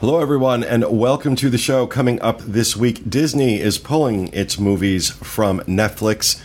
Hello, 0.00 0.20
everyone, 0.20 0.64
and 0.64 0.84
welcome 0.90 1.36
to 1.36 1.48
the 1.48 1.56
show. 1.56 1.86
Coming 1.86 2.20
up 2.20 2.40
this 2.40 2.76
week, 2.76 3.08
Disney 3.08 3.60
is 3.60 3.78
pulling 3.78 4.28
its 4.34 4.58
movies 4.58 5.10
from 5.10 5.60
Netflix 5.60 6.42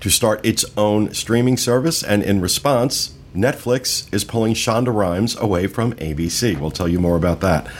to 0.00 0.10
start 0.10 0.44
its 0.44 0.64
own 0.76 1.14
streaming 1.14 1.56
service, 1.56 2.02
and 2.02 2.22
in 2.22 2.40
response, 2.40 3.14
Netflix 3.34 4.12
is 4.12 4.24
pulling 4.24 4.52
Shonda 4.52 4.92
Rhimes 4.92 5.36
away 5.36 5.68
from 5.68 5.94
ABC. 5.94 6.58
We'll 6.58 6.72
tell 6.72 6.88
you 6.88 6.98
more 6.98 7.16
about 7.16 7.40
that. 7.40 7.70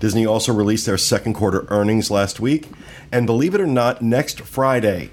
Disney 0.00 0.26
also 0.26 0.52
released 0.52 0.86
their 0.86 0.98
second 0.98 1.34
quarter 1.34 1.66
earnings 1.68 2.10
last 2.10 2.40
week, 2.40 2.70
and 3.12 3.26
believe 3.26 3.54
it 3.54 3.60
or 3.60 3.66
not, 3.66 4.02
next 4.02 4.40
Friday 4.40 5.10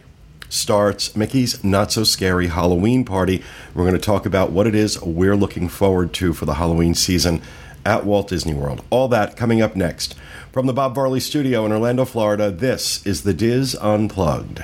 starts 0.48 1.16
Mickey's 1.16 1.64
Not 1.64 1.92
So 1.92 2.04
Scary 2.04 2.48
Halloween 2.48 3.06
Party. 3.06 3.44
We're 3.76 3.84
going 3.84 3.94
to 3.94 4.00
talk 4.00 4.26
about 4.26 4.52
what 4.52 4.66
it 4.66 4.74
is 4.74 5.00
we're 5.02 5.36
looking 5.36 5.70
forward 5.70 6.14
to 6.14 6.34
for 6.34 6.46
the 6.46 6.56
Halloween 6.56 6.96
season 6.96 7.42
at 7.86 8.06
Walt 8.06 8.28
Disney 8.28 8.54
World. 8.54 8.84
All 8.90 9.08
that 9.10 9.36
coming 9.38 9.62
up 9.62 9.76
next. 9.76 10.16
From 10.52 10.66
the 10.66 10.74
Bob 10.74 10.96
Varley 10.96 11.20
Studio 11.20 11.66
in 11.66 11.72
Orlando, 11.72 12.06
Florida, 12.06 12.52
this 12.52 13.06
is 13.06 13.24
the 13.24 13.34
Diz 13.34 13.76
Unplugged. 13.76 14.64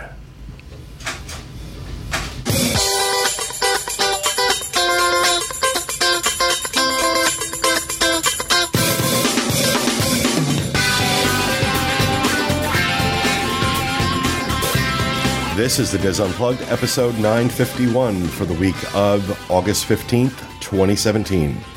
This 15.55 15.79
is 15.79 15.89
the 15.91 15.97
Diz 15.97 16.19
Unplugged, 16.19 16.61
episode 16.63 17.15
951 17.15 18.27
for 18.27 18.45
the 18.45 18.53
week 18.55 18.75
of 18.93 19.49
August 19.49 19.87
15th, 19.87 20.37
2017. 20.59 21.74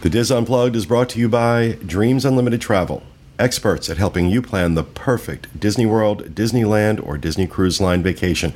The 0.00 0.10
Diz 0.10 0.30
Unplugged 0.30 0.76
is 0.76 0.86
brought 0.86 1.08
to 1.08 1.18
you 1.18 1.28
by 1.28 1.76
Dreams 1.84 2.24
Unlimited 2.24 2.60
Travel, 2.60 3.02
experts 3.36 3.90
at 3.90 3.96
helping 3.96 4.28
you 4.28 4.40
plan 4.40 4.74
the 4.74 4.84
perfect 4.84 5.58
Disney 5.58 5.86
World, 5.86 6.36
Disneyland, 6.36 7.04
or 7.04 7.18
Disney 7.18 7.48
Cruise 7.48 7.80
Line 7.80 8.00
vacation. 8.00 8.52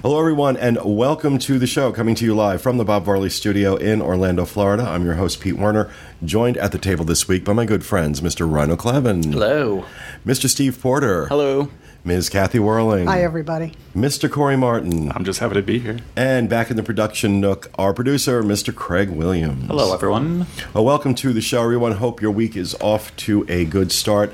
Hello, 0.02 0.20
everyone, 0.20 0.56
and 0.56 0.78
welcome 0.84 1.38
to 1.40 1.58
the 1.58 1.66
show. 1.66 1.90
Coming 1.90 2.14
to 2.14 2.24
you 2.24 2.32
live 2.32 2.62
from 2.62 2.76
the 2.76 2.84
Bob 2.84 3.04
Varley 3.04 3.30
Studio 3.30 3.74
in 3.74 4.00
Orlando, 4.00 4.44
Florida. 4.44 4.84
I'm 4.84 5.04
your 5.04 5.14
host, 5.14 5.40
Pete 5.40 5.56
Werner, 5.56 5.90
joined 6.24 6.56
at 6.58 6.70
the 6.70 6.78
table 6.78 7.04
this 7.04 7.26
week 7.26 7.44
by 7.44 7.52
my 7.52 7.64
good 7.64 7.84
friends, 7.84 8.20
Mr. 8.20 8.48
Rhino 8.48 8.76
Clavin. 8.76 9.32
Hello. 9.32 9.86
Mr. 10.24 10.48
Steve 10.48 10.80
Porter. 10.80 11.26
Hello. 11.26 11.68
Ms. 12.06 12.28
Kathy 12.28 12.60
Werling. 12.60 13.08
Hi, 13.08 13.24
everybody. 13.24 13.72
Mr. 13.92 14.30
Corey 14.30 14.56
Martin. 14.56 15.10
I'm 15.10 15.24
just 15.24 15.40
happy 15.40 15.54
to 15.54 15.62
be 15.62 15.80
here. 15.80 15.98
And 16.14 16.48
back 16.48 16.70
in 16.70 16.76
the 16.76 16.84
production 16.84 17.40
nook, 17.40 17.68
our 17.76 17.92
producer, 17.92 18.44
Mr. 18.44 18.72
Craig 18.72 19.10
Williams. 19.10 19.66
Hello, 19.66 19.92
everyone. 19.92 20.46
Well, 20.72 20.84
welcome 20.84 21.16
to 21.16 21.32
the 21.32 21.40
show, 21.40 21.64
everyone. 21.64 21.90
Hope 21.92 22.22
your 22.22 22.30
week 22.30 22.56
is 22.56 22.76
off 22.80 23.14
to 23.16 23.44
a 23.48 23.64
good 23.64 23.90
start. 23.90 24.32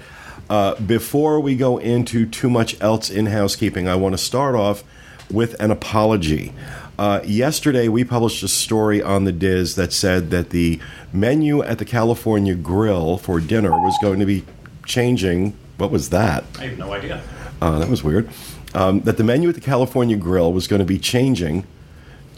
Uh, 0.51 0.75
before 0.83 1.41
we 1.41 1.57
go 1.57 1.79
into 1.79 2.27
too 2.27 2.51
much 2.51 2.79
else 2.83 3.09
in 3.09 3.25
housekeeping, 3.25 3.89
I 3.89 3.95
want 3.95 4.13
to 4.13 4.19
start 4.19 4.55
off 4.55 4.85
with 5.31 5.59
an 5.59 5.71
apology. 5.71 6.53
Uh, 6.99 7.23
yesterday, 7.25 7.89
we 7.89 8.05
published 8.05 8.43
a 8.43 8.49
story 8.49 9.01
on 9.01 9.25
the 9.25 9.33
Diz 9.33 9.77
that 9.77 9.95
said 9.95 10.31
that 10.31 10.51
the 10.51 10.79
menu 11.11 11.63
at 11.63 11.79
the 11.79 11.87
California 11.87 12.55
Grill 12.55 13.17
for 13.17 13.41
dinner 13.41 13.71
was 13.71 13.97
going 14.03 14.21
to 14.21 14.27
be 14.27 14.45
changing. 14.85 15.57
What 15.79 15.91
was 15.91 16.11
that? 16.11 16.45
I 16.59 16.65
have 16.65 16.77
no 16.77 16.93
idea. 16.93 17.23
Uh, 17.63 17.79
that 17.79 17.89
was 17.89 18.03
weird. 18.03 18.29
Um, 18.75 19.03
that 19.03 19.19
the 19.19 19.23
menu 19.23 19.49
at 19.49 19.55
the 19.55 19.61
California 19.61 20.17
Grill 20.17 20.53
was 20.53 20.67
going 20.67 20.81
to 20.81 20.85
be 20.85 20.99
changing 20.99 21.65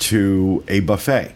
to 0.00 0.62
a 0.68 0.80
buffet. 0.80 1.32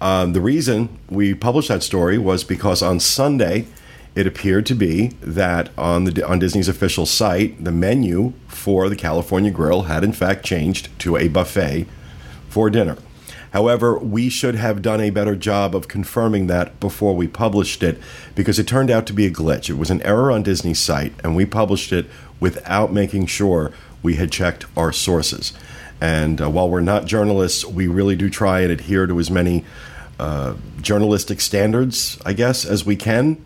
Um, 0.00 0.32
the 0.32 0.40
reason 0.40 0.98
we 1.08 1.32
published 1.32 1.68
that 1.68 1.84
story 1.84 2.18
was 2.18 2.42
because 2.42 2.82
on 2.82 2.98
Sunday, 2.98 3.68
it 4.16 4.26
appeared 4.26 4.66
to 4.66 4.74
be 4.74 5.08
that 5.20 5.70
on 5.78 6.02
the 6.02 6.26
on 6.26 6.40
Disney's 6.40 6.66
official 6.66 7.06
site, 7.06 7.62
the 7.62 7.70
menu 7.70 8.32
for 8.48 8.88
the 8.88 8.96
California 8.96 9.52
Grill 9.52 9.82
had 9.82 10.02
in 10.02 10.12
fact 10.12 10.44
changed 10.44 10.88
to 10.98 11.16
a 11.16 11.28
buffet 11.28 11.86
for 12.48 12.70
dinner. 12.70 12.96
However, 13.52 13.98
we 13.98 14.28
should 14.28 14.54
have 14.56 14.82
done 14.82 15.00
a 15.00 15.10
better 15.10 15.34
job 15.34 15.74
of 15.74 15.88
confirming 15.88 16.46
that 16.48 16.78
before 16.78 17.16
we 17.16 17.26
published 17.26 17.82
it 17.82 17.98
because 18.34 18.58
it 18.58 18.66
turned 18.66 18.90
out 18.90 19.06
to 19.06 19.14
be 19.14 19.26
a 19.26 19.30
glitch. 19.30 19.70
It 19.70 19.78
was 19.78 19.90
an 19.90 20.02
error 20.02 20.30
on 20.30 20.42
Disney's 20.42 20.78
site, 20.78 21.14
and 21.24 21.34
we 21.34 21.46
published 21.46 21.90
it 21.90 22.04
without 22.40 22.92
making 22.92 23.26
sure 23.26 23.72
we 24.02 24.16
had 24.16 24.30
checked 24.30 24.66
our 24.76 24.92
sources. 24.92 25.52
And 26.00 26.40
uh, 26.40 26.50
while 26.50 26.68
we're 26.68 26.80
not 26.80 27.06
journalists, 27.06 27.64
we 27.64 27.86
really 27.86 28.16
do 28.16 28.28
try 28.28 28.60
and 28.60 28.70
adhere 28.70 29.06
to 29.06 29.18
as 29.18 29.30
many 29.30 29.64
uh, 30.18 30.54
journalistic 30.80 31.40
standards, 31.40 32.18
I 32.24 32.32
guess, 32.32 32.64
as 32.64 32.84
we 32.84 32.96
can 32.96 33.44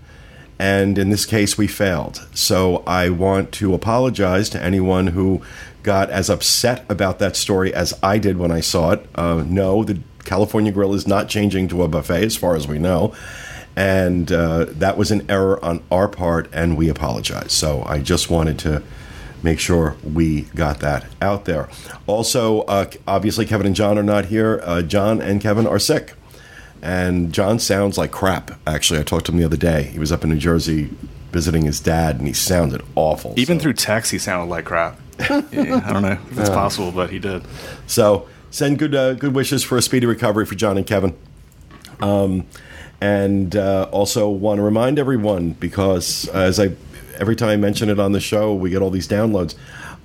and 0.60 0.98
in 0.98 1.08
this 1.08 1.24
case 1.24 1.56
we 1.56 1.66
failed. 1.66 2.28
So 2.34 2.82
I 2.86 3.08
want 3.08 3.50
to 3.52 3.72
apologize 3.72 4.50
to 4.50 4.62
anyone 4.62 5.06
who 5.06 5.40
got 5.82 6.10
as 6.10 6.28
upset 6.28 6.84
about 6.90 7.18
that 7.20 7.34
story 7.34 7.72
as 7.72 7.98
I 8.02 8.18
did 8.18 8.36
when 8.36 8.50
I 8.50 8.60
saw 8.60 8.90
it. 8.92 9.06
Uh, 9.14 9.42
no, 9.46 9.84
the 9.84 10.00
California 10.24 10.70
Grill 10.70 10.92
is 10.92 11.06
not 11.06 11.30
changing 11.30 11.68
to 11.68 11.82
a 11.82 11.88
buffet, 11.88 12.24
as 12.24 12.36
far 12.36 12.56
as 12.56 12.68
we 12.68 12.78
know. 12.78 13.14
And 13.80 14.30
uh, 14.30 14.66
that 14.68 14.98
was 14.98 15.10
an 15.10 15.30
error 15.30 15.62
on 15.64 15.82
our 15.90 16.08
part, 16.08 16.48
and 16.52 16.76
we 16.76 16.88
apologize. 16.88 17.52
So 17.52 17.82
I 17.86 17.98
just 17.98 18.28
wanted 18.28 18.58
to 18.60 18.82
make 19.42 19.58
sure 19.58 19.96
we 20.04 20.42
got 20.54 20.80
that 20.80 21.06
out 21.22 21.46
there. 21.46 21.68
Also, 22.06 22.60
uh, 22.62 22.90
obviously, 23.06 23.46
Kevin 23.46 23.66
and 23.66 23.74
John 23.74 23.98
are 23.98 24.02
not 24.02 24.26
here. 24.26 24.60
Uh, 24.64 24.82
John 24.82 25.22
and 25.22 25.40
Kevin 25.40 25.66
are 25.66 25.78
sick 25.78 26.14
and 26.82 27.32
John 27.32 27.58
sounds 27.58 27.98
like 27.98 28.10
crap. 28.10 28.58
Actually, 28.66 29.00
I 29.00 29.02
talked 29.02 29.26
to 29.26 29.32
him 29.32 29.38
the 29.38 29.44
other 29.44 29.56
day. 29.56 29.84
He 29.84 29.98
was 29.98 30.10
up 30.12 30.24
in 30.24 30.30
New 30.30 30.38
Jersey 30.38 30.90
visiting 31.30 31.64
his 31.64 31.80
dad, 31.80 32.16
and 32.16 32.26
he 32.26 32.32
sounded 32.32 32.82
awful. 32.94 33.34
Even 33.36 33.58
so. 33.58 33.64
through 33.64 33.74
text, 33.74 34.10
he 34.10 34.18
sounded 34.18 34.50
like 34.50 34.64
crap. 34.64 34.98
yeah, 35.20 35.82
I 35.84 35.92
don't 35.92 36.02
know 36.02 36.18
if 36.30 36.38
it's 36.38 36.48
possible, 36.48 36.90
but 36.90 37.10
he 37.10 37.18
did. 37.18 37.44
So 37.86 38.28
send 38.50 38.78
good 38.78 38.94
uh, 38.94 39.14
good 39.14 39.34
wishes 39.34 39.62
for 39.62 39.76
a 39.76 39.82
speedy 39.82 40.06
recovery 40.06 40.46
for 40.46 40.54
John 40.54 40.78
and 40.78 40.86
Kevin. 40.86 41.16
Um, 42.00 42.46
and 43.00 43.56
uh, 43.56 43.88
also 43.90 44.28
want 44.28 44.58
to 44.58 44.62
remind 44.62 44.98
everyone 44.98 45.52
because 45.52 46.28
uh, 46.28 46.38
as 46.38 46.60
I 46.60 46.72
every 47.18 47.36
time 47.36 47.48
I 47.50 47.56
mention 47.56 47.88
it 47.88 47.98
on 47.98 48.12
the 48.12 48.20
show, 48.20 48.54
we 48.54 48.70
get 48.70 48.82
all 48.82 48.90
these 48.90 49.08
downloads. 49.08 49.54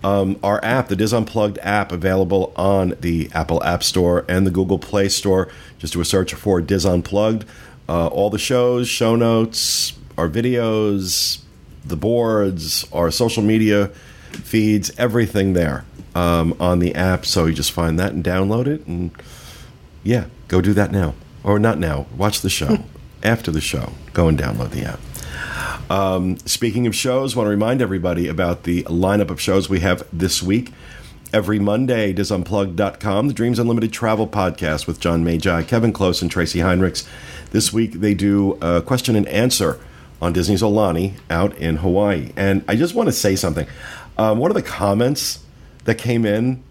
Um, 0.04 0.38
our 0.44 0.64
app, 0.64 0.88
the 0.88 0.96
Diz 0.96 1.14
Unplugged 1.14 1.58
app, 1.64 1.92
available 1.92 2.54
on 2.56 2.96
the 3.00 3.30
Apple 3.34 3.64
App 3.64 3.84
Store 3.84 4.24
and 4.28 4.46
the 4.46 4.52
Google 4.52 4.78
Play 4.78 5.10
Store. 5.10 5.50
Just 5.80 5.94
do 5.94 6.02
a 6.02 6.06
search 6.06 6.34
for 6.34 6.62
Diz 6.62 6.86
Unplugged. 6.86 7.46
Uh, 7.90 8.08
all 8.08 8.30
the 8.30 8.38
shows, 8.38 8.88
show 8.88 9.16
notes, 9.16 9.94
our 10.18 10.28
videos, 10.28 11.40
the 11.84 11.96
boards, 11.96 12.92
our 12.92 13.10
social 13.12 13.44
media 13.44 13.88
feeds, 14.32 14.92
everything 14.98 15.54
there 15.54 15.86
um, 16.14 16.56
on 16.60 16.80
the 16.80 16.94
app. 16.96 17.26
So 17.26 17.46
you 17.46 17.54
just 17.54 17.72
find 17.72 17.98
that 18.00 18.12
and 18.12 18.24
download 18.24 18.68
it. 18.68 18.86
And 18.86 19.12
yeah, 20.04 20.26
go 20.48 20.62
do 20.62 20.74
that 20.74 20.92
now. 20.92 21.14
Or 21.46 21.60
not 21.60 21.78
now. 21.78 22.08
Watch 22.18 22.42
the 22.42 22.50
show. 22.50 22.80
After 23.24 23.52
the 23.52 23.62
show, 23.62 23.94
go 24.14 24.28
and 24.28 24.38
download 24.38 24.72
the 24.72 24.84
app. 24.84 25.00
Um, 25.90 26.38
speaking 26.40 26.86
of 26.88 26.96
shows, 26.96 27.36
want 27.36 27.46
to 27.46 27.50
remind 27.52 27.82
everybody 27.82 28.28
about 28.28 28.64
the 28.64 28.84
lineup 28.84 29.30
of 29.30 29.40
shows 29.40 29.70
we 29.70 29.80
have 29.80 30.04
this 30.12 30.42
week. 30.44 30.74
Every 31.32 31.60
Monday, 31.60 32.14
disunplugged.com, 32.14 33.28
the 33.28 33.34
Dreams 33.34 33.60
Unlimited 33.60 33.92
Travel 33.92 34.28
Podcast 34.28 34.88
with 34.88 35.00
John 35.00 35.24
Magi, 35.24 35.64
Kevin 35.64 35.92
Close, 35.94 36.22
and 36.22 36.32
Tracy 36.32 36.60
Heinrichs. 36.60 37.08
This 37.52 37.72
week, 37.72 37.94
they 37.94 38.14
do 38.14 38.58
a 38.62 38.82
question 38.82 39.16
and 39.16 39.28
answer 39.28 39.80
on 40.22 40.34
Disney's 40.34 40.62
Aulani 40.62 41.14
out 41.30 41.56
in 41.58 41.78
Hawaii. 41.78 42.32
And 42.36 42.64
I 42.68 42.76
just 42.76 42.96
want 42.96 43.08
to 43.08 43.14
say 43.14 43.36
something. 43.36 43.68
Um, 44.18 44.40
one 44.40 44.50
of 44.50 44.56
the 44.56 44.64
comments 44.64 45.44
that 45.84 45.96
came 45.96 46.26
in 46.26 46.64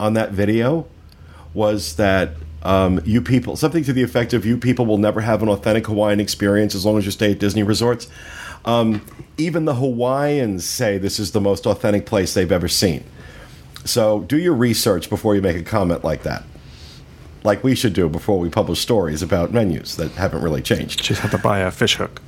on 0.00 0.14
that 0.14 0.32
video 0.32 0.86
was 1.54 1.96
that 1.96 2.32
um, 2.62 3.00
you 3.04 3.20
people, 3.22 3.56
something 3.56 3.84
to 3.84 3.92
the 3.92 4.02
effect 4.02 4.32
of, 4.32 4.44
you 4.44 4.56
people 4.56 4.86
will 4.86 4.98
never 4.98 5.20
have 5.20 5.42
an 5.42 5.48
authentic 5.48 5.86
Hawaiian 5.86 6.20
experience 6.20 6.74
as 6.74 6.84
long 6.84 6.98
as 6.98 7.04
you 7.04 7.10
stay 7.10 7.32
at 7.32 7.38
Disney 7.38 7.62
resorts. 7.62 8.08
Um, 8.64 9.04
even 9.36 9.64
the 9.64 9.76
Hawaiians 9.76 10.64
say 10.64 10.98
this 10.98 11.18
is 11.18 11.32
the 11.32 11.40
most 11.40 11.66
authentic 11.66 12.06
place 12.06 12.34
they've 12.34 12.50
ever 12.50 12.68
seen. 12.68 13.04
So 13.84 14.20
do 14.20 14.38
your 14.38 14.54
research 14.54 15.08
before 15.08 15.34
you 15.34 15.42
make 15.42 15.56
a 15.56 15.62
comment 15.62 16.04
like 16.04 16.24
that. 16.24 16.44
Like 17.44 17.62
we 17.62 17.74
should 17.74 17.92
do 17.92 18.08
before 18.08 18.38
we 18.38 18.50
publish 18.50 18.80
stories 18.80 19.22
about 19.22 19.52
menus 19.52 19.96
that 19.96 20.10
haven't 20.12 20.42
really 20.42 20.60
changed. 20.60 21.02
Just 21.02 21.20
have 21.20 21.30
to 21.30 21.38
buy 21.38 21.60
a 21.60 21.70
fish 21.70 21.94
hook. 21.94 22.20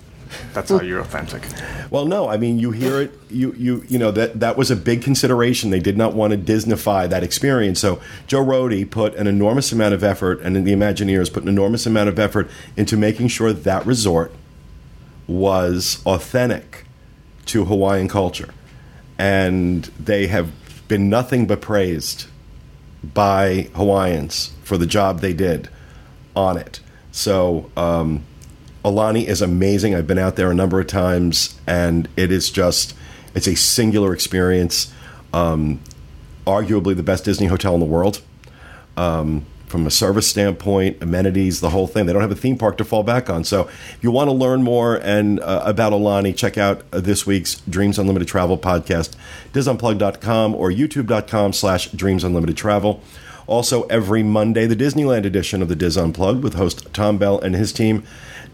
That's 0.52 0.70
how 0.70 0.80
you're 0.80 1.00
authentic. 1.00 1.42
Well, 1.90 2.06
no, 2.06 2.28
I 2.28 2.36
mean 2.36 2.58
you 2.58 2.70
hear 2.70 3.00
it. 3.00 3.12
You 3.28 3.52
you 3.52 3.84
you 3.88 3.98
know 3.98 4.10
that 4.10 4.40
that 4.40 4.56
was 4.56 4.70
a 4.70 4.76
big 4.76 5.02
consideration. 5.02 5.70
They 5.70 5.80
did 5.80 5.96
not 5.96 6.14
want 6.14 6.32
to 6.32 6.38
Disneyfy 6.38 7.08
that 7.10 7.22
experience. 7.22 7.80
So 7.80 8.00
Joe 8.26 8.44
Rohde 8.44 8.90
put 8.90 9.14
an 9.14 9.26
enormous 9.26 9.72
amount 9.72 9.94
of 9.94 10.04
effort, 10.04 10.40
and 10.40 10.56
the 10.56 10.72
Imagineers 10.72 11.32
put 11.32 11.42
an 11.42 11.48
enormous 11.48 11.86
amount 11.86 12.08
of 12.08 12.18
effort 12.18 12.50
into 12.76 12.96
making 12.96 13.28
sure 13.28 13.52
that 13.52 13.86
resort 13.86 14.32
was 15.26 16.02
authentic 16.06 16.84
to 17.46 17.64
Hawaiian 17.64 18.08
culture, 18.08 18.52
and 19.18 19.84
they 19.98 20.26
have 20.26 20.50
been 20.88 21.08
nothing 21.08 21.46
but 21.46 21.60
praised 21.60 22.26
by 23.02 23.68
Hawaiians 23.74 24.52
for 24.62 24.76
the 24.76 24.86
job 24.86 25.20
they 25.20 25.32
did 25.32 25.68
on 26.36 26.56
it. 26.56 26.80
So 27.12 27.70
um, 27.76 28.24
Aulani 28.84 29.26
is 29.26 29.42
amazing. 29.42 29.94
I've 29.94 30.06
been 30.06 30.18
out 30.18 30.36
there 30.36 30.50
a 30.50 30.54
number 30.54 30.80
of 30.80 30.86
times, 30.86 31.58
and 31.66 32.08
it 32.16 32.32
is 32.32 32.50
just 32.50 32.94
it's 33.34 33.46
a 33.46 33.54
singular 33.54 34.12
experience. 34.14 34.92
Um, 35.32 35.80
arguably 36.46 36.96
the 36.96 37.02
best 37.02 37.24
Disney 37.24 37.46
hotel 37.46 37.74
in 37.74 37.80
the 37.80 37.86
world. 37.86 38.22
Um, 38.96 39.46
from 39.70 39.86
a 39.86 39.90
service 39.90 40.26
standpoint, 40.26 41.00
amenities, 41.00 41.60
the 41.60 41.70
whole 41.70 41.86
thing. 41.86 42.06
They 42.06 42.12
don't 42.12 42.22
have 42.22 42.32
a 42.32 42.34
theme 42.34 42.58
park 42.58 42.76
to 42.78 42.84
fall 42.84 43.04
back 43.04 43.30
on. 43.30 43.44
So, 43.44 43.68
if 43.68 43.98
you 44.02 44.10
want 44.10 44.28
to 44.28 44.32
learn 44.32 44.64
more 44.64 44.96
and 44.96 45.38
uh, 45.38 45.62
about 45.64 45.92
Aulani, 45.92 46.36
check 46.36 46.58
out 46.58 46.82
uh, 46.92 46.98
this 46.98 47.24
week's 47.24 47.60
Dreams 47.60 47.96
Unlimited 47.96 48.26
Travel 48.26 48.58
podcast, 48.58 49.14
disunplug.com 49.52 50.56
or 50.56 50.70
youtube.com 50.70 51.52
slash 51.52 51.88
Dreams 51.92 52.24
Unlimited 52.24 52.56
Travel. 52.56 53.00
Also, 53.50 53.82
every 53.88 54.22
Monday, 54.22 54.64
the 54.64 54.76
Disneyland 54.76 55.24
edition 55.24 55.60
of 55.60 55.66
the 55.66 55.74
Dis 55.74 55.96
Unplugged 55.96 56.44
with 56.44 56.54
host 56.54 56.86
Tom 56.94 57.18
Bell 57.18 57.40
and 57.40 57.56
his 57.56 57.72
team. 57.72 58.04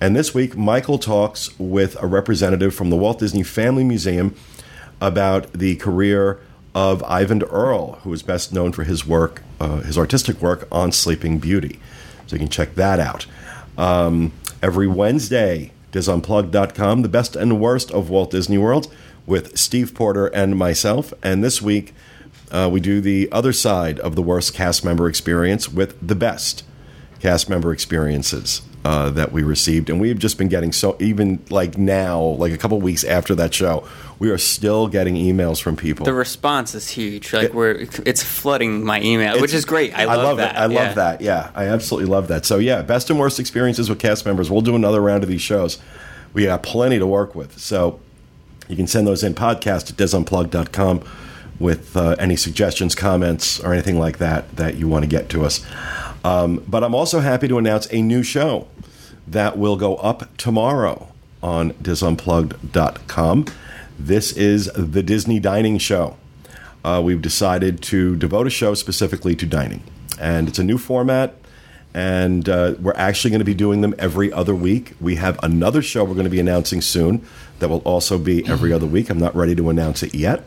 And 0.00 0.16
this 0.16 0.32
week, 0.32 0.56
Michael 0.56 0.98
talks 0.98 1.50
with 1.58 2.02
a 2.02 2.06
representative 2.06 2.74
from 2.74 2.88
the 2.88 2.96
Walt 2.96 3.18
Disney 3.18 3.42
Family 3.42 3.84
Museum 3.84 4.34
about 4.98 5.52
the 5.52 5.76
career 5.76 6.40
of 6.74 7.02
Eyvind 7.02 7.46
Earle, 7.52 7.98
who 8.04 8.12
is 8.14 8.22
best 8.22 8.54
known 8.54 8.72
for 8.72 8.84
his 8.84 9.06
work, 9.06 9.42
uh, 9.60 9.80
his 9.80 9.98
artistic 9.98 10.40
work 10.40 10.66
on 10.72 10.92
Sleeping 10.92 11.40
Beauty. 11.40 11.78
So 12.26 12.36
you 12.36 12.40
can 12.40 12.48
check 12.48 12.74
that 12.76 12.98
out. 12.98 13.26
Um, 13.76 14.32
every 14.62 14.86
Wednesday, 14.86 15.72
disunplugged.com, 15.92 17.02
the 17.02 17.10
best 17.10 17.36
and 17.36 17.60
worst 17.60 17.90
of 17.90 18.08
Walt 18.08 18.30
Disney 18.30 18.56
World, 18.56 18.90
with 19.26 19.58
Steve 19.58 19.94
Porter 19.94 20.28
and 20.28 20.56
myself. 20.56 21.12
And 21.22 21.44
this 21.44 21.60
week, 21.60 21.92
uh, 22.50 22.68
we 22.72 22.80
do 22.80 23.00
the 23.00 23.28
other 23.32 23.52
side 23.52 23.98
of 24.00 24.14
the 24.16 24.22
worst 24.22 24.54
cast 24.54 24.84
member 24.84 25.08
experience 25.08 25.68
with 25.68 25.96
the 26.06 26.14
best 26.14 26.62
cast 27.20 27.48
member 27.48 27.72
experiences 27.72 28.62
uh, 28.84 29.10
that 29.10 29.32
we 29.32 29.42
received, 29.42 29.90
and 29.90 30.00
we've 30.00 30.18
just 30.18 30.38
been 30.38 30.46
getting 30.48 30.70
so 30.70 30.96
even 31.00 31.42
like 31.50 31.76
now, 31.76 32.20
like 32.20 32.52
a 32.52 32.58
couple 32.58 32.80
weeks 32.80 33.02
after 33.02 33.34
that 33.34 33.52
show, 33.52 33.86
we 34.20 34.30
are 34.30 34.38
still 34.38 34.86
getting 34.86 35.16
emails 35.16 35.60
from 35.60 35.74
people. 35.76 36.06
The 36.06 36.12
response 36.12 36.74
is 36.74 36.88
huge. 36.88 37.32
Like 37.32 37.52
we're 37.52 37.86
it's 38.04 38.22
flooding 38.22 38.84
my 38.84 39.00
email, 39.00 39.40
which 39.40 39.52
is 39.52 39.64
great. 39.64 39.92
I 39.98 40.04
love, 40.04 40.22
love 40.22 40.36
that. 40.36 40.54
it. 40.54 40.58
I 40.58 40.66
Yeah. 40.66 40.86
love 40.86 40.94
that. 40.94 41.20
Yeah, 41.20 41.50
I 41.54 41.64
absolutely 41.64 42.08
love 42.10 42.28
that. 42.28 42.46
So 42.46 42.58
yeah, 42.58 42.82
best 42.82 43.10
and 43.10 43.18
worst 43.18 43.40
experiences 43.40 43.88
with 43.88 43.98
cast 43.98 44.24
members. 44.24 44.50
We'll 44.52 44.60
do 44.62 44.76
another 44.76 45.00
round 45.00 45.24
of 45.24 45.28
these 45.28 45.42
shows. 45.42 45.78
We 46.32 46.44
got 46.44 46.62
plenty 46.62 46.98
to 47.00 47.06
work 47.06 47.34
with. 47.34 47.58
So 47.58 47.98
you 48.68 48.76
can 48.76 48.86
send 48.86 49.06
those 49.06 49.24
in 49.24 49.34
podcast 49.34 49.90
at 49.90 49.96
disunplug.com 49.96 51.02
with 51.58 51.96
uh, 51.96 52.16
any 52.18 52.36
suggestions, 52.36 52.94
comments, 52.94 53.60
or 53.60 53.72
anything 53.72 53.98
like 53.98 54.18
that 54.18 54.56
that 54.56 54.76
you 54.76 54.88
want 54.88 55.04
to 55.04 55.08
get 55.08 55.28
to 55.30 55.44
us. 55.44 55.64
Um, 56.24 56.64
but 56.66 56.82
I'm 56.82 56.94
also 56.94 57.20
happy 57.20 57.48
to 57.48 57.58
announce 57.58 57.86
a 57.92 58.02
new 58.02 58.22
show 58.22 58.66
that 59.26 59.56
will 59.58 59.76
go 59.76 59.96
up 59.96 60.36
tomorrow 60.36 61.08
on 61.42 61.72
disunplugged.com. 61.74 63.46
This 63.98 64.32
is 64.32 64.70
the 64.74 65.02
Disney 65.02 65.38
Dining 65.40 65.78
Show. 65.78 66.16
Uh, 66.84 67.00
we've 67.04 67.22
decided 67.22 67.82
to 67.82 68.16
devote 68.16 68.46
a 68.46 68.50
show 68.50 68.74
specifically 68.74 69.34
to 69.36 69.46
dining, 69.46 69.82
and 70.20 70.48
it's 70.48 70.58
a 70.58 70.64
new 70.64 70.78
format. 70.78 71.34
And 71.94 72.46
uh, 72.46 72.74
we're 72.78 72.92
actually 72.94 73.30
going 73.30 73.38
to 73.40 73.46
be 73.46 73.54
doing 73.54 73.80
them 73.80 73.94
every 73.98 74.30
other 74.30 74.54
week. 74.54 74.94
We 75.00 75.16
have 75.16 75.42
another 75.42 75.80
show 75.80 76.04
we're 76.04 76.12
going 76.12 76.24
to 76.24 76.30
be 76.30 76.40
announcing 76.40 76.82
soon 76.82 77.26
that 77.58 77.70
will 77.70 77.80
also 77.80 78.18
be 78.18 78.46
every 78.46 78.70
other 78.70 78.84
week. 78.84 79.08
I'm 79.08 79.18
not 79.18 79.34
ready 79.34 79.54
to 79.56 79.70
announce 79.70 80.02
it 80.02 80.14
yet, 80.14 80.44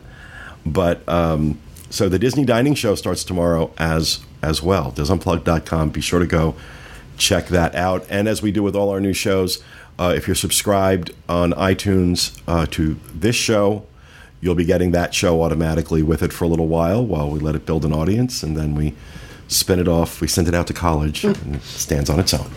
but 0.64 1.06
um, 1.08 1.58
so 1.90 2.08
the 2.08 2.18
Disney 2.18 2.44
Dining 2.44 2.74
Show 2.74 2.94
starts 2.94 3.24
tomorrow 3.24 3.72
as 3.78 4.20
as 4.42 4.62
well. 4.62 4.92
Disunplug.com. 4.92 5.90
Be 5.90 6.00
sure 6.00 6.20
to 6.20 6.26
go 6.26 6.54
check 7.18 7.48
that 7.48 7.74
out. 7.74 8.06
And 8.08 8.28
as 8.28 8.42
we 8.42 8.50
do 8.50 8.62
with 8.62 8.74
all 8.74 8.90
our 8.90 9.00
new 9.00 9.12
shows, 9.12 9.62
uh, 9.98 10.14
if 10.16 10.26
you're 10.26 10.34
subscribed 10.34 11.12
on 11.28 11.52
iTunes 11.52 12.40
uh, 12.48 12.66
to 12.70 12.98
this 13.12 13.36
show, 13.36 13.86
you'll 14.40 14.54
be 14.54 14.64
getting 14.64 14.92
that 14.92 15.14
show 15.14 15.42
automatically 15.42 16.02
with 16.02 16.22
it 16.22 16.32
for 16.32 16.44
a 16.44 16.48
little 16.48 16.68
while 16.68 17.04
while 17.04 17.28
we 17.30 17.38
let 17.38 17.54
it 17.54 17.66
build 17.66 17.84
an 17.84 17.92
audience, 17.92 18.42
and 18.42 18.56
then 18.56 18.74
we 18.74 18.94
spin 19.48 19.78
it 19.78 19.88
off. 19.88 20.20
We 20.20 20.28
send 20.28 20.48
it 20.48 20.54
out 20.54 20.66
to 20.68 20.72
college, 20.72 21.24
and 21.24 21.56
it 21.56 21.62
stands 21.62 22.08
on 22.08 22.18
its 22.18 22.32
own. 22.32 22.50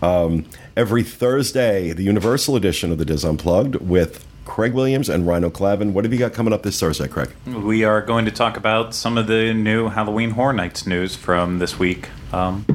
Um, 0.00 0.46
every 0.76 1.02
Thursday, 1.02 1.92
the 1.92 2.04
Universal 2.04 2.56
edition 2.56 2.90
of 2.90 2.96
the 2.96 3.04
Diz 3.04 3.24
Unplugged 3.24 3.76
with 3.76 4.24
Craig 4.50 4.72
Williams 4.72 5.08
and 5.08 5.28
Rhino 5.28 5.48
Clavin. 5.48 5.92
What 5.92 6.04
have 6.04 6.12
you 6.12 6.18
got 6.18 6.32
coming 6.32 6.52
up 6.52 6.64
this 6.64 6.80
Thursday, 6.80 7.06
Craig? 7.06 7.30
We 7.46 7.84
are 7.84 8.02
going 8.02 8.24
to 8.24 8.32
talk 8.32 8.56
about 8.56 8.96
some 8.96 9.16
of 9.16 9.28
the 9.28 9.54
new 9.54 9.88
Halloween 9.88 10.30
Horror 10.30 10.52
Nights 10.52 10.88
news 10.88 11.14
from 11.14 11.60
this 11.60 11.78
week. 11.78 12.08
Um, 12.32 12.66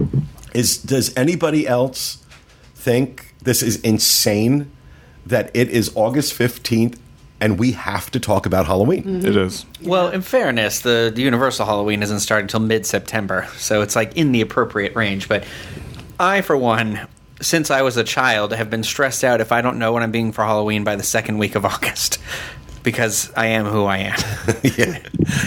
Is 0.54 0.78
does 0.78 1.16
anybody 1.18 1.68
else 1.68 2.24
think 2.76 3.36
this 3.44 3.62
is 3.62 3.82
insane 3.82 4.72
that 5.26 5.52
it 5.54 5.70
is 5.70 5.92
August 5.96 6.34
fifteenth 6.34 6.98
and 7.42 7.60
we 7.60 7.74
have 7.74 8.10
to 8.12 8.22
talk 8.22 8.46
about 8.46 8.68
Halloween? 8.68 9.26
It 9.26 9.36
is. 9.36 9.66
Well, 9.84 10.08
in 10.10 10.22
fairness, 10.22 10.80
the, 10.80 11.12
the 11.14 11.24
Universal 11.24 11.66
Halloween 11.66 12.02
isn't 12.04 12.22
starting 12.22 12.46
until 12.46 12.62
mid 12.62 12.86
September, 12.86 13.50
so 13.58 13.82
it's 13.82 13.98
like 13.98 14.16
in 14.16 14.32
the 14.32 14.40
appropriate 14.40 14.96
range. 14.96 15.28
But 15.28 15.44
I, 16.22 16.40
for 16.40 16.56
one, 16.56 17.06
since 17.42 17.70
I 17.72 17.82
was 17.82 17.98
a 17.98 18.04
child, 18.04 18.54
have 18.54 18.70
been 18.70 18.84
stressed 18.84 19.24
out 19.24 19.42
if 19.42 19.52
I 19.52 19.62
don't 19.62 19.78
know 19.80 19.92
what 19.92 20.04
I'm 20.04 20.12
being 20.12 20.32
for 20.32 20.44
Halloween 20.44 20.84
by 20.84 20.96
the 20.96 21.04
second 21.04 21.38
week 21.38 21.56
of 21.56 21.66
August. 21.66 22.20
Because 22.84 23.34
I 23.36 23.48
am 23.48 23.66
who 23.66 23.86
I 23.86 23.98
am, 23.98 24.20
yeah. 24.64 25.00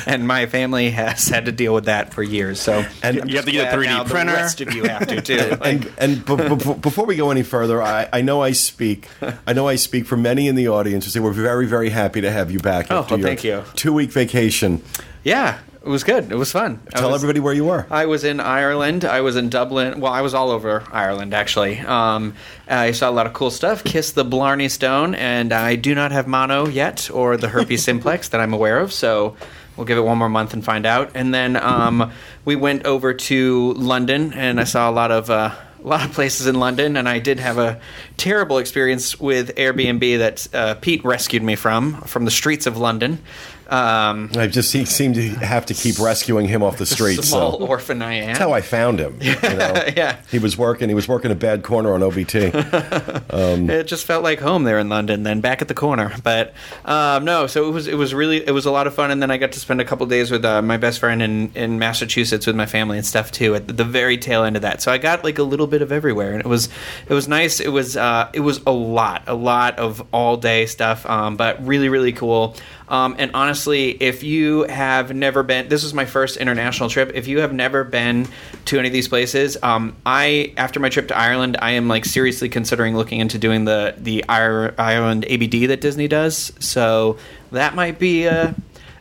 and 0.07 0.27
my 0.27 0.47
family 0.47 0.91
has 0.91 1.29
had 1.29 1.45
to 1.45 1.53
deal 1.53 1.73
with 1.73 1.85
that 1.85 2.13
for 2.13 2.21
years. 2.21 2.61
So, 2.61 2.85
And- 3.01 3.31
You 3.31 3.37
have 3.37 3.45
to 3.45 3.53
get 3.53 3.73
a 3.73 3.77
3D 3.77 3.85
now 3.85 4.03
printer. 4.03 4.33
The 4.33 4.39
rest 4.39 4.61
of 4.61 4.75
you 4.75 4.83
have 4.89 5.07
to 5.07 5.21
too. 5.21 5.37
Like, 5.61 5.63
and 5.63 5.93
and 5.99 6.25
b- 6.25 6.35
b- 6.35 6.55
b- 6.57 6.75
before 6.81 7.07
we 7.07 7.15
go 7.15 7.31
any 7.31 7.45
further, 7.45 7.81
I, 7.81 8.09
I 8.13 8.23
know 8.23 8.43
I 8.43 8.51
speak 8.51 9.07
I 9.47 9.53
know 9.53 9.69
I 9.69 9.77
speak 9.77 10.07
for 10.07 10.17
many 10.17 10.49
in 10.49 10.57
the 10.57 10.67
audience 10.67 11.05
who 11.05 11.13
say 11.13 11.21
we're 11.21 11.31
very 11.31 11.67
very 11.69 11.91
happy 11.91 12.21
to 12.23 12.31
have 12.33 12.51
you 12.51 12.59
back 12.59 12.89
Oh, 12.91 13.03
after 13.03 13.13
well, 13.15 13.21
your 13.21 13.29
thank 13.29 13.45
you. 13.45 13.63
two 13.77 13.93
week 13.93 14.11
vacation. 14.11 14.83
yeah, 15.23 15.61
it 15.89 15.91
was 15.91 16.05
good. 16.05 16.31
It 16.31 16.35
was 16.35 16.53
fun. 16.53 16.81
Tell 16.95 17.11
was- 17.11 17.23
everybody 17.25 17.41
where 17.41 17.55
you 17.55 17.65
were. 17.65 17.87
I 17.91 18.05
was 18.05 18.23
in 18.23 18.41
Ireland. 18.41 19.07
I 19.07 19.23
was 19.23 19.37
in 19.37 19.49
Dublin. 19.49 20.01
Well, 20.01 20.13
I 20.13 20.21
was 20.21 20.35
all 20.35 20.51
over 20.51 20.85
Ireland 20.93 21.33
actually. 21.33 21.79
Um, 21.79 22.35
I 22.69 22.93
saw 22.93 23.09
a 23.09 23.11
lot 23.11 23.27
of 23.27 23.33
cool 23.33 23.51
stuff. 23.51 23.85
Kissed 23.85 24.15
the 24.15 24.25
Blarney 24.25 24.69
Stone, 24.69 25.15
and 25.15 25.51
I 25.51 25.77
do 25.77 25.95
not 25.95 26.13
have 26.13 26.27
mono 26.27 26.69
yet 26.69 27.11
or 27.11 27.39
the 27.39 27.49
herpes 27.49 27.85
simplex 27.85 28.29
that 28.29 28.41
I'm 28.43 28.53
aware 28.53 28.81
of. 28.81 28.93
So 28.93 29.37
we'll 29.79 29.87
give 29.87 29.97
it 29.97 30.03
one 30.03 30.19
more 30.19 30.29
month 30.29 30.53
and 30.53 30.63
find 30.63 30.85
out. 30.85 31.13
And 31.15 31.33
then 31.33 31.57
um, 31.57 32.13
we 32.45 32.55
went 32.55 32.85
over 32.85 33.15
to 33.15 33.73
London, 33.73 34.35
and 34.35 34.61
I 34.61 34.65
saw 34.65 34.91
a 34.91 34.93
lot 34.93 35.11
of. 35.11 35.31
Uh, 35.31 35.55
a 35.83 35.87
lot 35.87 36.05
of 36.05 36.13
places 36.13 36.49
in 36.49 36.57
London, 36.57 36.97
and 36.97 37.09
I 37.09 37.21
did 37.21 37.39
have 37.39 37.57
a 37.57 37.81
terrible 38.17 38.59
experience 38.59 39.19
with 39.21 39.55
Airbnb 39.55 40.19
that 40.19 40.49
uh, 40.53 40.75
Pete 40.75 41.05
rescued 41.05 41.43
me 41.43 41.55
from 41.55 42.01
from 42.03 42.25
the 42.25 42.33
streets 42.33 42.67
of 42.67 42.77
London. 42.77 43.21
Um, 43.69 44.31
I 44.35 44.47
just 44.47 44.73
he 44.73 44.87
seemed 44.87 45.17
to 45.17 45.29
have 45.29 45.67
to 45.67 45.75
keep 45.75 45.99
rescuing 45.99 46.47
him 46.49 46.63
off 46.63 46.79
the 46.79 46.87
streets. 46.87 47.29
small 47.29 47.59
So 47.59 47.67
orphan 47.67 48.01
I 48.01 48.15
am. 48.15 48.27
that's 48.29 48.39
how 48.39 48.53
I 48.53 48.63
found 48.63 48.99
him. 48.99 49.19
You 49.21 49.35
know? 49.43 49.85
Yeah. 49.97 50.17
he 50.31 50.39
was 50.39 50.57
working. 50.57 50.89
He 50.89 50.95
was 50.95 51.07
working 51.07 51.31
a 51.31 51.35
bad 51.35 51.63
corner 51.63 51.93
on 51.93 52.01
OBT. 52.01 52.51
it 53.71 53.85
just 53.85 54.07
felt 54.07 54.23
like 54.25 54.41
home 54.41 54.65
there 54.65 54.79
in 54.79 54.89
London, 54.89 55.23
then 55.23 55.41
back 55.41 55.61
at 55.61 55.69
the 55.69 55.75
corner. 55.75 56.15
But 56.23 56.55
um, 56.85 57.25
no, 57.25 57.47
so 57.47 57.69
it 57.69 57.73
was 57.73 57.87
it 57.87 57.97
was 57.97 58.15
really 58.15 58.47
it 58.47 58.53
was 58.53 58.65
a 58.65 58.71
lot 58.71 58.87
of 58.87 58.95
fun, 58.95 59.11
and 59.11 59.21
then 59.21 59.31
I 59.31 59.37
got 59.37 59.53
to 59.53 59.61
spend 59.61 59.81
a 59.81 59.85
couple 59.85 60.07
days 60.07 60.31
with 60.31 60.45
uh, 60.45 60.63
my 60.63 60.79
best 60.79 60.99
friend 60.99 61.21
in 61.21 61.53
in 61.55 61.79
Massachusetts 61.79 62.47
with 62.47 62.57
my 62.57 62.67
family 62.67 62.97
and 62.97 63.07
stuff 63.07 63.31
too. 63.31 63.55
At 63.55 63.69
the 63.77 63.85
very 63.85 64.17
tail 64.17 64.45
end 64.45 64.57
of 64.57 64.63
that, 64.63 64.81
so 64.81 64.91
I 64.93 64.99
got 64.99 65.25
like 65.25 65.39
a 65.39 65.43
little 65.43 65.67
bit 65.67 65.83
of 65.83 65.93
everywhere, 65.93 66.33
and 66.33 66.41
it 66.41 66.47
was 66.47 66.69
it 67.07 67.13
was 67.13 67.29
nice. 67.29 67.61
It 67.61 67.69
was 67.69 67.97
uh, 67.97 68.31
it 68.33 68.41
was 68.41 68.61
a 68.67 68.73
lot, 68.73 69.25
a 69.27 69.35
lot 69.35 69.79
of 69.79 70.03
all 70.13 70.37
day 70.39 70.65
stuff, 70.67 71.05
um, 71.05 71.37
but 71.37 71.65
really 71.67 71.89
really 71.89 72.13
cool. 72.13 72.57
Um, 72.89 73.17
and 73.19 73.33
honestly, 73.35 73.91
if 73.91 74.23
you 74.23 74.63
have 74.63 75.15
never 75.15 75.43
been, 75.43 75.69
this 75.69 75.83
was 75.83 75.93
my 75.93 76.07
first 76.07 76.37
international 76.37 76.89
trip. 76.89 77.13
If 77.15 77.29
you 77.29 77.41
have 77.41 77.53
never 77.53 77.85
been 77.85 78.27
to 78.67 78.79
any 78.79 78.89
of 78.89 78.93
these 78.93 79.09
places, 79.09 79.57
um, 79.63 79.95
I 80.07 80.53
after 80.57 80.81
my 80.81 80.89
trip 80.89 81.09
to 81.09 81.17
Ireland, 81.17 81.57
I 81.61 81.73
am 81.73 81.89
like 81.89 82.05
seriously 82.05 82.49
considering 82.49 82.97
looking 82.97 83.21
into 83.21 83.39
doing 83.39 83.65
the 83.65 83.95
the 83.99 84.25
Ireland 84.29 85.27
ABD 85.29 85.69
that 85.69 85.81
Disney 85.81 86.09
does. 86.09 86.53
So 86.61 87.19
that 87.53 87.75
might 87.75 87.99
be 87.99 88.27
uh, 88.27 88.53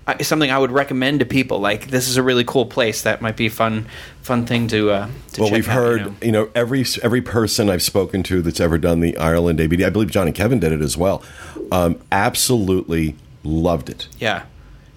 uh, 0.07 0.23
something 0.23 0.49
I 0.49 0.57
would 0.57 0.71
recommend 0.71 1.19
to 1.19 1.25
people. 1.25 1.59
Like 1.59 1.87
this 1.87 2.07
is 2.07 2.17
a 2.17 2.23
really 2.23 2.43
cool 2.43 2.65
place 2.65 3.01
that 3.03 3.21
might 3.21 3.35
be 3.35 3.47
a 3.47 3.51
fun 3.51 3.87
fun 4.21 4.45
thing 4.45 4.67
to. 4.69 4.91
Uh, 4.91 5.09
to 5.33 5.41
well, 5.41 5.51
we've 5.51 5.67
out, 5.67 5.73
heard 5.73 5.99
You 5.99 6.05
know? 6.05 6.15
you 6.21 6.31
know 6.31 6.49
every 6.55 6.85
every 7.03 7.21
person 7.21 7.69
I've 7.69 7.83
spoken 7.83 8.23
to 8.23 8.41
that's 8.41 8.59
ever 8.59 8.77
done 8.77 9.01
the 9.01 9.17
Ireland 9.17 9.59
ABD. 9.59 9.83
I 9.83 9.89
believe 9.89 10.09
John 10.09 10.27
and 10.27 10.35
Kevin 10.35 10.59
did 10.59 10.71
it 10.71 10.81
as 10.81 10.97
well. 10.97 11.23
Um, 11.71 11.99
absolutely 12.11 13.15
loved 13.47 13.89
it. 13.89 14.07
Yeah. 14.19 14.43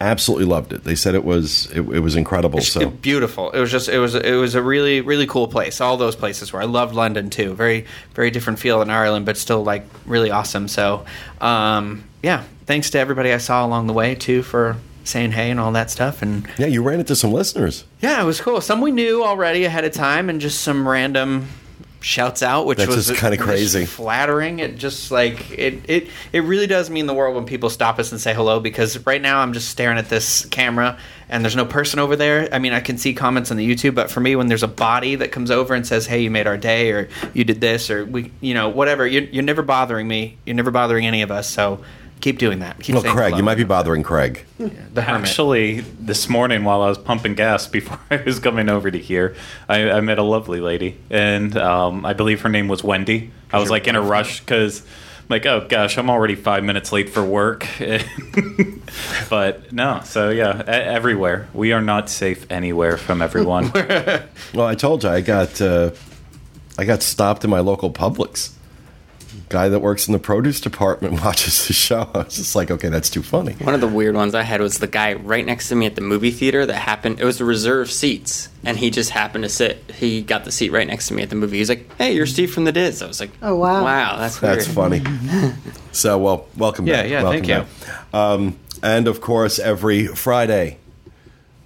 Absolutely 0.03 0.47
loved 0.47 0.73
it. 0.73 0.85
They 0.85 0.95
said 0.95 1.15
it 1.15 1.25
was 1.27 1.67
it, 1.73 1.81
it 1.81 2.01
was 2.01 2.17
incredible. 2.17 2.63
So 2.63 2.89
beautiful. 2.89 3.51
It 3.51 3.61
was 3.61 3.71
just 3.71 3.87
it 3.89 3.99
was 3.99 4.15
it 4.15 4.33
was 4.35 4.55
a 4.55 4.63
really 4.63 5.03
really 5.03 5.27
cool 5.27 5.47
place. 5.47 5.79
All 5.79 5.99
those 5.99 6.17
places 6.17 6.53
were. 6.55 6.63
I 6.63 6.65
loved 6.65 6.95
London 6.95 7.29
too. 7.29 7.53
Very 7.55 7.85
very 8.15 8.31
different 8.31 8.59
feel 8.59 8.81
in 8.81 8.89
Ireland, 8.89 9.27
but 9.27 9.37
still 9.37 9.63
like 9.63 9.85
really 10.07 10.31
awesome. 10.31 10.69
So 10.69 11.05
um, 11.43 12.05
yeah, 12.23 12.45
thanks 12.65 12.89
to 12.91 12.99
everybody 12.99 13.31
I 13.31 13.37
saw 13.39 13.65
along 13.67 13.89
the 13.89 13.93
way 13.93 14.15
too 14.15 14.43
for 14.43 14.77
saying 15.05 15.33
hey 15.33 15.51
and 15.51 15.61
all 15.61 15.73
that 15.73 15.91
stuff. 15.91 16.23
And 16.23 16.49
Yeah, 16.57 16.67
you 16.67 16.83
ran 16.83 17.01
into 17.01 17.15
some 17.15 17.33
listeners. 17.33 17.85
yeah, 18.01 18.23
it 18.23 18.25
was 18.25 18.41
cool. 18.41 18.63
Some 18.63 18.81
we 18.81 18.93
knew 18.93 19.23
already 19.23 19.65
ahead 19.67 19.85
of 19.85 19.93
time, 19.93 20.31
and 20.31 20.41
just 20.41 20.63
some 20.63 20.89
random 20.89 21.49
shouts 22.01 22.43
out, 22.43 22.67
which 22.67 22.79
That's 22.79 22.95
was 22.95 23.11
kinda 23.11 23.37
crazy. 23.37 23.85
flattering. 23.85 24.59
It 24.59 24.77
just 24.77 25.11
like 25.11 25.51
it, 25.51 25.83
it 25.89 26.09
it 26.33 26.41
really 26.41 26.67
does 26.67 26.91
mean 26.91 27.07
the 27.07 27.15
world 27.15 27.35
when 27.37 27.45
people 27.45 27.71
stop 27.71 27.99
us 27.99 28.11
and 28.13 28.21
say 28.21 28.35
hello. 28.35 28.61
Because 28.61 28.99
right 29.07 29.21
now 29.21 29.41
I'm 29.41 29.53
just 29.53 29.69
staring 29.69 29.99
at 29.99 30.09
this 30.09 30.45
camera, 30.47 30.99
and 31.29 31.45
there's 31.45 31.57
no 31.57 31.65
person 31.67 31.99
over 31.99 32.17
there. 32.17 32.49
I 32.53 32.59
mean, 32.59 32.73
I 32.73 32.81
can 32.81 32.99
see 32.99 33.13
comments 33.15 33.51
on 33.51 33.57
the 33.57 33.69
YouTube, 33.69 33.95
but 33.95 34.11
for 34.11 34.21
me, 34.21 34.35
when 34.37 34.47
there's 34.47 34.63
a 34.63 34.69
body 34.69 35.15
that 35.17 35.31
comes 35.33 35.51
over 35.51 35.75
and 35.75 35.87
says, 35.87 36.07
"Hey, 36.07 36.21
you 36.21 36.31
made 36.31 36.47
our 36.47 36.57
day," 36.57 36.91
or 36.91 37.09
"You 37.35 37.45
did 37.45 37.61
this," 37.61 37.91
or 37.91 38.05
we, 38.05 38.33
you 38.41 38.55
know, 38.55 38.69
whatever, 38.69 39.07
you're, 39.07 39.25
you're 39.25 39.45
never 39.45 39.63
bothering 39.63 40.09
me. 40.09 40.39
You're 40.47 40.57
never 40.57 40.71
bothering 40.71 41.07
any 41.07 41.23
of 41.23 41.31
us. 41.31 41.49
So 41.49 41.81
keep 42.21 42.39
doing 42.39 42.59
that. 42.61 42.79
Keep 42.81 42.95
Well, 42.95 43.03
Craig, 43.03 43.29
hello. 43.29 43.37
you 43.39 43.43
might 43.43 43.57
be 43.57 43.65
bothering 43.65 44.03
Craig. 44.03 44.45
the. 44.59 45.03
Actually, 45.03 45.81
this 45.81 46.29
morning 46.29 46.65
while 46.65 46.83
I 46.83 46.89
was 46.89 46.99
pumping 46.99 47.35
gas 47.35 47.67
before 47.67 47.99
I 48.11 48.23
was 48.23 48.39
coming 48.39 48.69
over 48.69 48.91
to 48.91 48.99
here, 48.99 49.35
I, 49.69 49.91
I 49.91 50.01
met 50.01 50.19
a 50.19 50.23
lovely 50.23 50.61
lady, 50.61 50.99
and 51.11 51.57
um, 51.57 52.05
I 52.07 52.13
believe 52.13 52.41
her 52.43 52.49
name 52.49 52.69
was 52.69 52.85
Wendy. 52.85 53.31
I 53.53 53.59
was 53.59 53.71
like 53.71 53.87
in 53.89 53.97
a 53.97 54.03
rush 54.03 54.41
because, 54.41 54.85
like, 55.29 55.45
oh 55.47 55.67
gosh, 55.69 55.99
I'm 55.99 56.09
already 56.11 56.35
five 56.37 56.63
minutes 56.65 56.93
late 56.93 57.09
for 57.11 57.25
work. 57.25 57.67
but 59.31 59.73
no, 59.73 60.01
so 60.05 60.31
yeah, 60.31 60.63
e- 60.63 60.65
everywhere 60.69 61.49
we 61.55 61.73
are 61.73 61.81
not 61.83 62.09
safe 62.09 62.47
anywhere 62.51 62.97
from 62.97 63.23
everyone. 63.23 63.73
Well, 64.53 64.67
I 64.67 64.75
told 64.75 65.05
you 65.05 65.11
I 65.11 65.21
got 65.21 65.61
uh, 65.61 65.91
I 66.77 66.85
got 66.85 67.03
stopped 67.03 67.45
in 67.45 67.51
my 67.51 67.61
local 67.61 67.93
Publix. 67.93 68.51
Guy 69.49 69.69
that 69.69 69.81
works 69.81 70.07
in 70.09 70.13
the 70.13 70.19
produce 70.19 70.61
department 70.61 71.15
watches 71.25 71.67
the 71.67 71.73
show. 71.73 72.09
I 72.15 72.19
was 72.25 72.37
just 72.37 72.55
like, 72.57 72.71
okay, 72.71 72.89
that's 72.89 73.11
too 73.11 73.23
funny. 73.23 73.53
One 73.55 73.75
of 73.75 73.81
the 73.81 73.89
weird 73.89 74.15
ones 74.15 74.35
I 74.35 74.43
had 74.43 74.61
was 74.61 74.79
the 74.79 74.87
guy 74.87 75.15
right 75.15 75.45
next 75.45 75.69
to 75.69 75.75
me 75.77 75.87
at 75.87 75.95
the 75.95 76.01
movie 76.01 76.31
theater 76.31 76.67
that 76.67 76.75
happened. 76.75 77.21
It 77.21 77.25
was 77.25 77.39
the 77.39 77.45
reserved 77.45 77.91
seats, 77.91 78.49
and 78.65 78.77
he 78.77 78.91
just 78.91 79.11
happened 79.11 79.45
to 79.45 79.51
sit. 79.51 79.91
He 79.93 80.23
got 80.23 80.45
the 80.45 80.53
seat 80.53 80.73
right 80.73 80.87
next 80.87 81.09
to 81.09 81.15
me 81.15 81.23
at 81.23 81.31
the 81.31 81.37
movie. 81.37 81.59
He's 81.59 81.69
like, 81.69 81.91
"Hey, 81.97 82.15
you're 82.15 82.27
Steve 82.27 82.53
from 82.53 82.65
the 82.65 82.73
Diz." 82.73 83.03
I 83.03 83.07
was 83.07 83.21
like, 83.21 83.31
Oh, 83.43 83.55
wow. 83.57 83.85
wow, 83.85 84.17
that's 84.19 84.41
weird." 84.43 84.59
That's 84.59 84.69
funny. 84.69 85.03
so, 85.93 86.19
well, 86.19 86.47
welcome 86.57 86.87
Yeah, 86.87 87.03
back. 87.03 87.11
yeah, 87.11 87.23
welcome 87.23 87.45
thank 87.45 87.49
you. 87.49 87.87
back. 87.87 88.15
Um, 88.15 88.59
and 88.83 89.07
of 89.09 89.21
course, 89.21 89.59
every 89.59 90.07
Friday, 90.07 90.79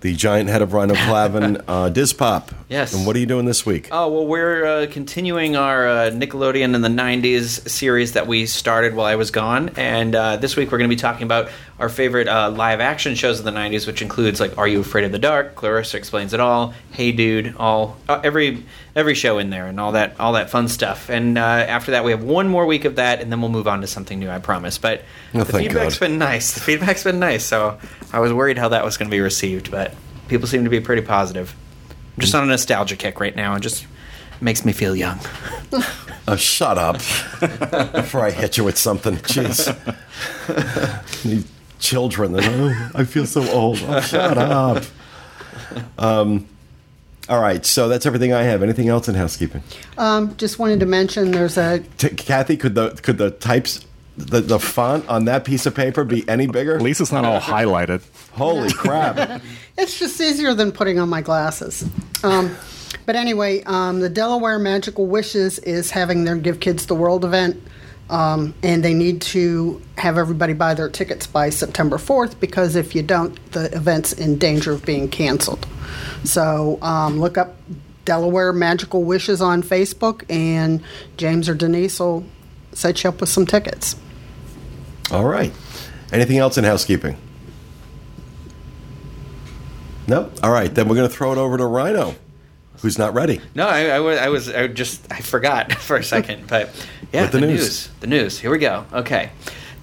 the 0.05 0.15
giant 0.15 0.51
head 0.51 0.61
of 0.61 0.75
Rhino 0.75 0.93
Clavin, 0.93 1.65
uh, 1.69 1.89
Diz 1.89 2.13
Pop. 2.13 2.51
Yes. 2.69 2.93
And 2.93 3.07
what 3.07 3.17
are 3.17 3.19
you 3.19 3.25
doing 3.25 3.47
this 3.47 3.65
week? 3.65 3.89
Oh 3.91 4.09
well, 4.13 4.27
we're 4.27 4.67
uh, 4.67 4.87
continuing 4.91 5.57
our 5.57 5.89
uh, 5.89 6.11
Nickelodeon 6.11 6.75
in 6.75 6.83
the 6.83 6.89
'90s 6.91 7.67
series 7.71 8.13
that 8.13 8.27
we 8.27 8.45
started 8.45 8.95
while 8.95 9.07
I 9.07 9.15
was 9.17 9.31
gone, 9.31 9.71
and 9.77 10.15
uh, 10.15 10.37
this 10.37 10.57
week 10.57 10.71
we're 10.71 10.77
going 10.79 10.91
to 10.91 10.95
be 10.95 11.01
talking 11.01 11.23
about 11.23 11.49
our 11.79 11.89
favorite 11.89 12.29
uh, 12.29 12.51
live-action 12.51 13.15
shows 13.15 13.39
of 13.39 13.47
the 13.47 13.51
'90s, 13.51 13.87
which 13.87 14.03
includes 14.03 14.41
like 14.41 14.59
Are 14.59 14.69
You 14.69 14.81
Afraid 14.81 15.05
of 15.05 15.13
the 15.13 15.19
Dark, 15.19 15.55
Clarissa 15.55 15.97
Explains 15.97 16.35
It 16.35 16.41
All, 16.41 16.75
Hey 16.91 17.11
Dude, 17.11 17.57
all 17.57 17.97
uh, 18.07 18.21
every 18.23 18.63
every 18.95 19.15
show 19.15 19.39
in 19.39 19.49
there, 19.49 19.67
and 19.69 19.81
all 19.81 19.93
that 19.93 20.21
all 20.21 20.35
that 20.35 20.51
fun 20.51 20.69
stuff. 20.69 21.09
And 21.09 21.39
uh, 21.39 21.41
after 21.41 21.93
that, 21.93 22.05
we 22.05 22.11
have 22.11 22.25
one 22.25 22.49
more 22.49 22.67
week 22.67 22.85
of 22.85 22.97
that, 22.97 23.23
and 23.23 23.33
then 23.33 23.41
we'll 23.41 23.51
move 23.51 23.69
on 23.69 23.81
to 23.81 23.87
something 23.87 24.19
new. 24.19 24.29
I 24.29 24.39
promise. 24.39 24.77
But 24.77 25.03
Oh, 25.35 25.45
the 25.45 25.59
feedback's 25.59 25.99
God. 25.99 26.07
been 26.09 26.19
nice. 26.19 26.53
The 26.55 26.61
feedback's 26.61 27.05
been 27.05 27.19
nice. 27.21 27.45
So 27.45 27.79
I 28.13 28.21
was 28.21 28.33
worried 28.33 28.59
how 28.59 28.69
that 28.71 28.85
was 28.85 28.97
going 28.97 29.09
to 29.09 29.15
be 29.15 29.21
received, 29.21 29.71
but 29.71 29.94
people 30.29 30.47
seem 30.47 30.65
to 30.65 30.71
be 30.71 30.81
pretty 30.81 31.03
positive. 31.03 31.55
I'm 32.17 32.21
just 32.21 32.35
on 32.35 32.45
a 32.45 32.47
nostalgia 32.47 32.97
kick 32.97 33.21
right 33.21 33.35
now, 33.35 33.55
and 33.55 33.63
just 33.63 33.87
makes 34.41 34.65
me 34.65 34.73
feel 34.73 34.95
young. 34.97 35.19
Oh, 36.27 36.37
shut 36.37 36.79
up. 36.79 36.97
Before 37.93 38.23
I 38.23 38.31
hit 38.31 38.57
you 38.57 38.65
with 38.65 38.79
something. 38.79 39.17
Jeez. 39.17 39.69
These 41.23 41.47
children. 41.79 42.33
Then, 42.33 42.45
oh, 42.47 42.91
I 42.95 43.05
feel 43.05 43.27
so 43.27 43.47
old. 43.51 43.79
Oh, 43.87 44.01
shut 44.01 44.39
up. 44.39 44.85
Um, 45.99 46.47
all 47.29 47.43
right. 47.43 47.65
So 47.67 47.89
that's 47.89 48.07
everything 48.07 48.33
I 48.33 48.43
have. 48.45 48.63
Anything 48.63 48.89
else 48.89 49.07
in 49.07 49.15
housekeeping? 49.15 49.63
Um, 49.99 50.35
just 50.39 50.59
wanted 50.59 50.81
to 50.81 50.87
mention 50.87 51.33
there's 51.33 51.59
a 51.59 51.81
T- 51.99 52.09
Kathy, 52.09 52.57
could 52.57 52.75
the 52.75 52.91
could 53.03 53.19
the 53.19 53.31
types 53.31 53.85
the, 54.17 54.41
the 54.41 54.59
font 54.59 55.09
on 55.09 55.25
that 55.25 55.45
piece 55.45 55.67
of 55.67 55.75
paper 55.75 56.05
be 56.05 56.29
any 56.29 56.47
bigger? 56.47 56.77
At 56.77 56.83
least 56.83 57.01
it's 57.01 57.13
not 57.13 57.25
all 57.25 57.41
highlighted. 57.41 58.03
Holy 58.33 58.73
crap! 58.73 59.43
It's 59.77 59.99
just 59.99 60.21
easier 60.21 60.55
than 60.55 60.73
putting 60.73 60.99
on 60.99 61.09
my 61.09 61.21
glasses. 61.21 61.89
Um, 62.23 62.55
but 63.07 63.17
anyway, 63.17 63.63
um, 63.65 64.01
the 64.01 64.09
Delaware 64.09 64.59
Magical 64.59 65.07
Wishes 65.07 65.59
is 65.61 65.91
having 65.91 66.25
their 66.25 66.37
Give 66.37 66.61
Kids 66.61 66.87
the 66.87 66.95
World 66.95 67.25
event, 67.25 67.61
um, 68.09 68.55
and 68.63 68.85
they 68.85 68.95
need 68.95 69.21
to 69.23 69.83
have 69.99 70.17
everybody 70.17 70.53
buy 70.53 70.75
their 70.75 70.89
tickets 70.89 71.27
by 71.27 71.51
September 71.51 71.97
4th 71.97 72.39
because 72.41 72.77
if 72.77 72.95
you 72.95 73.03
don't, 73.03 73.53
the 73.53 73.75
event's 73.75 74.13
in 74.13 74.39
danger 74.39 74.73
of 74.73 74.85
being 74.85 75.09
canceled. 75.09 75.67
So 76.25 76.79
um, 76.83 77.21
look 77.21 77.37
up 77.37 77.57
Delaware 78.05 78.53
Magical 78.53 79.05
Wishes 79.05 79.41
on 79.41 79.63
Facebook, 79.63 80.25
and 80.29 80.83
James 81.17 81.49
or 81.49 81.55
Denise 81.55 81.99
will 81.99 82.25
set 82.75 83.03
you 83.03 83.09
up 83.11 83.21
with 83.21 83.29
some 83.29 83.47
tickets. 83.47 83.97
All 85.11 85.25
right. 85.25 85.53
Anything 86.13 86.39
else 86.39 86.59
in 86.59 86.65
housekeeping? 86.65 87.17
No. 90.07 90.31
All 90.43 90.51
right. 90.51 90.73
Then 90.75 90.89
we're 90.89 90.97
going 90.97 91.09
to 91.09 91.15
throw 91.15 91.33
it 91.33 91.39
over 91.39 91.57
to 91.57 91.67
Rhino, 91.67 92.15
who's 92.81 92.99
not 92.99 93.15
ready. 93.15 93.41
No, 93.55 93.67
I, 93.67 93.87
I, 93.87 94.01
was, 94.01 94.19
I 94.19 94.29
was, 94.29 94.49
I 94.51 94.67
just, 94.69 95.11
I 95.11 95.21
forgot 95.21 95.73
for 95.81 95.97
a 95.97 96.05
second, 96.05 96.47
but 96.47 96.71
yeah, 97.13 97.23
With 97.23 97.33
the 97.33 97.41
the, 97.41 97.47
news. 97.47 97.61
news. 97.61 97.89
the 98.01 98.07
news. 98.07 98.39
Here 98.39 98.51
we 98.51 98.59
go. 98.59 98.85
Okay. 98.93 99.31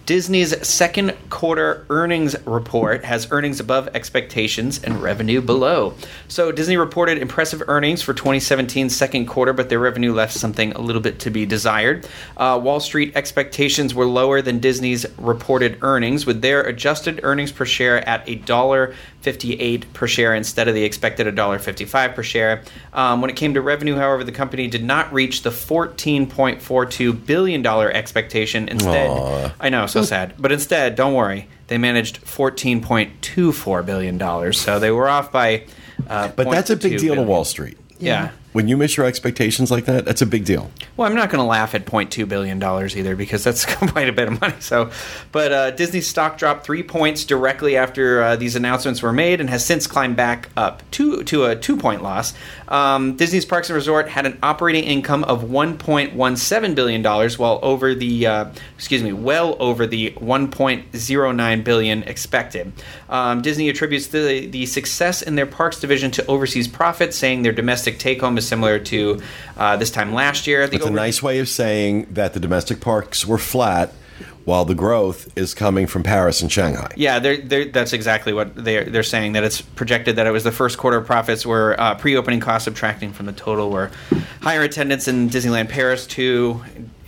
Disney's 0.05 0.67
second 0.67 1.13
quarter 1.29 1.85
earnings 1.89 2.35
report 2.45 3.05
has 3.05 3.27
earnings 3.31 3.59
above 3.59 3.87
expectations 3.93 4.81
and 4.83 5.01
revenue 5.01 5.41
below. 5.41 5.93
So 6.27 6.51
Disney 6.51 6.77
reported 6.77 7.19
impressive 7.19 7.61
earnings 7.67 8.01
for 8.01 8.13
2017's 8.13 8.95
second 8.95 9.27
quarter, 9.27 9.53
but 9.53 9.69
their 9.69 9.79
revenue 9.79 10.13
left 10.13 10.33
something 10.33 10.71
a 10.73 10.81
little 10.81 11.01
bit 11.01 11.19
to 11.19 11.29
be 11.29 11.45
desired. 11.45 12.07
Uh, 12.35 12.59
Wall 12.61 12.79
Street 12.79 13.13
expectations 13.15 13.93
were 13.93 14.05
lower 14.05 14.41
than 14.41 14.59
Disney's 14.59 15.05
reported 15.17 15.77
earnings, 15.81 16.25
with 16.25 16.41
their 16.41 16.61
adjusted 16.61 17.19
earnings 17.23 17.51
per 17.51 17.65
share 17.65 18.07
at 18.09 18.27
a 18.27 18.35
dollar 18.35 18.95
58 19.21 19.93
per 19.93 20.07
share 20.07 20.33
instead 20.33 20.67
of 20.67 20.73
the 20.73 20.83
expected 20.83 21.27
$1.55 21.27 22.15
per 22.15 22.23
share. 22.23 22.63
Um, 22.93 23.21
when 23.21 23.29
it 23.29 23.35
came 23.35 23.53
to 23.53 23.61
revenue, 23.61 23.95
however, 23.95 24.23
the 24.23 24.31
company 24.31 24.67
did 24.67 24.83
not 24.83 25.11
reach 25.13 25.43
the 25.43 25.49
$14.42 25.51 27.25
billion 27.25 27.65
expectation. 27.65 28.67
Instead, 28.67 29.09
Aw. 29.09 29.53
I 29.59 29.69
know, 29.69 29.85
so 29.87 30.03
sad. 30.03 30.33
But 30.41 30.51
instead, 30.51 30.95
don't 30.95 31.13
worry, 31.13 31.47
they 31.67 31.77
managed 31.77 32.23
$14.24 32.25 33.85
billion. 33.85 34.53
So 34.53 34.79
they 34.79 34.91
were 34.91 35.07
off 35.07 35.31
by. 35.31 35.65
Uh, 36.07 36.29
But 36.29 36.49
that's 36.49 36.69
a 36.69 36.75
big 36.75 36.93
0.2 36.93 36.99
deal 36.99 37.15
to. 37.15 37.21
Wall 37.21 37.45
Street. 37.45 37.77
Yeah. 37.99 38.31
When 38.53 38.67
you 38.67 38.75
miss 38.75 38.97
your 38.97 39.05
expectations 39.05 39.71
like 39.71 39.85
that, 39.85 40.03
that's 40.03 40.21
a 40.21 40.25
big 40.25 40.43
deal. 40.43 40.71
Well, 40.97 41.07
I'm 41.07 41.15
not 41.15 41.29
going 41.29 41.39
to 41.39 41.47
laugh 41.47 41.73
at 41.73 41.85
0.2 41.85 42.27
billion 42.27 42.59
dollars 42.59 42.97
either 42.97 43.15
because 43.15 43.43
that's 43.43 43.65
quite 43.89 44.09
a 44.09 44.11
bit 44.11 44.27
of 44.27 44.41
money. 44.41 44.55
So, 44.59 44.91
but 45.31 45.51
uh, 45.53 45.71
Disney's 45.71 46.07
stock 46.07 46.37
dropped 46.37 46.65
three 46.65 46.83
points 46.83 47.23
directly 47.23 47.77
after 47.77 48.21
uh, 48.21 48.35
these 48.35 48.57
announcements 48.57 49.01
were 49.01 49.13
made, 49.13 49.39
and 49.39 49.49
has 49.49 49.65
since 49.65 49.87
climbed 49.87 50.17
back 50.17 50.49
up 50.57 50.83
to 50.91 51.23
to 51.23 51.45
a 51.45 51.55
two 51.55 51.77
point 51.77 52.03
loss. 52.03 52.33
Um, 52.67 53.15
Disney's 53.15 53.45
Parks 53.45 53.69
and 53.69 53.75
Resort 53.75 54.09
had 54.09 54.25
an 54.25 54.37
operating 54.43 54.83
income 54.83 55.23
of 55.23 55.43
1.17 55.43 56.75
billion 56.75 57.01
dollars, 57.01 57.39
while 57.39 57.59
over 57.61 57.95
the 57.95 58.27
uh, 58.27 58.45
excuse 58.75 59.01
me, 59.01 59.13
well 59.13 59.55
over 59.59 59.87
the 59.87 60.11
1.09 60.11 61.63
billion 61.63 62.03
expected. 62.03 62.73
Um, 63.11 63.41
Disney 63.41 63.67
attributes 63.69 64.07
the 64.07 64.47
the 64.47 64.65
success 64.65 65.21
in 65.21 65.35
their 65.35 65.45
parks 65.45 65.79
division 65.79 66.11
to 66.11 66.25
overseas 66.27 66.67
profits, 66.67 67.17
saying 67.17 67.43
their 67.43 67.51
domestic 67.51 67.99
take 67.99 68.21
home 68.21 68.37
is 68.37 68.47
similar 68.47 68.79
to 68.79 69.21
uh, 69.57 69.75
this 69.77 69.91
time 69.91 70.13
last 70.13 70.47
year. 70.47 70.61
It's 70.61 70.85
a 70.85 70.89
nice 70.89 71.21
way 71.21 71.39
of 71.39 71.49
saying 71.49 72.07
that 72.11 72.33
the 72.33 72.39
domestic 72.39 72.79
parks 72.79 73.25
were 73.25 73.37
flat 73.37 73.93
while 74.45 74.65
the 74.65 74.75
growth 74.75 75.37
is 75.37 75.53
coming 75.53 75.87
from 75.87 76.03
Paris 76.03 76.41
and 76.41 76.51
Shanghai. 76.51 76.91
Yeah, 76.95 77.19
they're, 77.19 77.37
they're, 77.37 77.65
that's 77.65 77.93
exactly 77.93 78.33
what 78.33 78.55
they're, 78.55 78.85
they're 78.85 79.03
saying. 79.03 79.33
That 79.33 79.43
it's 79.43 79.61
projected 79.61 80.15
that 80.15 80.25
it 80.25 80.31
was 80.31 80.43
the 80.43 80.51
first 80.51 80.77
quarter 80.77 81.01
profits 81.01 81.45
were 81.45 81.79
uh, 81.79 81.95
pre-opening 81.95 82.39
costs 82.39 82.65
subtracting 82.65 83.13
from 83.13 83.25
the 83.27 83.33
total 83.33 83.69
were 83.69 83.91
higher 84.41 84.63
attendance 84.63 85.07
in 85.07 85.29
Disneyland 85.29 85.69
Paris 85.69 86.07
to 86.07 86.61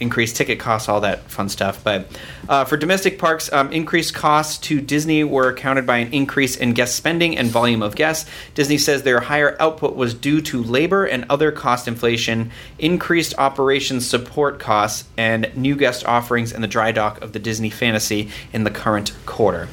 increased 0.03 0.35
ticket 0.35 0.59
costs, 0.59 0.87
all 0.87 1.01
that 1.01 1.31
fun 1.31 1.49
stuff. 1.49 1.83
But 1.83 2.05
uh, 2.47 2.65
for 2.65 2.77
domestic 2.77 3.17
parks, 3.17 3.51
um, 3.51 3.71
increased 3.71 4.13
costs 4.13 4.59
to 4.67 4.79
Disney 4.79 5.23
were 5.23 5.49
accounted 5.49 5.87
by 5.87 5.97
an 5.97 6.13
increase 6.13 6.55
in 6.55 6.73
guest 6.73 6.95
spending 6.95 7.35
and 7.35 7.49
volume 7.49 7.81
of 7.81 7.95
guests. 7.95 8.29
Disney 8.53 8.77
says 8.77 9.01
their 9.01 9.21
higher 9.21 9.57
output 9.59 9.95
was 9.95 10.13
due 10.13 10.41
to 10.41 10.61
labor 10.61 11.05
and 11.05 11.25
other 11.29 11.51
cost 11.51 11.87
inflation, 11.87 12.51
increased 12.77 13.33
operations 13.39 14.05
support 14.05 14.59
costs, 14.59 15.05
and 15.17 15.51
new 15.57 15.75
guest 15.75 16.05
offerings 16.05 16.51
in 16.51 16.61
the 16.61 16.67
dry 16.67 16.91
dock 16.91 17.19
of 17.21 17.33
the 17.33 17.39
Disney 17.39 17.71
Fantasy 17.71 18.29
in 18.51 18.63
the 18.63 18.71
current 18.71 19.13
quarter. 19.25 19.67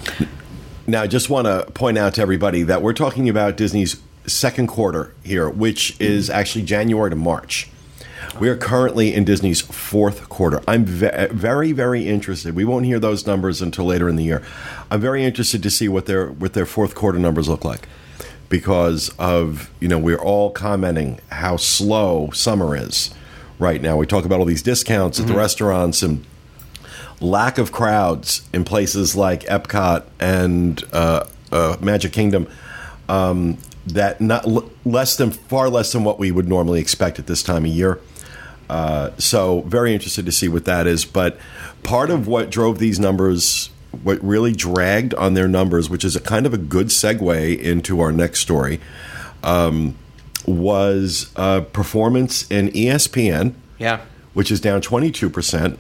Now, 0.87 1.03
I 1.03 1.07
just 1.07 1.29
want 1.29 1.47
to 1.47 1.71
point 1.73 1.99
out 1.99 2.15
to 2.15 2.23
everybody 2.23 2.63
that 2.65 2.81
we're 2.81 2.95
talking 2.95 3.29
about 3.29 3.57
Disney's 3.57 4.01
second 4.27 4.69
quarter 4.69 5.13
here, 5.23 5.49
which 5.51 6.01
is 6.01 6.31
actually 6.31 6.65
January 6.65 7.11
to 7.11 7.17
March. 7.17 7.69
We 8.39 8.49
are 8.49 8.57
currently 8.57 9.13
in 9.13 9.25
Disney's 9.25 9.61
fourth 9.61 10.29
quarter. 10.29 10.63
I'm 10.67 10.85
ve- 10.85 11.27
very, 11.31 11.73
very 11.73 12.07
interested. 12.07 12.55
We 12.55 12.65
won't 12.65 12.87
hear 12.87 12.99
those 12.99 13.27
numbers 13.27 13.61
until 13.61 13.85
later 13.87 14.09
in 14.09 14.17
the 14.17 14.25
year. 14.25 14.43
I'm 14.91 15.01
very 15.01 15.25
interested 15.25 15.63
to 15.63 15.71
see 15.71 15.89
what 15.89 16.07
their 16.07 16.29
what 16.29 16.55
their 16.55 16.65
fourth 16.65 16.95
quarter 16.95 17.19
numbers 17.19 17.49
look 17.49 17.65
like, 17.65 17.87
because 18.49 19.11
of 19.19 19.71
you 19.81 19.89
know 19.89 19.99
we're 19.99 20.21
all 20.21 20.51
commenting 20.51 21.21
how 21.31 21.57
slow 21.57 22.31
summer 22.31 22.77
is 22.77 23.13
right 23.59 23.83
now. 23.83 23.97
We 23.97 24.07
talk 24.07 24.25
about 24.25 24.39
all 24.39 24.47
these 24.47 24.63
discounts 24.63 25.21
at 25.21 25.27
the 25.27 25.35
restaurants 25.35 26.03
and 26.03 26.25
lack 27.21 27.59
of 27.59 27.73
crowds 27.73 28.49
in 28.55 28.65
places 28.65 29.15
like 29.17 29.43
Epcot 29.43 30.05
and 30.19 30.83
uh, 30.93 31.25
uh, 31.53 31.77
Magic 31.81 32.13
Kingdom. 32.13 32.49
Um, 33.09 33.59
that 33.87 34.21
not 34.21 34.47
l- 34.47 34.71
less 34.85 35.17
than 35.17 35.31
far 35.31 35.69
less 35.69 35.93
than 35.93 36.05
what 36.05 36.19
we 36.19 36.31
would 36.31 36.49
normally 36.49 36.81
expect 36.81 37.19
at 37.19 37.27
this 37.27 37.43
time 37.43 37.65
of 37.65 37.71
year. 37.71 37.99
Uh, 38.71 39.11
so 39.19 39.63
very 39.63 39.93
interested 39.93 40.25
to 40.27 40.33
see 40.33 40.47
what 40.49 40.65
that 40.65 40.87
is. 40.87 41.05
But 41.05 41.37
part 41.83 42.09
of 42.11 42.27
what 42.29 42.51
drove 42.51 42.79
these 42.79 43.01
numbers, 43.01 43.69
what 44.03 44.23
really 44.23 44.53
dragged 44.53 45.13
on 45.15 45.35
their 45.35 45.49
numbers, 45.49 45.91
which 45.91 46.05
is 46.05 46.15
a 46.15 46.21
kind 46.21 46.47
of 46.47 46.55
a 46.55 46.59
good 46.59 46.87
segue 46.87 47.59
into 47.59 48.01
our 48.01 48.13
next 48.13 48.39
story, 48.41 48.79
um, 49.43 49.97
was 50.47 51.31
uh, 51.37 51.61
performance 51.63 52.51
in 52.51 52.69
ESPN, 52.69 53.55
Yeah. 53.79 54.01
which 54.35 54.51
is 54.51 54.61
down 54.61 54.81
twenty 54.81 55.11
two 55.11 55.29
percent. 55.31 55.79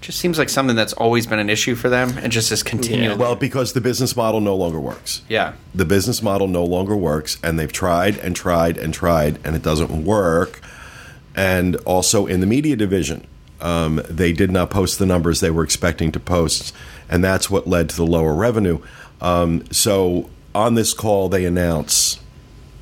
Just 0.00 0.18
seems 0.20 0.38
like 0.38 0.48
something 0.48 0.76
that's 0.76 0.92
always 0.92 1.26
been 1.26 1.38
an 1.38 1.48
issue 1.50 1.74
for 1.74 1.88
them 1.88 2.16
and 2.18 2.30
just 2.30 2.52
is 2.52 2.62
continually. 2.62 3.16
Well, 3.16 3.34
because 3.34 3.72
the 3.72 3.80
business 3.80 4.14
model 4.14 4.40
no 4.40 4.54
longer 4.54 4.78
works. 4.78 5.22
yeah. 5.28 5.54
the 5.74 5.84
business 5.84 6.22
model 6.22 6.46
no 6.48 6.64
longer 6.64 6.94
works 6.96 7.38
and 7.42 7.58
they've 7.58 7.72
tried 7.72 8.16
and 8.18 8.36
tried 8.36 8.76
and 8.78 8.92
tried 8.94 9.38
and 9.44 9.56
it 9.56 9.62
doesn't 9.62 10.04
work 10.04 10.60
and 11.36 11.76
also 11.84 12.26
in 12.26 12.40
the 12.40 12.46
media 12.46 12.74
division 12.74 13.26
um, 13.60 14.02
they 14.08 14.32
did 14.32 14.50
not 14.50 14.70
post 14.70 14.98
the 14.98 15.06
numbers 15.06 15.40
they 15.40 15.50
were 15.50 15.62
expecting 15.62 16.10
to 16.10 16.18
post 16.18 16.74
and 17.08 17.22
that's 17.22 17.48
what 17.48 17.68
led 17.68 17.88
to 17.88 17.96
the 17.96 18.06
lower 18.06 18.34
revenue 18.34 18.80
um, 19.20 19.64
so 19.70 20.28
on 20.54 20.74
this 20.74 20.92
call 20.92 21.28
they 21.28 21.44
announce 21.44 22.18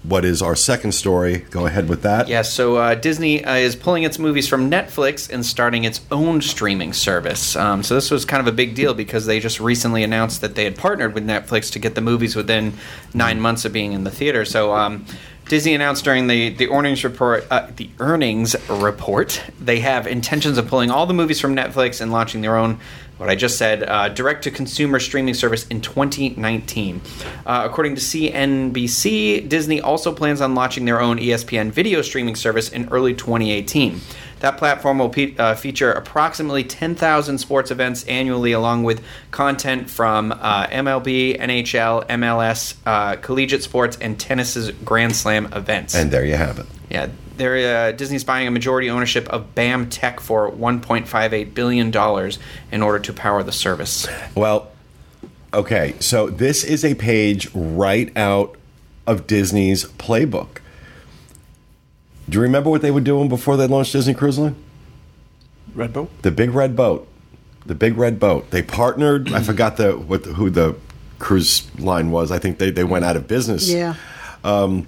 what 0.04 0.22
is 0.24 0.42
our 0.42 0.54
second 0.54 0.92
story 0.92 1.38
go 1.50 1.66
ahead 1.66 1.88
with 1.88 2.02
that 2.02 2.28
Yeah, 2.28 2.42
so 2.42 2.76
uh, 2.76 2.94
Disney 2.94 3.42
uh, 3.42 3.54
is 3.54 3.74
pulling 3.74 4.02
its 4.02 4.18
movies 4.18 4.46
from 4.46 4.70
Netflix 4.70 5.32
and 5.32 5.44
starting 5.44 5.84
its 5.84 6.00
own 6.10 6.42
streaming 6.42 6.92
service. 6.92 7.56
Um, 7.56 7.82
so 7.82 7.94
this 7.94 8.10
was 8.10 8.26
kind 8.26 8.40
of 8.40 8.46
a 8.46 8.54
big 8.54 8.74
deal 8.74 8.92
because 8.92 9.24
they 9.24 9.40
just 9.40 9.60
recently 9.60 10.04
announced 10.04 10.42
that 10.42 10.56
they 10.56 10.64
had 10.64 10.76
partnered 10.76 11.14
with 11.14 11.26
Netflix 11.26 11.72
to 11.72 11.78
get 11.78 11.94
the 11.94 12.02
movies 12.02 12.36
within 12.36 12.74
nine 13.14 13.40
months 13.40 13.64
of 13.64 13.72
being 13.72 13.94
in 13.94 14.04
the 14.04 14.10
theater. 14.10 14.44
So 14.44 14.74
um, 14.74 15.06
Disney 15.48 15.74
announced 15.74 16.04
during 16.04 16.26
the 16.26 16.50
the 16.50 16.68
earnings 16.70 17.04
report, 17.04 17.46
uh, 17.50 17.68
the 17.76 17.90
earnings 18.00 18.56
report, 18.68 19.42
they 19.60 19.80
have 19.80 20.06
intentions 20.06 20.56
of 20.56 20.68
pulling 20.68 20.90
all 20.90 21.06
the 21.06 21.14
movies 21.14 21.40
from 21.40 21.54
Netflix 21.54 22.00
and 22.00 22.10
launching 22.10 22.40
their 22.40 22.56
own. 22.56 22.80
What 23.18 23.30
I 23.30 23.36
just 23.36 23.58
said, 23.58 23.84
uh, 23.84 24.08
direct 24.08 24.42
to 24.44 24.50
consumer 24.50 24.98
streaming 24.98 25.34
service 25.34 25.68
in 25.68 25.80
2019. 25.80 27.00
Uh, 27.46 27.62
according 27.64 27.94
to 27.94 28.00
CNBC, 28.00 29.48
Disney 29.48 29.80
also 29.80 30.12
plans 30.12 30.40
on 30.40 30.56
launching 30.56 30.84
their 30.84 31.00
own 31.00 31.18
ESPN 31.18 31.70
video 31.70 32.02
streaming 32.02 32.34
service 32.34 32.70
in 32.70 32.88
early 32.88 33.14
2018. 33.14 34.00
That 34.44 34.58
platform 34.58 34.98
will 34.98 35.08
pe- 35.08 35.34
uh, 35.38 35.54
feature 35.54 35.90
approximately 35.90 36.64
10,000 36.64 37.38
sports 37.38 37.70
events 37.70 38.04
annually, 38.04 38.52
along 38.52 38.84
with 38.84 39.02
content 39.30 39.88
from 39.88 40.32
uh, 40.32 40.66
MLB, 40.66 41.40
NHL, 41.40 42.06
MLS, 42.08 42.74
uh, 42.84 43.16
collegiate 43.16 43.62
sports, 43.62 43.96
and 44.02 44.18
tennis's 44.18 44.70
Grand 44.84 45.16
Slam 45.16 45.50
events. 45.54 45.94
and 45.94 46.10
there 46.10 46.26
you 46.26 46.34
have 46.36 46.58
it 46.58 46.66
Yeah, 46.90 47.08
uh, 47.40 47.92
Disney's 47.92 48.22
buying 48.22 48.46
a 48.46 48.50
majority 48.50 48.90
ownership 48.90 49.26
of 49.30 49.54
BAM 49.54 49.88
Tech 49.88 50.20
for 50.20 50.50
1.58 50.52 51.54
billion 51.54 51.90
dollars 51.90 52.38
in 52.70 52.82
order 52.82 52.98
to 52.98 53.14
power 53.14 53.42
the 53.42 53.50
service. 53.50 54.06
Well, 54.34 54.70
okay, 55.54 55.94
so 56.00 56.28
this 56.28 56.64
is 56.64 56.84
a 56.84 56.94
page 56.94 57.48
right 57.54 58.14
out 58.14 58.56
of 59.06 59.26
Disney's 59.26 59.86
playbook. 59.86 60.58
Do 62.28 62.38
you 62.38 62.42
remember 62.42 62.70
what 62.70 62.82
they 62.82 62.90
were 62.90 63.00
doing 63.00 63.28
before 63.28 63.56
they 63.56 63.66
launched 63.66 63.92
Disney 63.92 64.14
Cruise 64.14 64.38
Line? 64.38 64.56
Red 65.74 65.92
Boat? 65.92 66.10
The 66.22 66.30
big 66.30 66.50
red 66.50 66.74
boat. 66.76 67.06
The 67.66 67.74
big 67.74 67.96
red 67.96 68.18
boat. 68.20 68.50
They 68.50 68.62
partnered. 68.62 69.32
I 69.32 69.42
forgot 69.50 69.76
the 69.76 69.92
what 69.92 70.24
who 70.24 70.50
the 70.50 70.76
cruise 71.18 71.68
line 71.78 72.10
was. 72.10 72.30
I 72.30 72.38
think 72.38 72.58
they, 72.58 72.70
they 72.70 72.84
went 72.84 73.04
out 73.04 73.16
of 73.16 73.26
business. 73.28 73.70
Yeah. 73.70 73.94
Um, 74.42 74.86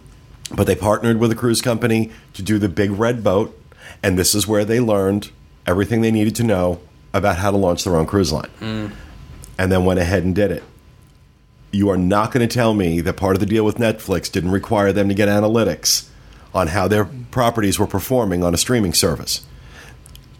But 0.55 0.67
they 0.67 0.77
partnered 0.77 1.19
with 1.19 1.33
a 1.33 1.35
cruise 1.35 1.61
company 1.61 2.11
to 2.35 2.43
do 2.43 2.59
the 2.59 2.69
big 2.69 2.91
red 2.93 3.25
boat, 3.25 3.59
and 4.03 4.17
this 4.19 4.35
is 4.35 4.47
where 4.47 4.65
they 4.65 4.79
learned 4.81 5.31
everything 5.67 6.03
they 6.03 6.13
needed 6.13 6.37
to 6.37 6.45
know 6.45 6.79
about 7.13 7.37
how 7.39 7.51
to 7.51 7.57
launch 7.57 7.83
their 7.85 7.97
own 7.97 8.07
cruise 8.07 8.33
line. 8.33 8.93
And 9.59 9.73
then 9.73 9.85
went 9.85 9.99
ahead 9.99 10.23
and 10.23 10.35
did 10.35 10.51
it. 10.53 10.63
You 11.73 11.89
are 11.91 11.97
not 11.97 12.31
going 12.31 12.47
to 12.47 12.55
tell 12.55 12.75
me 12.75 13.01
that 13.01 13.15
part 13.17 13.35
of 13.35 13.41
the 13.41 13.47
deal 13.47 13.65
with 13.65 13.77
Netflix 13.79 14.31
didn't 14.31 14.53
require 14.53 14.93
them 14.93 15.09
to 15.09 15.15
get 15.15 15.29
analytics 15.29 16.09
on 16.57 16.69
how 16.69 16.89
their 16.89 17.05
properties 17.31 17.79
were 17.79 17.87
performing 17.87 18.43
on 18.43 18.55
a 18.55 18.57
streaming 18.57 18.95
service. 18.95 19.43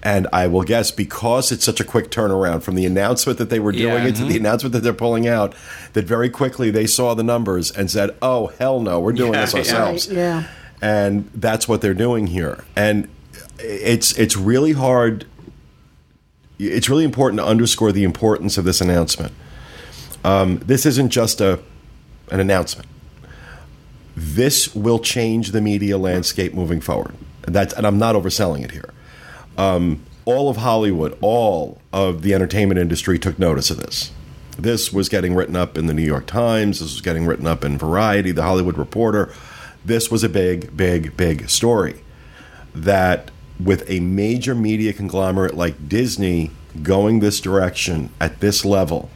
And 0.03 0.27
I 0.33 0.47
will 0.47 0.63
guess 0.63 0.91
because 0.91 1.53
it's 1.53 1.65
such 1.65 1.79
a 1.81 1.85
quick 1.85 2.11
turnaround 2.11 2.63
from 2.63 2.75
the 2.75 2.87
announcement 2.87 3.39
that 3.39 3.51
they 3.51 3.59
were 3.61 3.73
doing 3.73 4.03
Yeah. 4.05 4.09
it 4.09 4.17
to 4.17 4.25
the 4.25 4.37
announcement 4.37 4.73
that 4.73 4.83
they're 4.83 4.93
pulling 4.95 5.29
out, 5.29 5.55
that 5.93 6.07
very 6.07 6.31
quickly 6.31 6.71
they 6.71 6.87
saw 6.87 7.13
the 7.15 7.23
numbers 7.25 7.71
and 7.71 7.91
said, 7.91 8.11
"Oh 8.23 8.47
hell 8.59 8.81
no, 8.81 8.99
we're 8.99 9.13
doing 9.13 9.35
Yeah, 9.35 9.41
this 9.43 9.53
yeah. 9.53 9.59
ourselves." 9.59 10.09
Right, 10.09 10.17
yeah. 10.17 10.43
and 10.81 11.29
that's 11.35 11.69
what 11.69 11.81
they're 11.83 11.93
doing 12.09 12.29
here. 12.29 12.65
And 12.77 13.09
it's 13.59 14.13
it's 14.13 14.37
really 14.37 14.73
hard. 14.73 15.27
It's 16.59 16.89
really 16.89 17.05
important 17.05 17.41
to 17.41 17.47
underscore 17.47 17.93
the 17.93 18.05
importance 18.05 18.57
of 18.57 18.65
this 18.65 18.81
announcement. 18.81 19.33
Um, 20.25 20.61
this 20.65 20.87
isn't 20.87 21.11
just 21.11 21.41
a 21.43 21.59
an 22.31 22.41
announcement. 22.41 22.89
This 24.17 24.75
will 24.75 24.99
change 24.99 25.53
the 25.53 25.61
media 25.61 25.99
landscape 25.99 26.55
moving 26.55 26.81
forward. 26.81 27.15
And 27.45 27.55
that's 27.55 27.75
and 27.75 27.87
I'm 27.87 27.99
not 27.99 28.15
overselling 28.15 28.65
it 28.65 28.73
here. 28.73 28.93
Um, 29.59 30.03
all 30.25 30.49
of 30.49 30.57
Hollywood, 30.57 31.17
all 31.21 31.81
of 31.93 32.23
the 32.23 32.35
entertainment 32.35 32.81
industry 32.81 33.19
took 33.19 33.39
notice 33.39 33.71
of 33.71 33.77
this. 33.77 34.11
This 34.59 34.93
was 34.93 35.09
getting 35.09 35.35
written 35.35 35.55
up 35.55 35.77
in 35.77 35.87
the 35.87 35.95
New 35.95 36.03
York 36.03 36.27
Times. 36.27 36.81
This 36.81 36.93
was 36.93 37.01
getting 37.01 37.27
written 37.27 37.47
up 37.47 37.63
in 37.63 37.79
Variety, 37.79 38.33
the 38.33 38.43
Hollywood 38.43 38.79
Reporter. 38.79 39.33
This 39.85 40.11
was 40.11 40.25
a 40.25 40.29
big, 40.29 40.77
big, 40.77 41.17
big 41.17 41.49
story. 41.49 42.01
That 42.75 43.31
with 43.63 43.89
a 43.89 44.01
major 44.01 44.55
media 44.55 44.93
conglomerate 44.93 45.55
like 45.55 45.89
Disney 45.89 46.51
going 46.83 47.21
this 47.21 47.41
direction 47.41 48.11
at 48.21 48.41
this 48.41 48.65
level, 48.65 49.11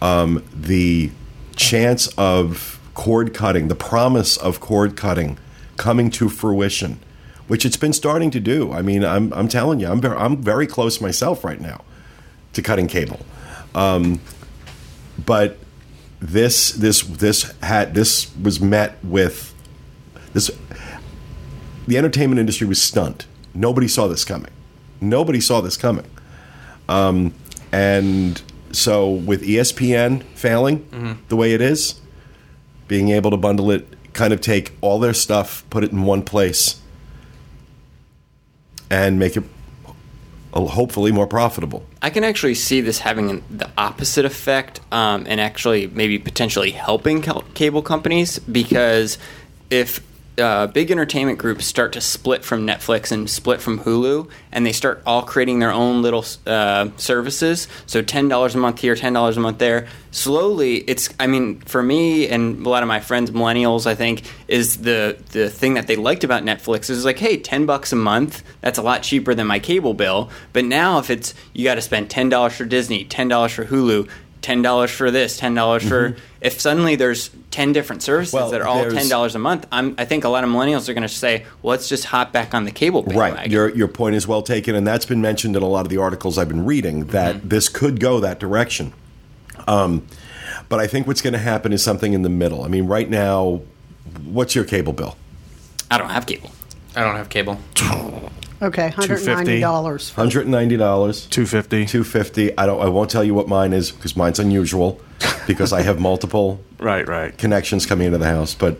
um, 0.00 0.44
the 0.54 1.10
chance 1.56 2.06
of 2.16 2.77
cord 2.98 3.32
cutting, 3.32 3.68
the 3.68 3.76
promise 3.76 4.36
of 4.36 4.58
cord 4.58 4.96
cutting 4.96 5.38
coming 5.76 6.10
to 6.10 6.28
fruition, 6.28 6.98
which 7.46 7.64
it's 7.64 7.76
been 7.76 7.92
starting 7.92 8.28
to 8.28 8.40
do. 8.40 8.72
I 8.72 8.82
mean, 8.82 9.04
I'm, 9.04 9.32
I'm 9.32 9.46
telling 9.46 9.78
you, 9.78 9.86
I'm 9.86 10.00
very, 10.00 10.16
I'm 10.16 10.36
very 10.42 10.66
close 10.66 11.00
myself 11.00 11.44
right 11.44 11.60
now 11.60 11.84
to 12.54 12.60
cutting 12.60 12.88
cable. 12.88 13.20
Um, 13.72 14.20
but 15.24 15.58
this 16.18 16.72
this 16.72 17.02
this 17.02 17.54
had 17.62 17.94
this 17.94 18.34
was 18.36 18.58
met 18.60 19.02
with 19.04 19.54
this 20.32 20.50
the 21.86 21.96
entertainment 21.96 22.40
industry 22.40 22.66
was 22.66 22.82
stunned. 22.82 23.26
Nobody 23.54 23.86
saw 23.86 24.08
this 24.08 24.24
coming. 24.24 24.50
Nobody 25.00 25.40
saw 25.40 25.60
this 25.60 25.76
coming. 25.76 26.10
Um, 26.88 27.32
and 27.70 28.42
so 28.72 29.08
with 29.08 29.42
ESPN 29.44 30.24
failing 30.34 30.84
the 31.28 31.36
way 31.36 31.54
it 31.54 31.60
is, 31.60 32.00
being 32.88 33.10
able 33.10 33.30
to 33.30 33.36
bundle 33.36 33.70
it, 33.70 33.86
kind 34.14 34.32
of 34.32 34.40
take 34.40 34.72
all 34.80 34.98
their 34.98 35.14
stuff, 35.14 35.64
put 35.70 35.84
it 35.84 35.92
in 35.92 36.02
one 36.02 36.22
place, 36.22 36.80
and 38.90 39.18
make 39.18 39.36
it 39.36 39.44
uh, 40.54 40.64
hopefully 40.64 41.12
more 41.12 41.26
profitable. 41.26 41.86
I 42.00 42.10
can 42.10 42.24
actually 42.24 42.54
see 42.54 42.80
this 42.80 42.98
having 42.98 43.44
the 43.50 43.70
opposite 43.76 44.24
effect 44.24 44.80
um, 44.90 45.26
and 45.28 45.40
actually 45.40 45.86
maybe 45.88 46.18
potentially 46.18 46.70
helping 46.70 47.22
cable 47.54 47.82
companies 47.82 48.38
because 48.38 49.18
if 49.70 50.00
uh, 50.38 50.66
big 50.68 50.90
entertainment 50.90 51.38
groups 51.38 51.66
start 51.66 51.92
to 51.94 52.00
split 52.00 52.44
from 52.44 52.66
Netflix 52.66 53.12
and 53.12 53.28
split 53.28 53.60
from 53.60 53.80
Hulu, 53.80 54.30
and 54.52 54.64
they 54.64 54.72
start 54.72 55.02
all 55.04 55.22
creating 55.22 55.58
their 55.58 55.72
own 55.72 56.02
little 56.02 56.24
uh, 56.46 56.90
services. 56.96 57.68
So 57.86 58.02
ten 58.02 58.28
dollars 58.28 58.54
a 58.54 58.58
month 58.58 58.80
here, 58.80 58.94
ten 58.94 59.12
dollars 59.12 59.36
a 59.36 59.40
month 59.40 59.58
there. 59.58 59.88
Slowly, 60.10 60.78
it's. 60.78 61.10
I 61.20 61.26
mean, 61.26 61.60
for 61.60 61.82
me 61.82 62.28
and 62.28 62.64
a 62.64 62.68
lot 62.68 62.82
of 62.82 62.88
my 62.88 63.00
friends, 63.00 63.30
millennials, 63.30 63.86
I 63.86 63.94
think, 63.94 64.22
is 64.48 64.78
the 64.78 65.18
the 65.32 65.50
thing 65.50 65.74
that 65.74 65.86
they 65.86 65.96
liked 65.96 66.24
about 66.24 66.44
Netflix 66.44 66.88
is 66.90 67.04
like, 67.04 67.18
hey, 67.18 67.36
ten 67.36 67.66
bucks 67.66 67.92
a 67.92 67.96
month. 67.96 68.42
That's 68.60 68.78
a 68.78 68.82
lot 68.82 69.02
cheaper 69.02 69.34
than 69.34 69.46
my 69.46 69.58
cable 69.58 69.94
bill. 69.94 70.30
But 70.52 70.64
now, 70.64 70.98
if 70.98 71.10
it's 71.10 71.34
you 71.52 71.64
got 71.64 71.74
to 71.74 71.82
spend 71.82 72.10
ten 72.10 72.28
dollars 72.28 72.56
for 72.56 72.64
Disney, 72.64 73.04
ten 73.04 73.28
dollars 73.28 73.52
for 73.52 73.64
Hulu. 73.64 74.08
Ten 74.42 74.62
dollars 74.62 74.90
for 74.90 75.10
this, 75.10 75.36
ten 75.36 75.54
dollars 75.54 75.86
for. 75.86 76.16
If 76.40 76.60
suddenly 76.60 76.94
there's 76.96 77.30
ten 77.50 77.72
different 77.72 78.02
services 78.02 78.32
Mm-hmm. 78.34 78.42
Well, 78.42 78.50
that 78.52 78.60
are 78.60 78.66
all 78.66 78.90
ten 78.90 79.08
dollars 79.08 79.34
a 79.34 79.38
month, 79.38 79.66
I'm, 79.72 79.94
I 79.98 80.04
think 80.04 80.24
a 80.24 80.28
lot 80.28 80.44
of 80.44 80.50
millennials 80.50 80.88
are 80.88 80.94
going 80.94 81.02
to 81.02 81.08
say, 81.08 81.44
well, 81.62 81.70
"Let's 81.72 81.88
just 81.88 82.04
hop 82.04 82.32
back 82.32 82.54
on 82.54 82.64
the 82.64 82.70
cable 82.70 83.02
bandwagon." 83.02 83.36
Right. 83.36 83.50
Your 83.50 83.68
your 83.74 83.88
point 83.88 84.14
is 84.14 84.26
well 84.28 84.42
taken, 84.42 84.74
and 84.74 84.86
that's 84.86 85.06
been 85.06 85.20
mentioned 85.20 85.56
in 85.56 85.62
a 85.62 85.68
lot 85.68 85.84
of 85.86 85.90
the 85.90 85.98
articles 85.98 86.38
I've 86.38 86.48
been 86.48 86.64
reading 86.64 87.06
that 87.06 87.36
Mm-hmm. 87.36 87.48
this 87.48 87.68
could 87.68 87.98
go 88.00 88.20
that 88.20 88.38
direction. 88.38 88.92
Um, 89.66 90.06
but 90.68 90.78
I 90.80 90.86
think 90.86 91.06
what's 91.06 91.20
going 91.22 91.32
to 91.32 91.38
happen 91.38 91.72
is 91.72 91.82
something 91.82 92.12
in 92.12 92.22
the 92.22 92.28
middle. 92.28 92.62
I 92.62 92.68
mean, 92.68 92.86
right 92.86 93.08
now, 93.08 93.62
what's 94.24 94.54
your 94.54 94.64
cable 94.64 94.92
bill? 94.92 95.16
I 95.90 95.98
don't 95.98 96.10
have 96.10 96.26
cable. 96.26 96.50
I 96.94 97.02
don't 97.02 97.16
have 97.16 97.28
cable. 97.28 97.58
Okay, 98.60 98.88
hundred 98.90 99.24
ninety 99.24 99.60
dollars. 99.60 100.10
Hundred 100.12 100.42
and 100.42 100.50
ninety 100.50 100.76
dollars. 100.76 101.26
250. 101.26 101.86
Two 101.86 102.02
fifty. 102.04 102.56
I 102.58 102.66
don't. 102.66 102.80
I 102.80 102.88
won't 102.88 103.10
tell 103.10 103.22
you 103.22 103.34
what 103.34 103.46
mine 103.48 103.72
is 103.72 103.92
because 103.92 104.16
mine's 104.16 104.38
unusual 104.38 105.00
because 105.46 105.72
I 105.72 105.82
have 105.82 106.00
multiple 106.00 106.60
Right, 106.78 107.06
right. 107.06 107.36
connections 107.38 107.86
coming 107.86 108.06
into 108.06 108.18
the 108.18 108.26
house. 108.26 108.54
But 108.54 108.74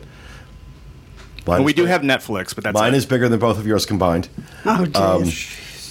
mine 1.47 1.59
But 1.59 1.63
we 1.63 1.73
do 1.73 1.83
big- 1.83 1.91
have 1.91 2.01
Netflix, 2.01 2.53
but 2.55 2.63
that's 2.65 2.73
mine 2.73 2.93
it. 2.93 2.97
is 2.97 3.05
bigger 3.05 3.29
than 3.29 3.39
both 3.39 3.57
of 3.57 3.65
yours 3.65 3.85
combined. 3.85 4.27
Oh, 4.65 4.85
Um, 4.95 5.29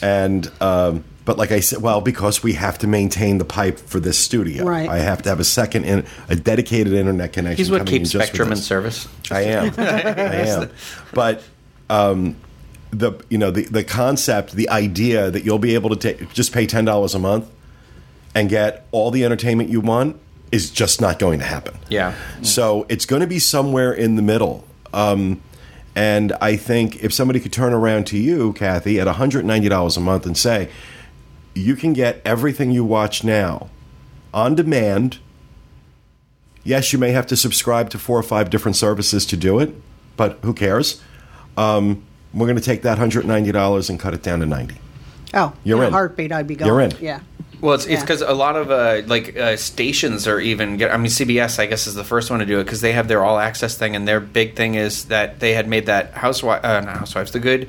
and 0.03 0.51
um, 0.61 1.05
but 1.25 1.37
like 1.39 1.51
I 1.53 1.61
said, 1.61 1.81
well, 1.83 2.01
because 2.01 2.43
we 2.43 2.53
have 2.55 2.79
to 2.79 2.87
maintain 2.87 3.39
the 3.39 3.45
pipe 3.45 3.79
for 3.79 4.01
this 4.01 4.19
studio, 4.19 4.65
Right. 4.65 4.89
I 4.89 4.99
have 4.99 5.23
to 5.23 5.29
have 5.31 5.41
a 5.41 5.45
second, 5.45 5.85
in, 5.85 6.07
a 6.29 6.37
dedicated 6.37 6.93
internet 6.95 7.33
connection. 7.35 7.57
He's 7.59 7.71
what 7.71 7.79
coming 7.81 7.95
in 7.95 8.01
keeps 8.03 8.11
Spectrum 8.13 8.51
in 8.53 8.57
service. 8.59 9.09
I 9.31 9.43
am, 9.43 9.75
I 9.79 9.91
am, 9.91 10.71
but. 11.15 11.43
Um, 11.91 12.37
the 12.91 13.13
you 13.29 13.39
know 13.39 13.51
the 13.51 13.65
the 13.65 13.85
concept, 13.85 14.53
the 14.53 14.69
idea 14.71 15.31
that 15.31 15.45
you'll 15.45 15.59
be 15.59 15.75
able 15.75 15.91
to 15.91 15.97
take 15.97 16.33
just 16.33 16.53
pay 16.53 16.67
ten 16.67 16.85
dollars 16.85 17.15
a 17.15 17.19
month 17.19 17.51
and 18.35 18.49
get 18.49 18.87
all 18.91 19.11
the 19.11 19.25
entertainment 19.25 19.71
you 19.71 19.81
want 19.81 20.19
is 20.51 20.71
just 20.71 21.01
not 21.01 21.19
going 21.19 21.39
to 21.39 21.45
happen. 21.45 21.79
Yeah. 21.89 22.15
So 22.43 22.87
it's 22.89 23.05
going 23.05 23.21
to 23.21 23.27
be 23.27 23.39
somewhere 23.39 23.93
in 23.93 24.17
the 24.17 24.23
middle. 24.23 24.65
Um, 24.93 25.43
and 25.95 26.33
I 26.41 26.57
think 26.57 27.03
if 27.03 27.13
somebody 27.13 27.41
could 27.41 27.53
turn 27.53 27.73
around 27.73 28.07
to 28.09 28.19
you, 28.19 28.53
Kathy, 28.53 29.01
at 29.01 29.07
$190 29.07 29.97
a 29.97 30.01
month 30.01 30.27
and 30.27 30.39
say, 30.39 30.71
you 31.55 31.75
can 31.75 31.93
get 31.93 32.23
everything 32.25 32.71
you 32.71 32.85
watch 32.85 33.25
now 33.25 33.69
on 34.33 34.55
demand. 34.55 35.19
Yes, 36.63 36.93
you 36.93 36.99
may 36.99 37.11
have 37.11 37.27
to 37.27 37.37
subscribe 37.37 37.91
to 37.91 37.99
four 37.99 38.19
or 38.19 38.23
five 38.23 38.49
different 38.49 38.77
services 38.77 39.27
to 39.27 39.37
do 39.37 39.59
it, 39.59 39.75
but 40.17 40.39
who 40.43 40.55
cares? 40.55 41.03
Um, 41.57 42.05
we're 42.35 42.47
going 42.47 42.57
to 42.59 42.63
take 42.63 42.83
that 42.83 42.99
$190 42.99 43.91
and 43.91 44.01
cut 44.01 44.15
it 44.15 44.23
down 44.23 44.41
to 44.41 44.47
90 44.47 44.77
oh, 45.35 45.53
you're 45.65 45.79
in 45.79 45.85
in. 45.85 45.89
a 45.89 45.93
heartbeat, 45.93 46.33
I'd 46.33 46.47
be 46.47 46.57
going. 46.57 46.69
You're 46.69 46.81
in. 46.81 46.93
Yeah. 47.01 47.21
Well, 47.61 47.75
it's 47.75 47.85
it's 47.87 47.95
Yeah. 47.95 48.01
because 48.03 48.23
a 48.23 48.33
lot 48.35 48.55
of 48.57 48.71
uh, 48.71 49.03
like 49.07 49.37
uh, 49.37 49.57
stations 49.57 50.29
are 50.29 50.39
even. 50.39 50.77
Get, 50.77 50.93
I 50.93 50.97
mean, 50.97 51.07
CBS 51.11 51.59
I 51.59 51.67
guess 51.67 51.87
is 51.89 51.95
the 51.95 52.05
first 52.05 52.31
one 52.31 52.39
to 52.39 52.47
do 52.47 52.61
it 52.61 52.65
because 52.65 52.81
they 52.83 52.93
have 52.93 53.09
their 53.09 53.25
all 53.25 53.39
access 53.39 53.77
thing, 53.77 53.97
and 53.97 54.07
their 54.07 54.21
big 54.21 54.55
thing 54.55 54.75
is 54.77 55.07
that 55.07 55.41
they 55.41 55.55
had 55.55 55.69
made 55.69 55.87
that 55.87 56.13
housewife, 56.15 56.65
uh, 56.65 56.81
not 56.81 56.99
housewives, 56.99 57.33
the 57.33 57.41
good, 57.41 57.69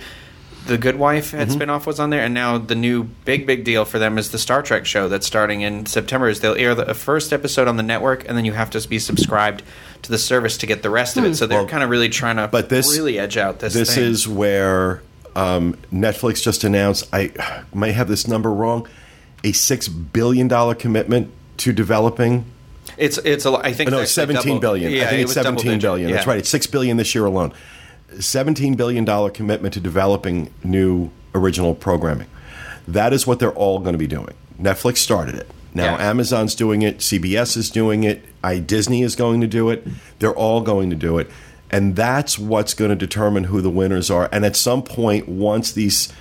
the 0.69 0.77
Good 0.77 0.95
Wife 0.97 1.31
had 1.31 1.49
Mm-hmm. 1.49 1.59
spinoff 1.61 1.85
was 1.85 1.99
on 1.99 2.09
there, 2.09 2.21
and 2.23 2.33
now 2.33 2.57
the 2.57 2.75
new 2.75 3.03
big 3.03 3.45
big 3.45 3.63
deal 3.65 3.83
for 3.85 3.99
them 3.99 4.17
is 4.17 4.31
the 4.31 4.37
Star 4.37 4.61
Trek 4.63 4.85
show 4.85 5.09
that's 5.09 5.27
starting 5.27 5.61
in 5.61 5.85
September. 5.85 6.29
Is 6.29 6.39
they'll 6.39 6.55
air 6.55 6.73
the 6.75 6.93
first 6.93 7.33
episode 7.33 7.67
on 7.67 7.75
the 7.77 7.83
network, 7.83 8.27
and 8.27 8.37
then 8.37 8.45
you 8.45 8.53
have 8.53 8.69
to 8.71 8.87
be 8.87 8.99
subscribed 8.99 9.63
to 10.03 10.11
the 10.11 10.17
service 10.17 10.57
to 10.59 10.65
get 10.65 10.81
the 10.83 10.89
rest 10.89 11.17
of 11.17 11.25
it. 11.25 11.35
So 11.35 11.45
they're 11.45 11.59
Well, 11.59 11.67
kind 11.67 11.83
of 11.83 11.89
really 11.89 12.09
trying 12.09 12.37
to, 12.37 12.47
but 12.47 12.69
this- 12.69 12.95
really 12.95 13.19
edge 13.19 13.35
out 13.37 13.59
this. 13.59 13.73
This 13.73 13.95
thing. 13.95 14.03
is 14.05 14.27
where 14.27 15.01
um, 15.35 15.75
Netflix 15.93 16.41
just 16.41 16.63
announced. 16.63 17.07
I 17.13 17.31
may 17.73 17.91
have 17.91 18.07
this 18.07 18.27
number 18.27 18.51
wrong. 18.51 18.87
A 19.43 19.51
six 19.51 19.87
billion 19.87 20.47
dollar 20.47 20.75
commitment 20.75 21.31
to 21.57 21.71
developing. 21.73 22.45
it's 22.97 23.17
it's 23.19 23.45
a. 23.45 23.51
I 23.53 23.71
think 23.73 23.89
Oh, 23.89 23.91
no, 23.91 23.99
it's 24.01 24.11
it's 24.11 24.17
actually 24.17 24.33
seventeen 24.35 24.49
double- 24.55 24.59
billion. 24.75 24.91
Yeah, 24.91 25.03
I 25.03 25.07
think 25.07 25.19
it 25.19 25.23
it's 25.23 25.33
seventeen 25.33 25.79
billion. 25.79 26.11
That's 26.11 26.27
right. 26.27 26.39
It's 26.39 26.49
six 26.49 26.67
billion 26.67 26.97
this 26.97 27.15
year 27.15 27.25
alone. 27.25 27.53
Seventeen 28.19 28.75
billion 28.75 29.05
dollar 29.05 29.29
commitment 29.29 29.73
to 29.75 29.79
developing 29.79 30.53
new 30.63 31.09
original 31.35 31.75
programming. 31.75 32.27
That 32.87 33.13
is 33.13 33.27
what 33.27 33.39
they're 33.39 33.53
all 33.53 33.79
going 33.79 33.93
to 33.93 33.99
be 33.99 34.07
doing. 34.07 34.33
Netflix 34.59 34.97
started 34.97 35.35
it. 35.35 35.49
Now 35.73 35.97
Yeah. 35.97 36.09
Amazon's 36.09 36.55
doing 36.55 36.81
it. 36.81 36.99
CBS 36.99 37.55
is 37.55 37.69
doing 37.69 38.03
it. 38.03 38.25
I 38.43 38.59
Disney 38.59 39.03
is 39.03 39.15
going 39.15 39.41
to 39.41 39.47
do 39.47 39.69
it. 39.69 39.87
They're 40.19 40.33
all 40.35 40.61
going 40.61 40.89
to 40.89 40.95
do 40.95 41.17
it, 41.19 41.29
and 41.69 41.95
that's 41.95 42.39
what's 42.39 42.73
going 42.73 42.89
to 42.89 42.95
determine 42.95 43.45
who 43.45 43.61
the 43.61 43.69
winners 43.69 44.09
are. 44.09 44.27
And 44.31 44.43
at 44.45 44.55
some 44.55 44.81
point, 44.81 45.29
once 45.29 45.71
these 45.71 46.11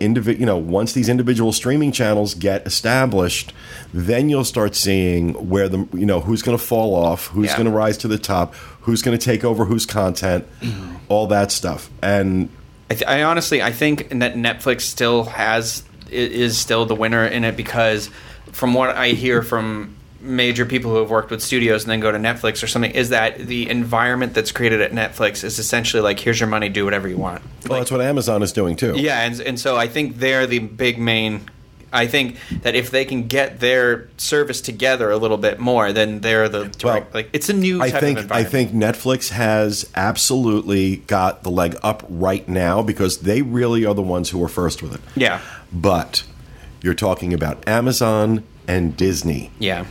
indivi- 0.00 0.38
you 0.38 0.46
know, 0.46 0.56
once 0.56 0.92
these 0.92 1.08
individual 1.08 1.52
streaming 1.52 1.92
channels 1.92 2.34
get 2.34 2.66
established, 2.66 3.52
then 3.92 4.28
you'll 4.28 4.44
start 4.44 4.74
seeing 4.74 5.32
where 5.48 5.68
the 5.68 5.86
you 5.92 6.06
know 6.06 6.20
who's 6.20 6.42
going 6.42 6.56
to 6.58 6.62
fall 6.64 6.94
off, 6.94 7.28
who's 7.28 7.46
Yeah. 7.50 7.56
going 7.56 7.66
to 7.66 7.72
rise 7.72 7.96
to 7.98 8.08
the 8.08 8.18
top, 8.18 8.54
who's 8.82 9.02
going 9.02 9.16
to 9.18 9.24
take 9.24 9.44
over 9.44 9.64
whose 9.64 9.86
content, 9.86 10.46
all 11.08 11.26
that 11.28 11.50
stuff. 11.52 11.90
And 12.02 12.48
I, 12.90 12.94
th- 12.94 13.08
I 13.08 13.22
honestly, 13.22 13.62
I 13.62 13.72
think 13.72 14.08
that 14.10 14.34
Netflix 14.34 14.82
still 14.82 15.24
has 15.24 15.82
is 16.10 16.58
still 16.58 16.84
the 16.86 16.94
winner 16.94 17.24
in 17.26 17.44
it 17.44 17.56
because, 17.56 18.08
from 18.52 18.74
what 18.74 18.90
I 18.90 19.08
hear 19.08 19.42
from 19.42 19.94
major 20.24 20.64
people 20.66 20.90
who 20.90 20.98
have 20.98 21.10
worked 21.10 21.30
with 21.30 21.42
studios 21.42 21.84
and 21.84 21.90
then 21.90 22.00
go 22.00 22.10
to 22.10 22.18
Netflix 22.18 22.62
or 22.62 22.66
something, 22.66 22.90
is 22.90 23.10
that 23.10 23.38
the 23.38 23.68
environment 23.68 24.34
that's 24.34 24.52
created 24.52 24.80
at 24.80 24.92
Netflix 24.92 25.44
is 25.44 25.58
essentially 25.58 26.02
like, 26.02 26.18
here's 26.18 26.40
your 26.40 26.48
money, 26.48 26.68
do 26.68 26.84
whatever 26.84 27.08
you 27.08 27.16
want. 27.16 27.42
well, 27.68 27.78
that's 27.78 27.90
what 27.90 28.00
Amazon 28.00 28.42
is 28.42 28.52
doing 28.52 28.76
too. 28.76 28.94
Yeah, 28.96 29.20
and 29.22 29.38
and 29.40 29.60
so 29.60 29.76
I 29.76 29.86
think 29.88 30.16
they're 30.16 30.46
the 30.46 30.58
big 30.58 30.98
main. 30.98 31.48
I 31.92 32.08
think 32.08 32.38
that 32.62 32.74
if 32.74 32.90
they 32.90 33.04
can 33.04 33.28
get 33.28 33.60
their 33.60 34.08
service 34.16 34.60
together 34.60 35.12
a 35.12 35.16
little 35.16 35.36
bit 35.36 35.60
more, 35.60 35.92
then 35.92 36.20
they're 36.20 36.48
the 36.48 36.64
direct. 36.64 36.82
Well, 36.82 37.04
like 37.14 37.30
it's 37.32 37.48
a 37.48 37.52
new. 37.52 37.80
I 37.80 37.90
think 37.90 38.32
I 38.32 38.42
think 38.42 38.72
Netflix 38.72 39.28
has 39.30 39.88
absolutely 39.94 40.96
got 40.96 41.44
the 41.44 41.50
leg 41.50 41.76
up 41.84 42.04
right 42.08 42.48
now 42.48 42.82
because 42.82 43.18
they 43.18 43.42
really 43.42 43.84
are 43.86 43.94
the 43.94 44.02
ones 44.02 44.30
who 44.30 44.38
were 44.38 44.48
first 44.48 44.82
with 44.82 44.94
it. 44.94 45.00
Yeah. 45.14 45.40
But 45.72 46.24
you're 46.82 46.94
talking 46.94 47.32
about 47.32 47.66
Amazon 47.68 48.42
and 48.66 48.96
Disney. 48.96 49.52
Yeah. 49.60 49.86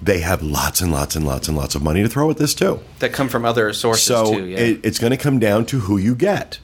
They 0.00 0.20
have 0.20 0.42
lots 0.42 0.80
and 0.80 0.92
lots 0.92 1.16
and 1.16 1.26
lots 1.26 1.48
and 1.48 1.56
lots 1.56 1.74
of 1.74 1.82
money 1.82 2.02
to 2.02 2.08
throw 2.08 2.30
at 2.30 2.36
this 2.36 2.54
too. 2.54 2.80
That 3.00 3.12
come 3.12 3.28
from 3.28 3.44
other 3.44 3.72
sources 3.72 4.04
So 4.04 4.34
too. 4.34 4.46
Yeah. 4.46 4.58
it, 4.58 4.80
it's 4.84 4.98
going 4.98 5.10
to 5.10 5.16
come 5.16 5.38
down 5.38 5.66
to 5.66 5.80
who 5.80 5.96
you 5.98 6.14
get. 6.14 6.58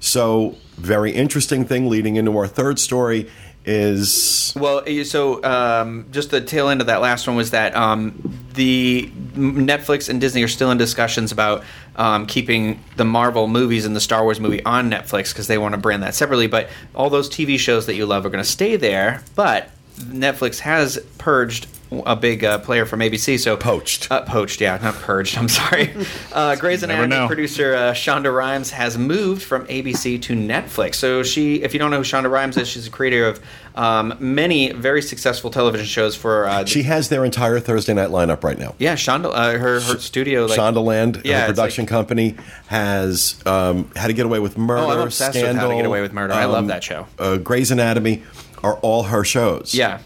So 0.00 0.56
very 0.76 1.12
interesting 1.12 1.64
thing 1.66 1.88
leading 1.90 2.16
into 2.16 2.36
our 2.38 2.46
third 2.46 2.78
story 2.78 3.30
is 3.66 4.54
Well, 4.56 4.82
eh, 4.86 5.04
so 5.04 5.42
um, 5.44 6.06
just 6.10 6.30
the 6.30 6.40
tail 6.40 6.68
end 6.70 6.80
of 6.80 6.86
that 6.86 7.02
last 7.02 7.26
one 7.26 7.36
was 7.36 7.50
that 7.50 7.76
um, 7.76 8.38
the 8.54 9.10
Netflix 9.34 10.08
and 10.08 10.20
Disney 10.20 10.42
are 10.42 10.48
still 10.48 10.70
in 10.70 10.78
discussions 10.78 11.30
about 11.30 11.62
um, 11.96 12.26
keeping 12.26 12.82
the 12.96 13.04
Marvel 13.04 13.46
movies 13.46 13.84
and 13.84 13.94
the 13.94 14.00
Star 14.00 14.22
Wars 14.22 14.40
movie 14.40 14.64
on 14.64 14.90
Netflix 14.90 15.32
because 15.32 15.46
they 15.46 15.58
want 15.58 15.74
to 15.74 15.78
brand 15.78 16.02
that 16.02 16.14
separately. 16.14 16.46
But 16.46 16.70
all 16.94 17.10
those 17.10 17.28
TV 17.28 17.58
shows 17.58 17.84
that 17.86 17.94
you 17.94 18.06
love 18.06 18.24
are 18.24 18.30
going 18.30 18.42
to 18.42 18.50
stay 18.50 18.76
there. 18.76 19.22
But 19.34 19.70
Netflix 19.98 20.60
has 20.60 20.98
purged 21.18 21.66
a 22.06 22.14
big 22.14 22.44
uh, 22.44 22.58
player 22.58 22.86
from 22.86 23.00
ABC. 23.00 23.38
So 23.38 23.56
Poached. 23.56 24.10
uh, 24.10 24.22
poached, 24.22 24.60
yeah, 24.60 24.78
not 24.82 24.94
purged. 24.94 25.36
I'm 25.38 25.48
sorry. 25.48 25.92
Uh, 26.32 26.54
Grey's 26.56 26.82
Anatomy 26.82 27.26
producer 27.26 27.74
uh, 27.74 27.92
Shonda 27.92 28.34
Rhimes 28.34 28.70
has 28.70 28.96
moved 28.96 29.42
from 29.42 29.66
ABC 29.66 30.22
to 30.22 30.34
Netflix. 30.34 30.94
So 30.96 31.22
she, 31.22 31.62
if 31.62 31.72
you 31.72 31.78
don't 31.78 31.90
know 31.90 31.98
who 31.98 32.04
Shonda 32.04 32.30
Rhimes 32.30 32.56
is, 32.56 32.68
she's 32.68 32.86
a 32.86 32.90
creator 32.90 33.26
of 33.26 33.40
um, 33.74 34.14
many 34.20 34.72
very 34.72 35.02
successful 35.02 35.50
television 35.50 35.86
shows 35.86 36.14
for. 36.16 36.46
Uh, 36.46 36.64
she 36.64 36.82
has 36.84 37.08
their 37.08 37.24
entire 37.24 37.58
Thursday 37.60 37.94
night 37.94 38.10
lineup 38.10 38.44
right 38.44 38.58
now. 38.58 38.74
yeah, 38.78 38.94
Shonda, 38.94 39.26
uh, 39.34 39.58
her 39.58 39.80
her 39.80 39.98
studio, 39.98 40.46
like 40.46 40.58
Shondaland, 40.58 41.22
Yeah, 41.24 41.40
her 41.42 41.46
production 41.48 41.82
like- 41.84 41.88
company, 41.90 42.36
has 42.66 43.40
um, 43.46 43.90
How 43.96 44.06
to 44.06 44.12
Get 44.12 44.26
Away 44.26 44.38
with 44.38 44.56
Murder, 44.58 44.82
Oh, 44.82 44.90
I'm 44.90 45.00
obsessed 45.00 45.34
with 45.34 45.44
How 45.44 45.52
to 45.52 45.58
Scandal, 45.58 45.76
Get 45.78 45.86
Away 45.86 46.00
with 46.02 46.12
Murder. 46.12 46.34
I 46.34 46.44
love 46.46 46.66
that 46.68 46.82
show. 46.84 47.06
Uh, 47.18 47.36
Grey's 47.36 47.70
Anatomy 47.70 48.22
are 48.62 48.74
all 48.78 49.04
her 49.04 49.24
shows. 49.24 49.74
yeah. 49.74 49.98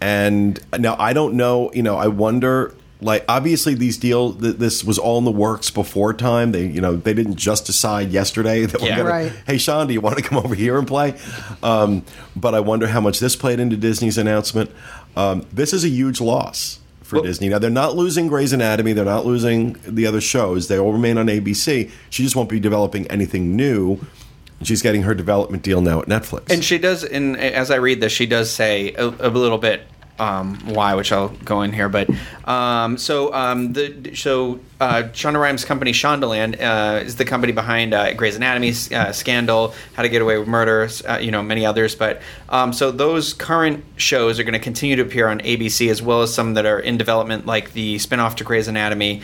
And 0.00 0.60
now 0.78 0.96
I 0.98 1.12
don't 1.12 1.34
know, 1.34 1.70
you 1.72 1.82
know, 1.82 1.96
I 1.96 2.08
wonder 2.08 2.74
like 3.02 3.24
obviously 3.28 3.74
these 3.74 3.98
deals 3.98 4.40
th- 4.40 4.56
this 4.56 4.82
was 4.82 4.98
all 4.98 5.18
in 5.18 5.24
the 5.24 5.30
works 5.30 5.70
before 5.70 6.14
time. 6.14 6.52
They 6.52 6.66
you 6.66 6.80
know, 6.80 6.96
they 6.96 7.12
didn't 7.14 7.36
just 7.36 7.66
decide 7.66 8.10
yesterday 8.10 8.64
that 8.66 8.80
we're 8.80 8.88
gonna 8.88 9.04
Right. 9.04 9.32
Hey 9.46 9.58
Sean, 9.58 9.86
do 9.86 9.92
you 9.92 10.00
want 10.00 10.16
to 10.16 10.22
come 10.22 10.38
over 10.38 10.54
here 10.54 10.78
and 10.78 10.86
play? 10.86 11.14
Um, 11.62 12.04
but 12.34 12.54
I 12.54 12.60
wonder 12.60 12.86
how 12.86 13.00
much 13.00 13.18
this 13.20 13.36
played 13.36 13.60
into 13.60 13.76
Disney's 13.76 14.16
announcement. 14.18 14.70
Um, 15.16 15.46
this 15.52 15.72
is 15.72 15.84
a 15.84 15.88
huge 15.88 16.20
loss 16.20 16.80
for 17.02 17.16
Well- 17.16 17.24
Disney. 17.24 17.48
Now 17.50 17.58
they're 17.58 17.70
not 17.70 17.96
losing 17.96 18.28
Grey's 18.28 18.52
Anatomy, 18.52 18.92
they're 18.94 19.04
not 19.04 19.26
losing 19.26 19.76
the 19.86 20.06
other 20.06 20.20
shows. 20.20 20.68
They 20.68 20.78
all 20.78 20.92
remain 20.92 21.18
on 21.18 21.26
ABC. 21.26 21.90
She 22.10 22.22
just 22.22 22.34
won't 22.34 22.48
be 22.48 22.60
developing 22.60 23.06
anything 23.08 23.54
new. 23.56 23.98
She's 24.62 24.82
getting 24.82 25.02
her 25.02 25.14
development 25.14 25.62
deal 25.62 25.80
now 25.80 26.00
at 26.00 26.06
Netflix. 26.06 26.50
And 26.50 26.64
she 26.64 26.78
does, 26.78 27.04
in 27.04 27.36
as 27.36 27.70
I 27.70 27.76
read 27.76 28.00
this, 28.00 28.12
she 28.12 28.26
does 28.26 28.50
say 28.50 28.94
a, 28.94 29.06
a 29.06 29.28
little 29.28 29.58
bit 29.58 29.82
um, 30.18 30.58
why, 30.66 30.94
which 30.94 31.12
I'll 31.12 31.28
go 31.28 31.62
in 31.62 31.72
here. 31.72 31.88
But 31.88 32.08
um, 32.44 32.96
so 32.96 33.32
um, 33.34 33.72
the 33.72 34.14
so 34.14 34.60
uh, 34.80 35.04
Shonda 35.12 35.40
Rhimes' 35.40 35.64
company 35.64 35.92
Shondaland 35.92 36.60
uh, 36.60 37.04
is 37.04 37.16
the 37.16 37.24
company 37.24 37.52
behind 37.52 37.94
uh, 37.94 38.14
Grey's 38.14 38.36
Anatomy, 38.36 38.72
uh, 38.94 39.12
Scandal, 39.12 39.74
How 39.94 40.02
to 40.02 40.08
Get 40.08 40.22
Away 40.22 40.38
with 40.38 40.48
Murder, 40.48 40.88
uh, 41.08 41.18
you 41.18 41.30
know, 41.30 41.42
many 41.42 41.66
others. 41.66 41.94
But 41.94 42.22
um, 42.48 42.72
so 42.72 42.90
those 42.90 43.34
current 43.34 43.84
shows 43.96 44.38
are 44.38 44.42
going 44.42 44.54
to 44.54 44.58
continue 44.58 44.96
to 44.96 45.02
appear 45.02 45.28
on 45.28 45.40
ABC 45.40 45.90
as 45.90 46.02
well 46.02 46.22
as 46.22 46.32
some 46.32 46.54
that 46.54 46.66
are 46.66 46.80
in 46.80 46.96
development, 46.96 47.46
like 47.46 47.72
the 47.72 47.96
spinoff 47.96 48.36
to 48.36 48.44
Grey's 48.44 48.68
Anatomy. 48.68 49.22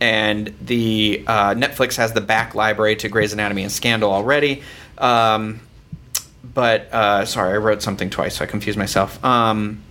And 0.00 0.54
the 0.60 1.24
uh, 1.26 1.54
Netflix 1.54 1.96
has 1.96 2.12
the 2.12 2.20
back 2.20 2.54
library 2.54 2.96
to 2.96 3.08
Grey's 3.08 3.32
Anatomy 3.32 3.62
and 3.62 3.72
Scandal 3.72 4.12
already. 4.12 4.62
Um, 4.98 5.60
but 6.54 6.92
uh, 6.92 7.24
sorry, 7.24 7.54
I 7.54 7.56
wrote 7.56 7.82
something 7.82 8.10
twice, 8.10 8.36
so 8.36 8.44
I 8.44 8.46
confused 8.46 8.78
myself. 8.78 9.22
Um, 9.24 9.82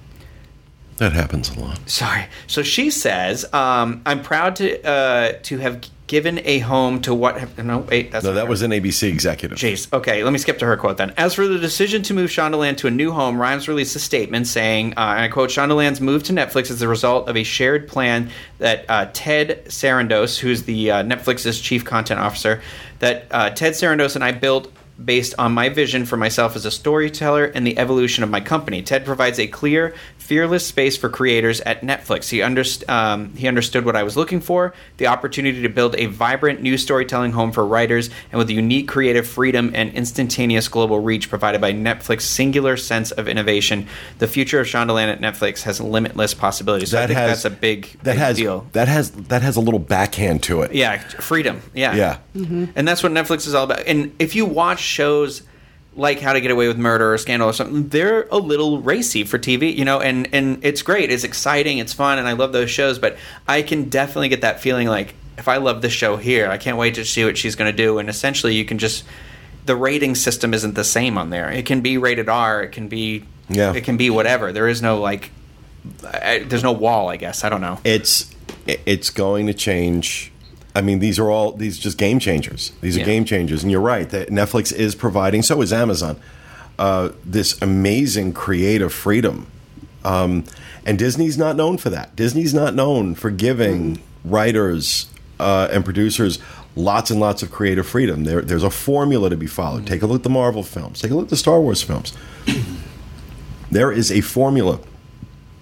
That 0.98 1.13
happens 1.13 1.50
a 1.56 1.60
lot. 1.60 1.89
sorry. 1.89 2.26
So 2.48 2.62
she 2.63 2.89
says, 2.91 3.46
um, 3.54 4.02
"I'm 4.06 4.22
proud 4.22 4.56
to 4.58 4.82
uh, 4.88 5.34
to 5.44 5.58
have 5.58 5.82
given 6.08 6.39
a 6.46 6.60
home 6.60 7.02
to 7.02 7.13
what." 7.13 7.58
No, 7.58 7.80
wait, 7.80 8.12
that's 8.12 8.24
No, 8.26 8.34
that 8.34 8.46
her. 8.46 8.50
was 8.50 8.62
an 8.62 8.72
ABC 8.72 9.08
executive. 9.10 9.58
Jeez. 9.58 9.91
Okay, 9.94 10.24
let 10.24 10.32
me 10.34 10.39
skip 10.39 10.60
to 10.60 10.65
her 10.65 10.78
quote 10.78 10.98
then. 10.98 11.13
As 11.18 11.34
for 11.34 11.48
the 11.48 11.58
decision 11.60 12.02
to 12.04 12.13
move 12.13 12.30
Shondaland 12.30 12.78
to 12.78 12.88
a 12.88 12.91
new 12.91 13.12
home, 13.12 13.39
Rhimes 13.39 13.68
released 13.68 13.96
a 13.96 14.00
statement 14.00 14.48
saying, 14.48 14.94
uh, 14.98 15.00
and 15.15 15.22
I 15.22 15.28
quote, 15.28 15.50
Shondaland's 15.50 16.02
move 16.02 16.24
to 16.24 16.34
Netflix 16.34 16.70
is 16.70 16.80
the 16.80 16.88
result 16.88 17.28
of 17.30 17.36
a 17.38 17.44
shared 17.44 17.88
plan 17.88 18.30
that 18.60 18.86
uh, 18.89 19.10
Ted 19.13 19.65
Sarandos, 19.65 20.39
who's 20.39 20.63
the 20.63 20.91
uh, 20.91 21.04
Netflix's 21.04 21.60
chief 21.60 21.86
content 21.86 22.20
officer, 22.20 22.62
that 23.00 23.26
uh, 23.32 23.50
Ted 23.50 23.74
Sarandos 23.74 24.15
and 24.15 24.24
I 24.24 24.32
built 24.32 24.72
based 25.03 25.34
on 25.38 25.51
my 25.51 25.67
vision 25.69 26.05
for 26.05 26.15
myself 26.15 26.55
as 26.55 26.65
a 26.65 26.71
storyteller 26.71 27.45
and 27.45 27.67
the 27.67 27.77
evolution 27.77 28.23
of 28.23 28.29
my 28.29 28.39
company. 28.39 28.81
Ted 28.81 29.05
provides 29.05 29.39
a 29.39 29.47
clear, 29.47 29.93
fearless 30.17 30.65
space 30.65 30.95
for 30.95 31.10
creators 31.10 31.60
at 31.62 31.81
Netflix. 31.81 32.29
He, 32.29 32.39
underst- 32.39 32.88
um, 32.89 33.36
he 33.36 33.47
understood 33.47 33.86
what 33.86 33.95
I 33.95 34.03
was 34.03 34.15
looking 34.15 34.39
for 34.39 34.73
the 34.97 35.08
opportunity 35.08 35.62
to 35.62 35.69
build 35.69 35.95
a 35.97 36.05
vibrant 36.05 36.62
new 36.62 36.77
storytelling 36.77 37.34
home 37.34 37.51
for 37.51 37.65
writers 37.65 38.10
and 38.31 38.39
with 38.39 38.47
the 38.47 38.53
unique 38.53 38.88
creative 38.88 39.27
freedom 39.27 39.71
and 39.75 39.91
instantaneous 39.93 40.67
global 40.69 40.99
reach 40.99 41.29
provided 41.29 41.60
by 41.60 41.73
Netflix's 41.73 42.23
singular 42.23 42.77
sense 42.77 43.12
of 43.12 43.27
innovation. 43.27 43.88
The 44.19 44.27
future 44.27 44.60
of 44.60 44.67
Shondaland 44.67 45.12
at 45.12 45.19
Netflix 45.19 45.63
has 45.63 45.81
limitless 45.81 46.34
possibilities. 46.34 46.91
So 46.91 47.01
I 47.01 47.08
think 47.08 47.17
that's 47.17 47.45
a 47.45 47.49
big, 47.49 47.88
that 48.03 48.03
big 48.03 48.17
has 48.17 48.38
deal. 48.38 48.65
that 48.71 48.88
has 48.88 49.12
that 49.12 49.41
has 49.41 49.58
a 49.58 49.62
little 49.62 49.79
backhand 49.79 50.43
to 50.43 50.62
it. 50.62 50.73
Yeah, 50.73 50.97
freedom. 50.99 51.62
Yeah. 51.73 51.95
Yeah. 51.95 52.17
And 52.34 52.88
that's 52.88 53.03
what 53.03 53.12
Netflix 53.12 53.47
is 53.47 53.53
all 53.53 53.65
about. 53.65 53.86
And 53.86 54.15
if 54.19 54.36
you 54.36 54.45
watch 54.45 54.85
shows 54.86 55.41
like 55.95 56.19
How 56.19 56.34
to 56.34 56.41
Get 56.41 56.52
Away 56.52 56.67
with 56.67 56.78
Murder 56.78 57.13
or 57.13 57.17
Scandal 57.17 57.50
or 57.50 57.54
something, 57.54 57.88
they're 57.88 58.24
a 58.32 58.38
little 58.38 58.82
racy 58.82 59.24
for 59.24 59.39
TV, 59.39 59.76
you 59.76 59.86
know, 59.86 60.02
and, 60.02 60.28
and 60.34 60.63
it's 60.63 60.82
great. 60.82 61.10
It's 61.10 61.24
exciting. 61.24 61.78
It's 61.78 61.93
fun. 61.93 62.19
And 62.19 62.28
I 62.28 62.34
love 62.34 62.52
those 62.52 62.69
shows. 62.69 63.00
But 63.00 63.17
I 63.48 63.62
can 63.62 63.89
definitely 63.89 64.30
get 64.30 64.41
that 64.41 64.60
feeling 64.60 64.88
like 64.88 65.15
if 65.38 65.48
I 65.48 65.58
love 65.58 65.82
this 65.82 65.93
show 65.93 66.17
here, 66.17 66.50
I 66.50 66.58
can't 66.58 66.78
wait 66.78 66.95
to 66.95 67.06
see 67.06 67.24
what 67.26 67.38
she's 67.38 67.56
going 67.56 67.71
to 67.71 67.76
do. 67.76 67.98
And 67.98 68.10
essentially, 68.10 68.56
you 68.56 68.65
can 68.65 68.78
just. 68.78 69.04
The 69.65 69.76
rating 69.76 70.13
system 70.13 70.54
isn't 70.54 70.76
the 70.76 70.84
same 70.84 71.17
on 71.17 71.32
there. 71.32 71.50
It 71.52 71.65
can 71.65 71.82
be 71.82 71.98
rated 71.98 72.30
R. 72.30 72.62
It 72.62 72.71
can 72.71 72.88
be. 72.88 73.26
Yeah. 73.50 73.74
It 73.74 73.84
can 73.84 73.98
be 73.98 74.12
whatever. 74.12 74.52
There 74.52 74.67
is 74.67 74.82
no 74.82 75.00
like. 75.00 75.32
I, 76.04 76.45
there's 76.48 76.63
no 76.63 76.71
wall. 76.71 77.10
I 77.10 77.17
guess 77.17 77.43
I 77.43 77.50
don't 77.50 77.62
know. 77.62 77.80
It's 77.84 78.34
it's 78.67 79.10
going 79.10 79.48
to 79.48 79.54
change. 79.54 80.32
I 80.75 80.81
mean, 80.81 80.99
these 80.99 81.17
are 81.17 81.31
all 81.31 81.53
these 81.53 81.79
are 81.79 81.81
just 81.81 81.97
game 81.97 82.19
changers. 82.19 82.71
These 82.81 82.97
are 82.97 82.99
Yeah. 82.99 83.05
game 83.05 83.25
changers, 83.25 83.63
and 83.63 83.71
you're 83.71 83.81
right. 83.81 84.09
That 84.09 84.29
Netflix 84.29 84.73
is 84.73 84.93
providing. 84.93 85.41
So 85.41 85.61
is 85.61 85.71
Amazon. 85.73 86.17
Uh, 86.77 87.09
this 87.25 87.59
amazing 87.61 88.33
creative 88.33 88.91
freedom, 88.93 89.47
um, 90.03 90.43
and 90.85 90.99
Disney's 90.99 91.38
not 91.38 91.55
known 91.55 91.77
for 91.77 91.89
that. 91.89 92.15
Disney's 92.17 92.53
not 92.53 92.75
known 92.75 93.15
for 93.15 93.31
giving 93.31 93.99
writers 94.25 95.07
uh, 95.39 95.69
and 95.71 95.85
producers 95.85 96.39
lots 96.75 97.09
and 97.09 97.19
lots 97.21 97.41
of 97.41 97.49
creative 97.49 97.88
freedom. 97.88 98.25
There, 98.25 98.41
there's 98.41 98.63
a 98.63 98.69
formula 98.69 99.29
to 99.29 99.38
be 99.38 99.47
followed. 99.47 99.88
Take 99.88 100.01
a 100.01 100.05
look 100.05 100.17
at 100.19 100.23
the 100.23 100.29
Marvel 100.29 100.63
films. 100.63 100.99
Take 100.99 101.11
a 101.11 101.15
look 101.15 101.25
at 101.25 101.29
the 101.29 101.38
Star 101.38 101.61
Wars 101.61 101.81
films. 101.81 102.11
there 103.71 103.91
is 103.91 104.11
a 104.11 104.19
formula 104.19 104.79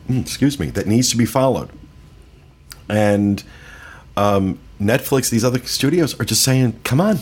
mm, 0.09 0.21
excuse 0.21 0.59
me, 0.59 0.67
that 0.71 0.87
needs 0.87 1.09
to 1.11 1.17
be 1.17 1.25
followed. 1.25 1.69
And 2.89 3.43
um, 4.17 4.59
Netflix, 4.83 5.29
these 5.29 5.43
other 5.43 5.59
studios 5.59 6.19
are 6.19 6.25
just 6.25 6.41
saying, 6.43 6.79
"Come 6.83 6.99
on, 7.01 7.19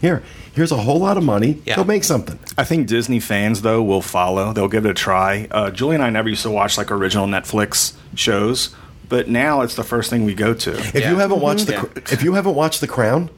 here, 0.00 0.22
here's 0.54 0.72
a 0.72 0.76
whole 0.76 0.98
lot 0.98 1.16
of 1.16 1.24
money. 1.24 1.60
Yeah. 1.66 1.76
Go 1.76 1.84
make 1.84 2.04
something." 2.04 2.38
I 2.58 2.64
think 2.64 2.86
Disney 2.86 3.20
fans 3.20 3.62
though 3.62 3.82
will 3.82 4.02
follow. 4.02 4.52
They'll 4.52 4.68
give 4.68 4.84
it 4.86 4.90
a 4.90 4.94
try. 4.94 5.48
Uh, 5.50 5.70
Julie 5.70 5.94
and 5.96 6.04
I 6.04 6.10
never 6.10 6.28
used 6.28 6.42
to 6.42 6.50
watch 6.50 6.76
like 6.78 6.90
original 6.90 7.26
Netflix 7.26 7.94
shows, 8.14 8.74
but 9.08 9.28
now 9.28 9.60
it's 9.62 9.74
the 9.74 9.84
first 9.84 10.10
thing 10.10 10.24
we 10.24 10.34
go 10.34 10.54
to. 10.54 10.70
If 10.78 10.94
Yeah. 10.94 11.10
you 11.10 11.16
haven't 11.18 11.40
watched 11.40 11.66
the 11.66 11.72
Yeah. 11.74 11.84
if 12.12 12.22
you 12.22 12.34
haven't 12.34 12.54
watched 12.54 12.80
The 12.80 12.86
Crown 12.88 13.30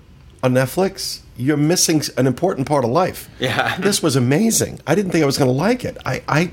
on 0.42 0.52
Netflix, 0.54 1.20
you're 1.37 1.56
missing 1.56 2.02
an 2.16 2.26
important 2.26 2.66
part 2.66 2.85
of 2.85 2.90
life. 2.90 3.28
Yeah. 3.38 3.76
this 3.78 4.02
was 4.02 4.16
amazing. 4.16 4.80
I 4.87 4.94
didn't 4.94 5.12
think 5.12 5.22
I 5.22 5.26
was 5.26 5.38
going 5.38 5.48
to 5.48 5.56
like 5.56 5.85
it. 5.85 5.96
I, 6.04 6.22
I 6.28 6.50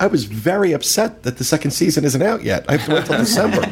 I 0.00 0.06
was 0.06 0.24
very 0.26 0.72
upset 0.72 1.24
that 1.24 1.38
the 1.38 1.44
second 1.44 1.72
season 1.72 2.04
isn't 2.04 2.22
out 2.22 2.44
yet. 2.44 2.64
I 2.68 2.76
have 2.76 2.86
to 2.86 2.94
wait 2.94 3.06
till 3.06 3.16
December. 3.26 3.66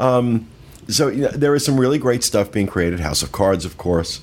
Um, 0.00 0.48
so 0.88 1.08
you 1.08 1.22
know, 1.22 1.28
there 1.28 1.54
is 1.54 1.64
some 1.64 1.78
really 1.78 1.98
great 1.98 2.24
stuff 2.24 2.52
being 2.52 2.66
created. 2.66 3.00
House 3.00 3.22
of 3.22 3.32
Cards, 3.32 3.64
of 3.64 3.76
course. 3.78 4.20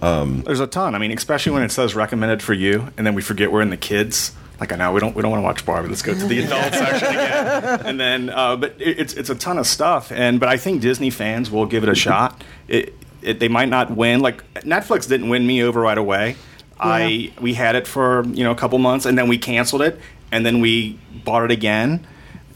There's 0.00 0.60
a 0.60 0.66
ton. 0.66 0.94
I 0.94 0.98
mean, 0.98 1.12
especially 1.12 1.52
when 1.52 1.62
it 1.62 1.72
says 1.72 1.94
recommended 1.94 2.42
for 2.42 2.52
you, 2.52 2.88
and 2.96 3.06
then 3.06 3.14
we 3.14 3.22
forget 3.22 3.50
we're 3.50 3.62
in 3.62 3.70
the 3.70 3.76
kids. 3.76 4.32
Like 4.60 4.72
I 4.72 4.76
know 4.76 4.92
we 4.92 5.00
don't 5.00 5.14
we 5.14 5.22
don't 5.22 5.30
want 5.30 5.40
to 5.40 5.44
watch 5.44 5.66
Barbie. 5.66 5.88
Let's 5.88 6.02
go 6.02 6.14
to 6.14 6.26
the 6.26 6.44
adult 6.44 6.72
section 6.72 7.08
again. 7.08 7.80
And 7.86 8.00
then, 8.00 8.30
uh, 8.30 8.56
but 8.56 8.74
it, 8.78 8.98
it's 8.98 9.14
it's 9.14 9.30
a 9.30 9.34
ton 9.34 9.58
of 9.58 9.66
stuff. 9.66 10.10
And 10.10 10.40
but 10.40 10.48
I 10.48 10.56
think 10.56 10.80
Disney 10.80 11.10
fans 11.10 11.50
will 11.50 11.66
give 11.66 11.82
it 11.82 11.88
a 11.88 11.94
shot. 11.94 12.42
It, 12.68 12.94
it 13.20 13.38
they 13.38 13.48
might 13.48 13.68
not 13.68 13.90
win. 13.90 14.20
Like 14.20 14.44
Netflix 14.62 15.08
didn't 15.08 15.28
win 15.28 15.46
me 15.46 15.62
over 15.62 15.80
right 15.80 15.98
away. 15.98 16.36
I 16.78 17.32
we 17.40 17.54
had 17.54 17.74
it 17.74 17.86
for 17.86 18.24
you 18.26 18.44
know 18.44 18.50
a 18.50 18.56
couple 18.56 18.78
months, 18.78 19.06
and 19.06 19.18
then 19.18 19.28
we 19.28 19.38
canceled 19.38 19.82
it, 19.82 19.98
and 20.30 20.44
then 20.44 20.60
we 20.60 20.98
bought 21.24 21.44
it 21.44 21.50
again, 21.50 22.06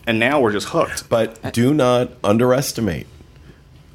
and 0.06 0.18
now 0.18 0.40
we're 0.40 0.52
just 0.52 0.68
hooked. 0.68 1.08
But 1.08 1.52
do 1.52 1.74
not 1.74 2.12
underestimate 2.24 3.06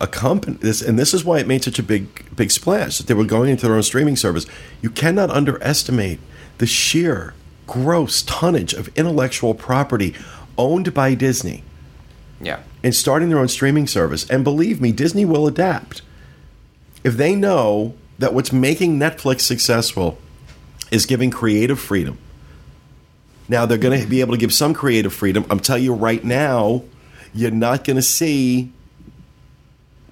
a 0.01 0.07
company. 0.07 0.57
This 0.59 0.81
and 0.81 0.99
this 0.99 1.13
is 1.13 1.23
why 1.23 1.39
it 1.39 1.47
made 1.47 1.63
such 1.63 1.79
a 1.79 1.83
big 1.83 2.35
big 2.35 2.51
splash 2.51 2.97
that 2.97 3.07
they 3.07 3.13
were 3.13 3.23
going 3.25 3.49
into 3.49 3.65
their 3.67 3.75
own 3.75 3.83
streaming 3.83 4.15
service. 4.15 4.45
You 4.81 4.89
cannot 4.89 5.29
underestimate 5.29 6.19
the 6.57 6.65
sheer 6.67 7.33
gross 7.67 8.21
tonnage 8.23 8.73
of 8.73 8.89
intellectual 8.97 9.53
property 9.53 10.13
owned 10.57 10.93
by 10.93 11.13
Disney 11.15 11.63
Yeah. 12.41 12.59
and 12.83 12.93
starting 12.95 13.29
their 13.29 13.39
own 13.39 13.47
streaming 13.47 13.87
service. 13.87 14.25
And 14.29 14.43
believe 14.43 14.79
me, 14.79 14.91
Disney 14.91 15.25
will 15.25 15.47
adapt. 15.47 16.01
If 17.03 17.17
they 17.17 17.35
know 17.35 17.93
that 18.19 18.33
what's 18.33 18.51
making 18.53 18.99
Netflix 18.99 19.41
successful 19.41 20.17
is 20.91 21.05
giving 21.05 21.31
creative 21.31 21.79
freedom. 21.79 22.17
Now 23.49 23.65
they're 23.65 23.77
going 23.77 23.99
to 24.01 24.07
be 24.07 24.21
able 24.21 24.33
to 24.33 24.39
give 24.39 24.53
some 24.53 24.73
creative 24.73 25.13
freedom. 25.13 25.45
I'm 25.49 25.59
telling 25.59 25.83
you 25.83 25.93
right 25.93 26.23
now, 26.23 26.83
you're 27.33 27.51
not 27.51 27.83
going 27.83 27.97
to 27.97 28.01
see 28.01 28.71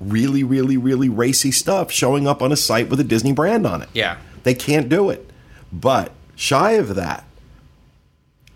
really, 0.09 0.43
really, 0.43 0.77
really 0.77 1.09
racy 1.09 1.51
stuff 1.51 1.91
showing 1.91 2.27
up 2.27 2.41
on 2.41 2.51
a 2.51 2.55
site 2.55 2.89
with 2.89 2.99
a 2.99 3.03
Disney 3.03 3.31
brand 3.31 3.65
on 3.65 3.81
it. 3.81 3.89
Yeah. 3.93 4.17
They 4.43 4.53
can't 4.53 4.89
do 4.89 5.09
it. 5.09 5.29
But 5.71 6.11
shy 6.35 6.71
of 6.73 6.95
that, 6.95 7.25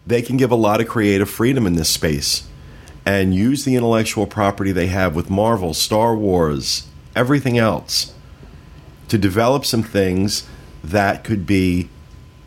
they 0.06 0.22
can 0.22 0.38
give 0.38 0.52
a 0.52 0.56
lot 0.56 0.80
of 0.80 0.88
creative 0.88 1.30
freedom 1.30 1.66
in 1.66 1.76
this 1.76 1.90
space 1.90 2.48
and 3.06 3.34
use 3.34 3.64
the 3.64 3.76
intellectual 3.76 4.28
property 4.28 4.72
they 4.72 4.88
have 4.88 5.16
with 5.16 5.30
Marvel, 5.30 5.74
Star 5.74 6.16
Wars, 6.16 6.88
everything 7.16 7.58
else 7.58 8.14
to 9.08 9.18
develop 9.18 9.66
some 9.66 9.84
things 9.84 10.48
that 10.84 11.24
could 11.24 11.46
be 11.46 11.90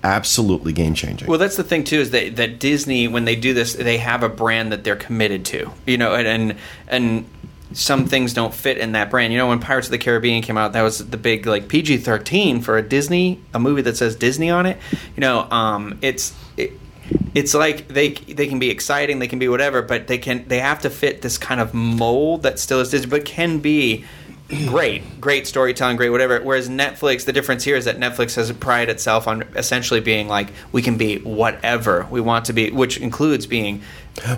absolutely 0.03 0.73
game 0.73 0.95
changing. 0.95 1.29
Well, 1.29 1.39
that's 1.39 1.57
the 1.57 1.65
thing 1.65 1.85
too 1.85 1.99
is 1.99 2.11
that 2.11 2.37
that 2.37 2.59
Disney 2.59 3.09
when 3.09 3.25
they 3.25 3.37
do 3.37 3.55
this, 3.55 3.75
they 3.75 3.99
have 3.99 4.23
a 4.23 4.29
brand 4.29 4.73
that 4.73 4.85
they're 4.85 4.97
committed 4.97 5.45
to. 5.47 5.71
You 5.87 5.99
know, 5.99 6.15
and 6.15 6.27
and, 6.27 6.59
and 6.89 7.31
some 7.73 8.07
things 8.07 8.35
don't 8.35 8.53
fit 8.53 8.79
in 8.79 8.93
that 8.93 9.11
brand. 9.11 9.33
You 9.33 9.39
know, 9.39 9.49
when 9.49 9.61
Pirates 9.61 9.87
of 9.87 9.93
the 9.93 9.99
Caribbean 9.99 10.43
came 10.43 10.57
out, 10.57 10.73
that 10.73 10.83
was 10.83 10.99
the 11.09 11.17
big 11.17 11.47
like 11.47 11.69
PG 11.69 11.99
thirteen 11.99 12.61
for 12.61 12.77
a 12.77 12.83
Disney, 12.83 13.41
a 13.55 13.59
movie 13.59 13.83
that 13.83 13.97
says 13.97 14.17
Disney 14.17 14.51
on 14.51 14.67
it. 14.67 14.79
You 15.17 15.21
know, 15.21 15.49
um, 15.51 15.99
it's. 16.03 16.35
It, 16.57 16.73
it's 17.35 17.55
like 17.55 17.89
they 17.89 18.11
they 18.11 18.47
can 18.47 18.61
be 18.61 18.71
exciting, 18.71 19.19
they 19.19 19.27
can 19.27 19.41
be 19.41 19.49
whatever, 19.49 19.83
but 19.83 20.07
they 20.07 20.19
can 20.19 20.47
they 20.47 20.61
have 20.61 20.83
to 20.83 20.91
fit 20.91 21.23
this 21.23 21.39
kind 21.39 21.61
of 21.61 21.75
mold 21.75 22.45
that 22.45 22.61
still 22.61 22.79
is 22.79 22.91
Disney, 22.91 23.11
but 23.11 23.25
can 23.25 23.59
be 23.59 24.05
great, 24.67 25.21
great 25.21 25.47
storytelling, 25.47 25.97
great 25.97 26.11
whatever. 26.11 26.41
Whereas 26.41 26.69
Netflix, 26.69 27.25
the 27.25 27.33
difference 27.33 27.65
here 27.65 27.77
is 27.77 27.85
that 27.85 27.99
Netflix 27.99 28.37
has 28.37 28.51
prided 28.53 28.89
itself 28.89 29.29
on 29.29 29.43
essentially 29.57 30.01
being 30.01 30.29
like 30.29 30.49
we 30.73 30.83
can 30.83 30.97
be 30.97 31.19
whatever 31.19 32.07
we 32.11 32.21
want 32.21 32.47
to 32.47 32.53
be, 32.53 32.71
which 32.71 32.99
includes 32.99 33.47
being 33.47 33.83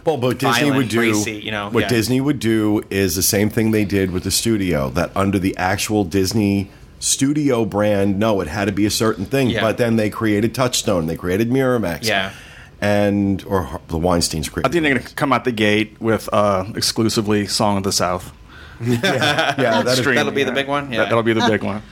Well, 0.05 0.17
but 0.17 0.39
Disney 0.39 0.69
violent, 0.71 0.77
would 0.77 0.89
do 0.89 1.01
racy, 1.01 1.33
you 1.41 1.51
know, 1.51 1.69
what 1.71 1.83
yeah. 1.83 1.89
Disney 1.89 2.21
would 2.21 2.39
do 2.39 2.83
is 2.91 3.17
the 3.17 3.23
same 3.23 3.51
thing 3.51 3.71
they 3.73 3.85
did 3.85 4.11
with 4.13 4.23
the 4.25 4.31
studio. 4.31 4.91
That 4.91 5.11
under 5.17 5.39
the 5.39 5.57
actual 5.57 6.05
Disney 6.05 6.71
studio 7.01 7.65
brand, 7.65 8.19
no, 8.19 8.41
it 8.41 8.49
had 8.49 8.67
to 8.67 8.73
be 8.73 8.87
a 8.87 8.91
certain 8.91 9.25
thing. 9.25 9.51
Yeah. 9.51 9.61
But 9.63 9.79
then 9.79 9.97
they 9.97 10.09
created 10.11 10.55
Touchstone, 10.55 11.07
they 11.07 11.17
created 11.17 11.51
Miramax, 11.51 12.05
Yeah. 12.05 12.33
and 12.81 13.43
or 13.45 13.81
the 13.89 13.99
Weinstein's 13.99 14.49
I 14.49 14.69
think 14.69 14.73
they're 14.73 14.95
going 14.95 15.03
to 15.03 15.15
come 15.15 15.33
out 15.33 15.45
the 15.45 15.53
gate 15.53 16.01
with 16.01 16.29
uh, 16.33 16.65
exclusively 16.77 17.47
"Song 17.47 17.77
of 17.79 17.83
the 17.83 17.93
South." 17.93 18.33
yeah, 18.81 19.55
yeah, 19.59 19.83
that 19.83 19.87
is, 19.87 19.99
Streaming, 19.99 20.17
That'll 20.17 20.33
be 20.33 20.45
the 20.45 20.53
big 20.53 20.67
one? 20.67 20.93
Yeah. 20.93 21.05
that'll 21.05 21.23
be 21.23 21.33
the 21.33 21.47
big 21.49 21.63
one. 21.63 21.83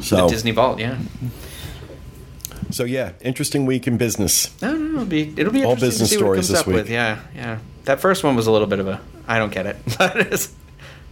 so 0.00 0.28
Disney 0.28 0.50
Vault, 0.50 0.78
yeah. 0.80 0.98
So 2.72 2.84
yeah, 2.84 3.12
interesting 3.20 3.66
week 3.66 3.86
in 3.86 3.96
business. 3.96 4.50
No, 4.62 4.72
no, 4.76 4.92
it'll 4.94 5.04
be 5.06 5.32
it'll 5.36 5.52
be 5.52 5.64
All 5.64 5.72
interesting 5.72 5.88
business 5.88 6.08
to 6.10 6.14
see 6.16 6.22
what 6.22 6.26
stories 6.26 6.48
this 6.48 6.60
up 6.60 6.66
with. 6.66 6.76
week. 6.86 6.92
Yeah, 6.92 7.20
yeah. 7.34 7.58
That 7.84 8.00
first 8.00 8.24
one 8.24 8.36
was 8.36 8.46
a 8.46 8.50
little 8.52 8.66
bit 8.66 8.78
of 8.78 8.88
a 8.88 9.00
I 9.28 9.38
don't 9.38 9.52
get 9.52 9.66
it, 9.66 9.76
but 9.98 10.16
it's 10.16 10.52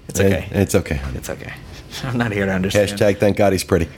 it's 0.08 0.20
okay. 0.20 0.46
It- 0.50 0.56
it's 0.56 0.74
okay. 0.74 1.00
It's 1.14 1.30
okay. 1.30 1.52
I'm 2.04 2.18
not 2.18 2.32
here 2.32 2.46
to 2.46 2.52
understand. 2.52 2.90
Hashtag 2.90 3.18
thank 3.18 3.36
God 3.36 3.52
he's 3.52 3.64
pretty. 3.64 3.88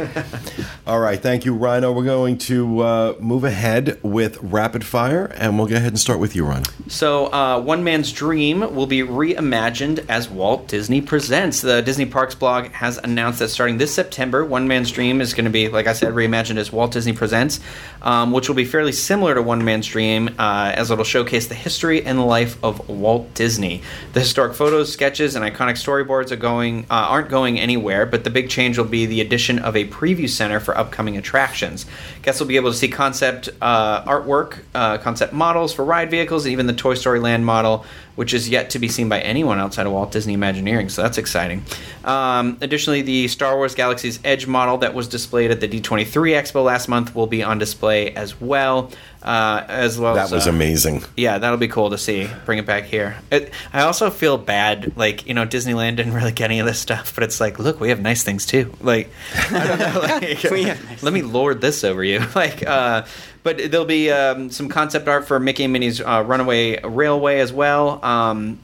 All 0.86 1.00
right, 1.00 1.20
thank 1.20 1.44
you, 1.44 1.54
Rhino. 1.54 1.92
We're 1.92 2.04
going 2.04 2.38
to 2.38 2.80
uh, 2.80 3.14
move 3.18 3.44
ahead 3.44 3.98
with 4.02 4.38
rapid 4.42 4.84
fire, 4.84 5.26
and 5.36 5.58
we'll 5.58 5.66
go 5.66 5.76
ahead 5.76 5.88
and 5.88 5.98
start 5.98 6.20
with 6.20 6.34
you, 6.36 6.44
Ron. 6.46 6.64
So, 6.88 7.32
uh, 7.32 7.60
One 7.60 7.84
Man's 7.84 8.12
Dream 8.12 8.74
will 8.74 8.86
be 8.86 9.00
reimagined 9.00 10.04
as 10.08 10.28
Walt 10.28 10.68
Disney 10.68 11.00
Presents. 11.00 11.60
The 11.60 11.82
Disney 11.82 12.06
Parks 12.06 12.34
blog 12.34 12.66
has 12.68 12.98
announced 12.98 13.38
that 13.40 13.48
starting 13.48 13.78
this 13.78 13.94
September, 13.94 14.44
One 14.44 14.68
Man's 14.68 14.90
Dream 14.90 15.20
is 15.20 15.34
going 15.34 15.44
to 15.44 15.50
be, 15.50 15.68
like 15.68 15.86
I 15.86 15.92
said, 15.92 16.12
reimagined 16.14 16.56
as 16.56 16.72
Walt 16.72 16.92
Disney 16.92 17.12
Presents, 17.12 17.60
um, 18.02 18.32
which 18.32 18.48
will 18.48 18.56
be 18.56 18.64
fairly 18.64 18.92
similar 18.92 19.34
to 19.34 19.42
One 19.42 19.64
Man's 19.64 19.86
Dream, 19.86 20.28
uh, 20.38 20.72
as 20.74 20.90
it'll 20.90 21.04
showcase 21.04 21.48
the 21.48 21.54
history 21.54 22.04
and 22.04 22.24
life 22.26 22.62
of 22.64 22.88
Walt 22.88 23.32
Disney. 23.34 23.82
The 24.12 24.20
historic 24.20 24.54
photos, 24.54 24.92
sketches, 24.92 25.36
and 25.36 25.44
iconic 25.44 25.74
storyboards 25.74 26.30
are 26.30 26.36
going 26.36 26.86
uh, 26.90 27.08
aren't 27.10 27.28
going 27.28 27.58
anywhere, 27.58 27.89
but 28.10 28.24
the 28.24 28.30
big 28.30 28.48
change 28.48 28.78
will 28.78 28.84
be 28.84 29.06
the 29.06 29.20
addition 29.20 29.58
of 29.58 29.76
a 29.76 29.86
preview 29.86 30.28
center 30.28 30.60
for 30.60 30.76
upcoming 30.76 31.16
attractions. 31.16 31.86
Guests 32.22 32.40
will 32.40 32.48
be 32.48 32.56
able 32.56 32.70
to 32.70 32.76
see 32.76 32.88
concept 32.88 33.48
uh, 33.60 34.04
artwork, 34.04 34.60
uh, 34.74 34.98
concept 34.98 35.32
models 35.32 35.72
for 35.72 35.84
ride 35.84 36.10
vehicles, 36.10 36.44
and 36.44 36.52
even 36.52 36.66
the 36.66 36.72
Toy 36.72 36.94
Story 36.94 37.20
Land 37.20 37.44
model, 37.44 37.84
which 38.16 38.34
is 38.34 38.48
yet 38.48 38.70
to 38.70 38.78
be 38.78 38.88
seen 38.88 39.08
by 39.08 39.20
anyone 39.20 39.58
outside 39.58 39.86
of 39.86 39.92
Walt 39.92 40.12
Disney 40.12 40.34
Imagineering. 40.34 40.88
So 40.88 41.02
that's 41.02 41.18
exciting. 41.18 41.64
Um, 42.04 42.58
additionally, 42.60 43.02
the 43.02 43.28
Star 43.28 43.56
Wars 43.56 43.74
Galaxy's 43.74 44.18
Edge 44.24 44.46
model 44.46 44.78
that 44.78 44.94
was 44.94 45.08
displayed 45.08 45.50
at 45.50 45.60
the 45.60 45.68
D23 45.68 46.06
Expo 46.34 46.64
last 46.64 46.88
month 46.88 47.14
will 47.14 47.26
be 47.26 47.42
on 47.42 47.58
display 47.58 48.12
as 48.14 48.40
well. 48.40 48.90
Uh, 49.22 49.62
as 49.68 49.98
well 49.98 50.14
That 50.14 50.24
as, 50.24 50.32
was 50.32 50.46
uh, 50.46 50.50
amazing. 50.50 51.02
yeah, 51.14 51.36
that'll 51.36 51.58
be 51.58 51.68
cool 51.68 51.90
to 51.90 51.98
see. 51.98 52.26
Bring 52.46 52.58
it 52.58 52.64
back 52.64 52.84
here. 52.84 53.16
It, 53.30 53.52
I 53.70 53.82
also 53.82 54.08
feel 54.08 54.38
bad, 54.38 54.96
like 54.96 55.26
you 55.26 55.34
know, 55.34 55.44
Disneyland 55.44 55.96
didn't 55.96 56.14
really 56.14 56.32
get 56.32 56.46
any 56.46 56.58
of 56.60 56.64
this 56.66 56.78
stuff, 56.78 57.14
but 57.14 57.24
it's 57.24 57.38
like, 57.38 57.58
look, 57.58 57.80
we 57.80 57.90
have 57.90 58.00
nice 58.00 58.22
things 58.22 58.46
too. 58.46 58.72
Like, 58.80 59.10
I 59.50 59.66
don't 59.66 59.78
know, 59.78 60.00
like, 60.02 60.42
nice 60.52 61.02
let 61.02 61.12
me 61.12 61.20
lord 61.20 61.60
this 61.60 61.84
over 61.84 62.02
you. 62.02 62.20
Like, 62.34 62.66
uh, 62.66 63.04
but 63.42 63.70
there'll 63.70 63.86
be 63.86 64.10
um, 64.10 64.50
some 64.50 64.68
concept 64.68 65.08
art 65.08 65.26
for 65.26 65.40
Mickey 65.40 65.64
and 65.64 65.72
Minnie's 65.72 66.00
uh, 66.00 66.24
Runaway 66.26 66.80
Railway 66.82 67.40
as 67.40 67.52
well. 67.52 68.04
Um, 68.04 68.58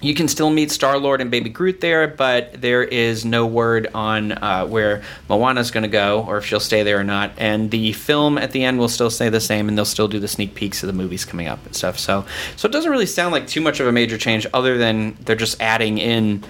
you 0.00 0.14
can 0.14 0.28
still 0.28 0.50
meet 0.50 0.70
Star 0.70 0.98
Lord 0.98 1.20
and 1.20 1.30
Baby 1.30 1.50
Groot 1.50 1.80
there, 1.80 2.08
but 2.08 2.60
there 2.60 2.82
is 2.82 3.24
no 3.24 3.44
word 3.46 3.88
on 3.94 4.32
uh, 4.32 4.66
where 4.66 5.02
Moana's 5.28 5.70
going 5.70 5.82
to 5.82 5.88
go 5.90 6.24
or 6.26 6.38
if 6.38 6.46
she'll 6.46 6.60
stay 6.60 6.82
there 6.82 6.98
or 6.98 7.04
not. 7.04 7.32
And 7.36 7.70
the 7.70 7.92
film 7.92 8.38
at 8.38 8.52
the 8.52 8.64
end 8.64 8.78
will 8.78 8.88
still 8.88 9.10
stay 9.10 9.28
the 9.28 9.40
same, 9.40 9.68
and 9.68 9.76
they'll 9.76 9.84
still 9.84 10.08
do 10.08 10.18
the 10.18 10.28
sneak 10.28 10.54
peeks 10.54 10.82
of 10.82 10.86
the 10.86 10.94
movies 10.94 11.24
coming 11.24 11.48
up 11.48 11.64
and 11.66 11.76
stuff. 11.76 11.98
So, 11.98 12.24
so 12.56 12.66
it 12.66 12.72
doesn't 12.72 12.90
really 12.90 13.06
sound 13.06 13.32
like 13.32 13.46
too 13.46 13.60
much 13.60 13.78
of 13.78 13.86
a 13.86 13.92
major 13.92 14.16
change, 14.16 14.46
other 14.54 14.78
than 14.78 15.16
they're 15.20 15.36
just 15.36 15.60
adding 15.60 15.98
in 15.98 16.44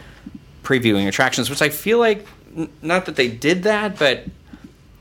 previewing 0.62 1.08
attractions, 1.08 1.50
which 1.50 1.60
I 1.60 1.70
feel 1.70 1.98
like 1.98 2.26
not 2.82 3.06
that 3.06 3.16
they 3.16 3.28
did 3.28 3.64
that, 3.64 3.98
but 3.98 4.24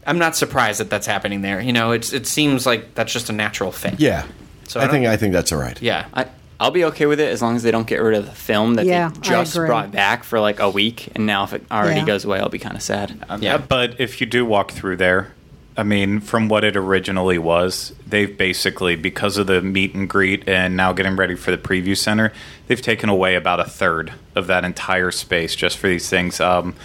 I'm 0.06 0.18
not 0.20 0.36
surprised 0.36 0.80
that 0.80 0.90
that's 0.90 1.08
happening 1.08 1.42
there. 1.42 1.62
You 1.62 1.74
know, 1.74 1.92
it's 1.92 2.14
it 2.14 2.28
seems 2.28 2.66
like 2.66 2.94
that's 2.96 3.12
just 3.14 3.30
a 3.30 3.34
natural 3.34 3.72
fit. 3.72 4.00
Yeah, 4.00 4.26
So 4.68 4.80
I, 4.80 4.86
I 4.86 4.88
think 4.88 5.06
I 5.08 5.18
think 5.18 5.34
that's 5.34 5.52
all 5.52 5.60
right. 5.60 5.82
Yeah. 5.82 6.06
I, 6.14 6.26
I'll 6.60 6.72
be 6.72 6.86
okay 6.86 7.08
with 7.08 7.20
it 7.20 7.30
as 7.30 7.42
long 7.42 7.56
as 7.58 7.64
they 7.64 7.72
don't 7.72 7.88
get 7.88 7.98
rid 8.02 8.18
of 8.18 8.26
the 8.26 8.32
film 8.32 8.76
that 8.76 8.86
Yeah, 8.86 9.10
they 9.10 9.20
just 9.22 9.56
brought 9.56 9.92
back 9.92 10.24
for 10.24 10.40
like 10.40 10.60
a 10.60 10.70
week. 10.70 11.10
And 11.16 11.26
now, 11.26 11.44
if 11.44 11.52
it 11.54 11.64
already 11.70 12.00
Yeah. 12.02 12.06
goes 12.06 12.24
away, 12.24 12.40
I'll 12.40 12.48
be 12.50 12.60
kind 12.60 12.76
of 12.76 12.82
sad. 12.82 13.26
Yeah. 13.40 13.58
But 13.58 14.00
if 14.00 14.22
you 14.22 14.28
do 14.28 14.46
walk 14.46 14.72
through 14.72 14.98
there, 14.98 15.34
I 15.76 15.84
mean, 15.84 16.20
from 16.22 16.48
what 16.50 16.64
it 16.64 16.78
originally 16.78 17.38
was, 17.40 17.94
they've 18.08 18.38
basically, 18.38 18.96
because 18.96 19.38
of 19.38 19.48
the 19.48 19.62
meet 19.62 19.94
and 19.96 20.08
greet 20.08 20.48
and 20.48 20.78
now 20.78 20.94
getting 20.94 21.16
ready 21.16 21.36
for 21.36 21.52
the 21.52 21.58
preview 21.58 21.98
center, 21.98 22.32
they've 22.68 22.82
taken 22.82 23.10
away 23.10 23.36
about 23.36 23.60
a 23.60 23.66
third 23.66 24.14
of 24.36 24.48
that 24.48 24.64
entire 24.64 25.10
space 25.12 25.56
just 25.56 25.78
for 25.80 25.88
these 25.88 26.10
things. 26.10 26.40
Um, 26.40 26.76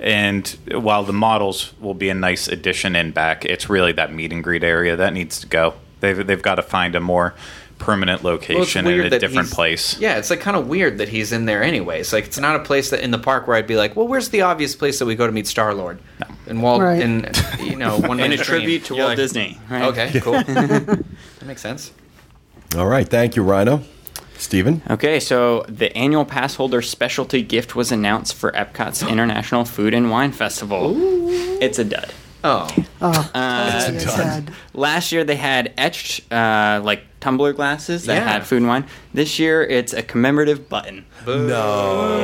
and 0.00 0.46
while 0.70 1.04
the 1.04 1.12
models 1.12 1.72
will 1.80 1.94
be 1.94 2.08
a 2.08 2.14
nice 2.14 2.48
addition 2.48 2.94
in 2.96 3.10
back, 3.12 3.44
it's 3.44 3.68
really 3.68 3.92
that 3.92 4.12
meet 4.12 4.32
and 4.32 4.42
greet 4.44 4.62
area 4.64 4.96
that 4.96 5.12
needs 5.12 5.40
to 5.40 5.46
go. 5.46 5.74
They've, 6.00 6.24
they've 6.26 6.42
got 6.42 6.56
to 6.56 6.62
find 6.62 6.94
a 6.94 7.00
more 7.00 7.34
permanent 7.78 8.22
Well, 8.22 8.34
location 8.34 8.86
in 8.86 9.12
a 9.12 9.18
different 9.18 9.50
place. 9.50 9.98
Yeah, 10.00 10.18
it's 10.18 10.30
like 10.30 10.40
kind 10.40 10.56
of 10.56 10.66
weird 10.68 10.98
that 10.98 11.08
he's 11.08 11.32
in 11.32 11.44
there 11.44 11.62
anyways. 11.62 12.12
Like 12.12 12.26
it's 12.26 12.38
not 12.38 12.56
a 12.56 12.60
place 12.60 12.90
that 12.90 13.00
in 13.00 13.10
the 13.10 13.18
park 13.18 13.46
where 13.46 13.56
I'd 13.56 13.66
be 13.66 13.76
like, 13.76 13.96
well, 13.96 14.06
where's 14.08 14.28
the 14.30 14.42
obvious 14.42 14.74
place 14.76 14.98
that 14.98 15.06
we 15.06 15.14
go 15.14 15.26
to 15.26 15.32
meet 15.32 15.46
Star 15.46 15.74
Lord? 15.74 16.00
And 16.46 16.62
Walt 16.62 16.80
Right. 16.82 17.02
and 17.02 17.30
you 17.60 17.76
know 17.76 17.98
one 18.00 18.20
And 18.20 18.32
a 18.32 18.36
tribute 18.36 18.84
to 18.86 18.94
Walt 18.94 19.08
like, 19.10 19.16
Disney. 19.16 19.58
Right? 19.70 19.82
Okay, 19.84 20.20
cool. 20.20 20.32
that 20.42 21.04
makes 21.44 21.60
sense. 21.60 21.92
All 22.76 22.86
right, 22.86 23.08
thank 23.08 23.36
you, 23.36 23.42
Rhino. 23.42 23.82
Stephen. 24.38 24.82
Okay, 24.88 25.20
so 25.20 25.64
the 25.68 25.94
annual 25.96 26.24
pass 26.24 26.54
holder 26.54 26.80
specialty 26.80 27.42
gift 27.42 27.74
was 27.74 27.90
announced 27.92 28.34
for 28.34 28.52
Epcot's 28.52 29.02
International 29.02 29.64
Food 29.64 29.94
and 29.94 30.10
Wine 30.10 30.32
Festival. 30.32 30.94
It's 31.60 31.78
a 31.78 31.84
dud. 31.84 32.12
Oh, 32.44 32.68
Oh, 33.02 33.30
Uh, 33.34 33.80
totally 33.80 33.98
sad. 33.98 34.52
Last 34.72 35.10
year 35.10 35.24
they 35.24 35.34
had 35.34 35.72
etched 35.76 36.32
uh, 36.32 36.80
like 36.84 37.02
tumbler 37.18 37.52
glasses 37.52 38.04
that 38.06 38.14
Yeah. 38.14 38.28
had 38.32 38.46
food 38.46 38.58
and 38.58 38.68
wine. 38.68 38.84
This 39.12 39.40
year 39.40 39.64
it's 39.64 39.92
a 39.92 40.02
commemorative 40.02 40.68
button. 40.68 41.04
No. 41.26 42.16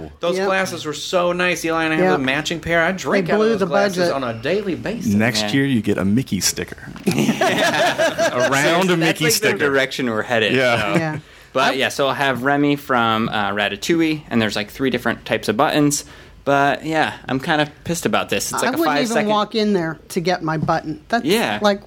Yep, 0.00 0.18
those 0.20 0.36
yep. 0.38 0.46
glasses 0.48 0.84
were 0.84 0.92
so 0.92 1.30
nice. 1.32 1.64
Eli 1.64 1.84
and 1.84 1.92
I 1.94 1.96
have 1.96 2.04
Yep. 2.10 2.18
a 2.18 2.22
matching 2.22 2.60
pair. 2.60 2.82
I 2.82 2.90
drink 2.90 3.28
They 3.28 3.32
out 3.34 3.40
of 3.40 3.46
those 3.50 3.58
the 3.60 3.66
glasses 3.66 3.98
budget. 4.10 4.14
on 4.14 4.24
a 4.24 4.34
daily 4.42 4.74
basis. 4.74 5.14
Next 5.14 5.42
Yeah. 5.42 5.52
year, 5.52 5.64
you 5.66 5.80
get 5.80 5.96
a 5.96 6.04
Mickey 6.04 6.40
sticker. 6.40 6.78
Around 7.06 8.90
a 8.90 8.96
That's 8.96 8.98
Mickey 8.98 9.24
like 9.24 9.32
sticker. 9.32 9.58
the 9.58 9.64
direction 9.64 10.10
we're 10.10 10.22
headed. 10.22 10.54
Yeah. 10.54 10.92
so. 10.94 10.98
Yeah. 10.98 11.18
But 11.56 11.76
yeah, 11.76 11.88
so 11.88 12.08
I'll 12.08 12.14
have 12.14 12.42
Remy 12.44 12.76
from 12.76 13.28
uh, 13.28 13.50
Ratatouille, 13.50 14.22
and 14.30 14.40
there's 14.40 14.56
like 14.56 14.70
three 14.70 14.90
different 14.90 15.24
types 15.26 15.48
of 15.48 15.56
buttons. 15.56 16.04
But 16.44 16.84
yeah, 16.84 17.16
I'm 17.28 17.40
kind 17.40 17.60
of 17.60 17.70
pissed 17.84 18.06
about 18.06 18.28
this. 18.28 18.52
It's 18.52 18.62
like 18.62 18.70
I 18.72 18.74
a 18.74 18.78
wouldn't 18.78 18.86
five 18.86 19.02
even 19.04 19.12
second. 19.14 19.28
walk 19.30 19.54
in 19.56 19.72
there 19.72 19.98
to 20.10 20.20
get 20.20 20.42
my 20.42 20.56
button. 20.58 21.04
That's 21.08 21.24
Yeah. 21.24 21.58
like 21.60 21.82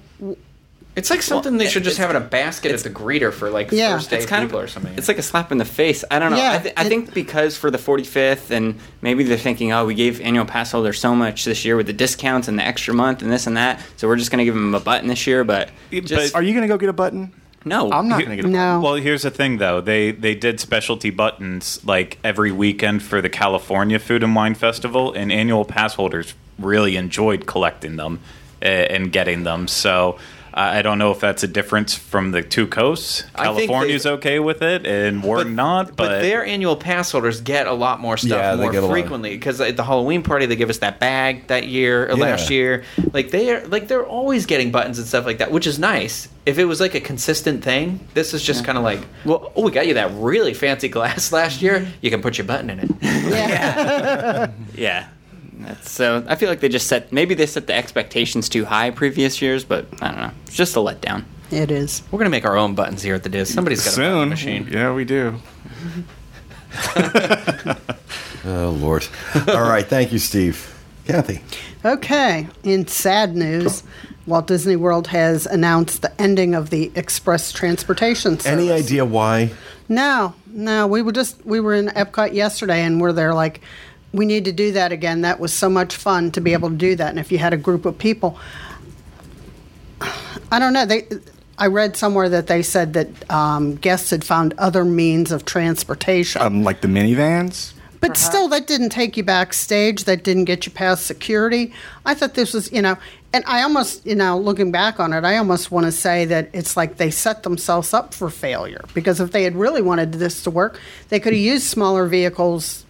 It's 0.96 1.08
like 1.08 1.22
something 1.22 1.56
they 1.56 1.64
it- 1.66 1.70
should 1.70 1.84
just 1.84 1.96
have 1.98 2.10
in 2.10 2.16
a 2.16 2.20
basket 2.20 2.72
at 2.72 2.80
the 2.80 2.90
greeter 2.90 3.32
for 3.32 3.48
like 3.48 3.70
Yeah. 3.72 3.94
first 3.96 4.10
day 4.10 4.18
it's 4.18 4.26
kind 4.26 4.44
people 4.46 4.58
of 4.58 4.64
or 4.64 4.68
something. 4.68 4.92
It's 4.98 5.08
like 5.08 5.16
a 5.18 5.22
slap 5.22 5.50
in 5.50 5.56
the 5.58 5.64
face. 5.64 6.04
I 6.10 6.18
don't 6.18 6.32
know. 6.32 6.36
Yeah, 6.36 6.52
I, 6.52 6.58
th- 6.58 6.74
I 6.76 6.84
it- 6.84 6.88
think 6.88 7.14
because 7.14 7.56
for 7.56 7.70
the 7.70 7.78
45th, 7.78 8.50
and 8.50 8.74
maybe 9.00 9.22
they're 9.24 9.38
thinking, 9.38 9.72
oh, 9.72 9.86
we 9.86 9.94
gave 9.94 10.20
annual 10.20 10.44
pass 10.44 10.72
holders 10.72 10.98
so 11.00 11.14
much 11.14 11.44
this 11.46 11.64
year 11.64 11.76
with 11.76 11.86
the 11.86 11.92
discounts 11.94 12.48
and 12.48 12.58
the 12.58 12.66
extra 12.66 12.92
month 12.92 13.22
and 13.22 13.32
this 13.32 13.46
and 13.46 13.56
that, 13.56 13.80
so 13.96 14.08
we're 14.08 14.16
just 14.16 14.30
going 14.30 14.40
to 14.40 14.44
give 14.44 14.54
them 14.54 14.74
a 14.74 14.80
button 14.80 15.08
this 15.08 15.26
year. 15.26 15.42
But 15.44 15.70
just 15.90 16.34
Are 16.34 16.42
you 16.42 16.52
going 16.52 16.62
to 16.62 16.68
go 16.68 16.76
get 16.76 16.88
a 16.90 16.92
button? 16.92 17.32
No, 17.64 17.90
I'm 17.92 18.08
not 18.08 18.24
going 18.24 18.30
to 18.30 18.36
get 18.36 18.44
a 18.44 18.48
button. 18.48 18.52
no. 18.52 18.80
Well, 18.80 18.94
here's 18.94 19.22
the 19.22 19.30
thing, 19.30 19.58
though. 19.58 19.80
They 19.80 20.12
they 20.12 20.34
did 20.34 20.60
specialty 20.60 21.10
buttons 21.10 21.84
like 21.84 22.18
every 22.24 22.52
weekend 22.52 23.02
for 23.02 23.20
the 23.20 23.28
California 23.28 23.98
Food 23.98 24.22
and 24.22 24.34
Wine 24.34 24.54
Festival, 24.54 25.12
and 25.12 25.30
annual 25.32 25.64
pass 25.64 25.94
holders 25.94 26.34
really 26.58 26.96
enjoyed 26.96 27.46
collecting 27.46 27.96
them 27.96 28.20
uh, 28.62 28.66
and 28.66 29.12
getting 29.12 29.44
them. 29.44 29.68
So 29.68 30.18
I 30.54 30.78
I 30.78 30.82
don't 30.82 30.98
know 30.98 31.10
if 31.10 31.20
that's 31.20 31.42
a 31.42 31.48
difference 31.48 31.94
from 31.94 32.30
the 32.32 32.42
two 32.42 32.66
coasts. 32.66 33.24
California's 33.36 34.04
they've- 34.04 34.12
okay 34.14 34.38
with 34.38 34.62
it, 34.62 34.86
and 34.86 35.22
we're 35.22 35.44
not. 35.44 35.96
But, 35.96 36.20
their 36.22 36.44
annual 36.44 36.76
pass 36.76 37.10
holders 37.12 37.40
get 37.40 37.66
a 37.66 37.72
lot 37.72 38.00
more 38.00 38.16
stuff 38.16 38.30
Yeah, 38.30 38.56
more 38.56 38.70
get 38.72 38.82
a 38.82 38.86
lot. 38.86 38.92
frequently 38.92 39.30
because 39.30 39.60
at 39.60 39.76
the 39.76 39.84
Halloween 39.84 40.22
party 40.22 40.46
they 40.46 40.56
give 40.56 40.70
us 40.70 40.78
that 40.78 40.98
bag 41.00 41.46
that 41.48 41.66
year 41.66 42.06
or 42.06 42.16
Yeah. 42.16 42.22
last 42.24 42.50
year. 42.50 42.84
Like 43.12 43.30
they 43.30 43.50
are 43.52 43.66
like 43.68 43.88
they're 43.88 44.04
always 44.06 44.46
getting 44.46 44.70
buttons 44.70 44.98
and 44.98 45.06
stuff 45.06 45.26
like 45.26 45.38
that, 45.38 45.50
which 45.50 45.66
is 45.66 45.78
nice. 45.78 46.28
If 46.46 46.58
it 46.58 46.64
was 46.64 46.80
like 46.80 46.94
a 46.94 47.00
consistent 47.00 47.62
thing, 47.62 48.00
this 48.14 48.32
is 48.34 48.42
just 48.42 48.64
kind 48.64 48.76
of 48.78 48.82
like, 48.84 49.00
well, 49.24 49.52
oh, 49.54 49.62
we 49.62 49.70
got 49.70 49.86
you 49.86 49.94
that 49.94 50.10
really 50.14 50.54
fancy 50.54 50.88
glass 50.88 51.32
last 51.40 51.60
year. 51.62 51.86
You 52.00 52.10
can 52.10 52.22
put 52.22 52.38
your 52.38 52.46
button 52.46 52.70
in 52.70 52.78
it. 52.80 52.90
yeah. 53.02 54.50
yeah. 54.74 55.06
That's, 55.62 55.90
so 55.90 56.24
I 56.28 56.36
feel 56.36 56.48
like 56.48 56.60
they 56.60 56.68
just 56.68 56.86
set 56.86 57.12
maybe 57.12 57.34
they 57.34 57.46
set 57.46 57.66
the 57.66 57.74
expectations 57.74 58.48
too 58.48 58.64
high 58.64 58.90
previous 58.90 59.40
years, 59.42 59.64
but 59.64 59.86
I 60.02 60.08
don't 60.08 60.20
know. 60.20 60.30
It's 60.46 60.56
just 60.56 60.76
a 60.76 60.80
letdown. 60.80 61.24
it 61.50 61.70
is. 61.70 62.02
We're 62.10 62.18
gonna 62.18 62.30
make 62.30 62.44
our 62.44 62.56
own 62.56 62.74
buttons 62.74 63.02
here 63.02 63.14
at 63.14 63.22
the 63.22 63.28
Diz. 63.28 63.52
Somebody's 63.52 63.84
got 63.84 63.94
a 63.94 63.96
button 63.96 64.12
Soon. 64.20 64.28
machine. 64.28 64.68
Yeah, 64.70 64.92
we 64.94 65.04
do. 65.04 65.34
Oh 68.42 68.70
Lord. 68.80 69.06
All 69.48 69.60
right, 69.68 69.86
thank 69.86 70.12
you, 70.12 70.18
Steve. 70.18 70.74
Kathy. 71.04 71.42
Okay. 71.84 72.46
In 72.62 72.86
sad 72.86 73.36
news, 73.36 73.82
Walt 74.26 74.46
Disney 74.46 74.76
World 74.76 75.08
has 75.08 75.44
announced 75.44 76.00
the 76.00 76.20
ending 76.20 76.54
of 76.54 76.70
the 76.70 76.90
express 76.94 77.52
transportation 77.52 78.38
service. 78.38 78.46
Any 78.46 78.72
idea 78.72 79.04
why? 79.04 79.50
No, 79.90 80.34
no. 80.46 80.86
We 80.86 81.02
were 81.02 81.12
just 81.12 81.44
we 81.44 81.60
were 81.60 81.74
in 81.74 81.88
Epcot 81.88 82.32
yesterday, 82.32 82.82
and 82.82 82.98
we're 83.00 83.12
there 83.12 83.34
like 83.34 83.60
we 84.12 84.26
need 84.26 84.44
to 84.46 84.52
do 84.52 84.72
that 84.72 84.92
again. 84.92 85.20
That 85.22 85.40
was 85.40 85.52
so 85.52 85.68
much 85.68 85.94
fun 85.96 86.30
to 86.32 86.40
be 86.40 86.52
able 86.52 86.70
to 86.70 86.76
do 86.76 86.96
that. 86.96 87.10
And 87.10 87.18
if 87.18 87.30
you 87.30 87.38
had 87.38 87.52
a 87.52 87.56
group 87.56 87.84
of 87.84 87.98
people, 87.98 88.38
I 90.50 90.58
don't 90.58 90.72
know. 90.72 90.86
They, 90.86 91.06
I 91.58 91.66
read 91.66 91.96
somewhere 91.96 92.28
that 92.30 92.46
they 92.46 92.62
said 92.62 92.94
that 92.94 93.30
um, 93.30 93.76
guests 93.76 94.10
had 94.10 94.24
found 94.24 94.54
other 94.58 94.84
means 94.84 95.30
of 95.30 95.44
transportation. 95.44 96.40
Um, 96.40 96.64
like 96.64 96.80
the 96.80 96.88
minivans. 96.88 97.74
But 98.00 98.16
still, 98.16 98.48
that 98.48 98.66
didn't 98.66 98.88
take 98.88 99.18
you 99.18 99.22
backstage. 99.22 100.04
That 100.04 100.24
didn't 100.24 100.46
get 100.46 100.64
you 100.64 100.72
past 100.72 101.06
security. 101.06 101.74
I 102.06 102.14
thought 102.14 102.32
this 102.32 102.54
was, 102.54 102.72
you 102.72 102.80
know, 102.80 102.96
and 103.34 103.44
I 103.46 103.62
almost, 103.62 104.06
you 104.06 104.14
know, 104.14 104.38
looking 104.38 104.72
back 104.72 104.98
on 104.98 105.12
it, 105.12 105.22
I 105.24 105.36
almost 105.36 105.70
want 105.70 105.84
to 105.84 105.92
say 105.92 106.24
that 106.24 106.48
it's 106.54 106.78
like 106.78 106.96
they 106.96 107.10
set 107.10 107.42
themselves 107.42 107.92
up 107.92 108.14
for 108.14 108.30
failure. 108.30 108.82
Because 108.94 109.20
if 109.20 109.32
they 109.32 109.44
had 109.44 109.54
really 109.54 109.82
wanted 109.82 110.12
this 110.12 110.42
to 110.44 110.50
work, 110.50 110.80
they 111.10 111.20
could 111.20 111.34
have 111.34 111.42
used 111.42 111.66
smaller 111.66 112.06
vehicles, 112.06 112.86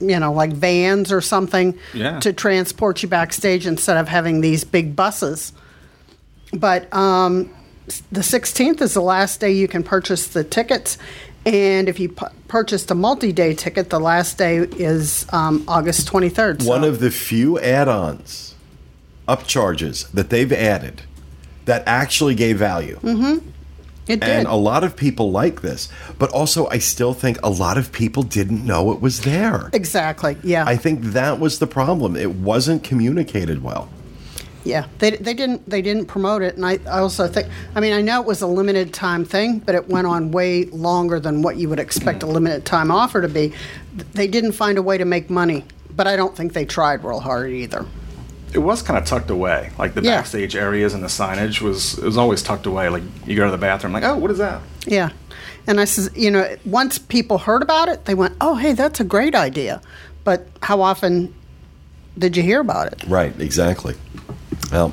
you 0.00 0.18
know, 0.18 0.32
like 0.32 0.52
vans 0.52 1.12
or 1.12 1.20
something, 1.20 1.78
Yeah. 1.94 2.18
to 2.20 2.32
transport 2.32 3.02
you 3.02 3.08
backstage 3.08 3.66
instead 3.66 3.96
of 3.96 4.08
having 4.08 4.40
these 4.40 4.64
big 4.64 4.96
buses. 4.96 5.52
But 6.52 6.92
um, 6.94 7.50
the 8.10 8.20
16th 8.20 8.80
is 8.80 8.94
the 8.94 9.02
last 9.02 9.40
day 9.40 9.52
you 9.52 9.68
can 9.68 9.82
purchase 9.82 10.26
the 10.28 10.42
tickets. 10.42 10.98
And 11.46 11.88
if 11.88 11.98
you 12.00 12.08
pu- 12.10 12.26
purchased 12.48 12.90
a 12.90 12.94
multi 12.94 13.32
day 13.32 13.54
ticket, 13.54 13.88
the 13.90 14.00
last 14.00 14.36
day 14.36 14.58
is 14.58 15.26
um, 15.32 15.64
August 15.68 16.08
23rd. 16.08 16.66
One 16.66 16.84
of 16.84 17.00
the 17.00 17.10
few 17.10 17.58
add-ons, 17.60 18.54
upcharges 19.28 20.10
that 20.12 20.30
they've 20.30 20.52
added 20.52 21.02
that 21.66 21.82
actually 21.86 22.34
gave 22.34 22.58
value. 22.58 22.98
It 24.10 24.20
did. 24.20 24.28
And 24.28 24.46
a 24.46 24.54
lot 24.54 24.84
of 24.84 24.96
people 24.96 25.30
like 25.30 25.62
this, 25.62 25.88
but 26.18 26.30
also 26.30 26.68
I 26.68 26.78
still 26.78 27.14
think 27.14 27.38
a 27.42 27.50
lot 27.50 27.78
of 27.78 27.92
people 27.92 28.22
didn't 28.22 28.64
know 28.66 28.92
it 28.92 29.00
was 29.00 29.20
there. 29.22 29.70
exactly. 29.72 30.36
Yeah. 30.42 30.64
I 30.66 30.76
think 30.76 31.00
that 31.02 31.38
was 31.40 31.58
the 31.58 31.66
problem. 31.66 32.16
It 32.16 32.32
wasn't 32.34 32.84
communicated 32.84 33.62
well. 33.62 33.88
yeah. 34.64 34.86
They, 34.98 35.12
they 35.12 35.32
didn't 35.34 35.68
they 35.68 35.80
didn't 35.82 36.06
promote 36.06 36.42
it, 36.42 36.56
and 36.56 36.66
I, 36.66 36.78
I 36.86 36.98
also 36.98 37.26
think 37.26 37.48
I 37.74 37.80
mean 37.80 37.94
I 37.94 38.02
know 38.02 38.20
it 38.20 38.26
was 38.26 38.42
a 38.42 38.46
limited 38.46 38.92
time 38.92 39.24
thing, 39.24 39.58
but 39.58 39.74
it 39.74 39.88
went 39.88 40.06
on 40.06 40.30
way 40.32 40.64
longer 40.66 41.18
than 41.18 41.40
what 41.42 41.56
you 41.56 41.68
would 41.70 41.80
expect 41.80 42.22
a 42.22 42.26
limited 42.26 42.64
time 42.66 42.90
offer 42.90 43.22
to 43.22 43.28
be. 43.28 43.52
They 44.12 44.26
didn't 44.28 44.52
find 44.52 44.76
a 44.76 44.82
way 44.82 44.98
to 44.98 45.04
make 45.04 45.30
money, 45.30 45.64
but 45.96 46.06
I 46.06 46.16
don't 46.16 46.36
think 46.36 46.52
they 46.52 46.64
tried 46.66 47.02
real 47.04 47.20
hard 47.20 47.50
either. 47.50 47.86
It 48.52 48.58
was 48.58 48.82
kind 48.82 48.98
of 48.98 49.04
tucked 49.04 49.30
away. 49.30 49.70
Like 49.78 49.94
the 49.94 50.02
Yeah. 50.02 50.16
backstage 50.16 50.56
areas 50.56 50.92
and 50.94 51.02
the 51.02 51.08
signage 51.08 51.60
was 51.60 51.98
it 51.98 52.04
was 52.04 52.16
always 52.18 52.42
tucked 52.42 52.66
away. 52.66 52.88
Like 52.88 53.02
you 53.26 53.36
go 53.36 53.44
to 53.44 53.50
the 53.50 53.58
bathroom, 53.58 53.92
like 53.92 54.04
oh, 54.04 54.16
what 54.16 54.30
is 54.30 54.38
that? 54.38 54.60
Yeah. 54.86 55.10
And 55.66 55.78
I 55.80 55.84
says, 55.84 56.10
you 56.16 56.30
know, 56.30 56.56
once 56.64 56.98
people 56.98 57.38
heard 57.38 57.62
about 57.62 57.88
it, 57.88 58.06
they 58.06 58.14
went, 58.14 58.34
"Oh, 58.40 58.54
hey, 58.56 58.72
that's 58.72 58.98
a 58.98 59.04
great 59.04 59.34
idea." 59.34 59.80
But 60.24 60.46
how 60.62 60.80
often 60.80 61.32
did 62.18 62.36
you 62.36 62.42
hear 62.42 62.60
about 62.60 62.88
it? 62.92 63.04
Right, 63.06 63.38
exactly. 63.40 63.94
Well, 64.72 64.92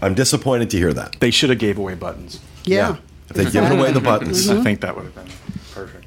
I'm 0.00 0.14
disappointed 0.14 0.70
to 0.70 0.78
hear 0.78 0.92
that. 0.92 1.16
They 1.20 1.30
should 1.30 1.50
have 1.50 1.58
gave 1.58 1.78
away 1.78 1.94
buttons. 1.94 2.40
Yeah. 2.64 2.96
If 3.28 3.36
they'd 3.36 3.52
given 3.52 3.72
away 3.78 3.92
the 3.92 4.00
buttons. 4.12 4.48
I 4.48 4.62
think 4.62 4.80
that 4.80 4.94
would 4.96 5.04
have 5.04 5.14
been 5.14 5.28
perfect. 5.74 6.04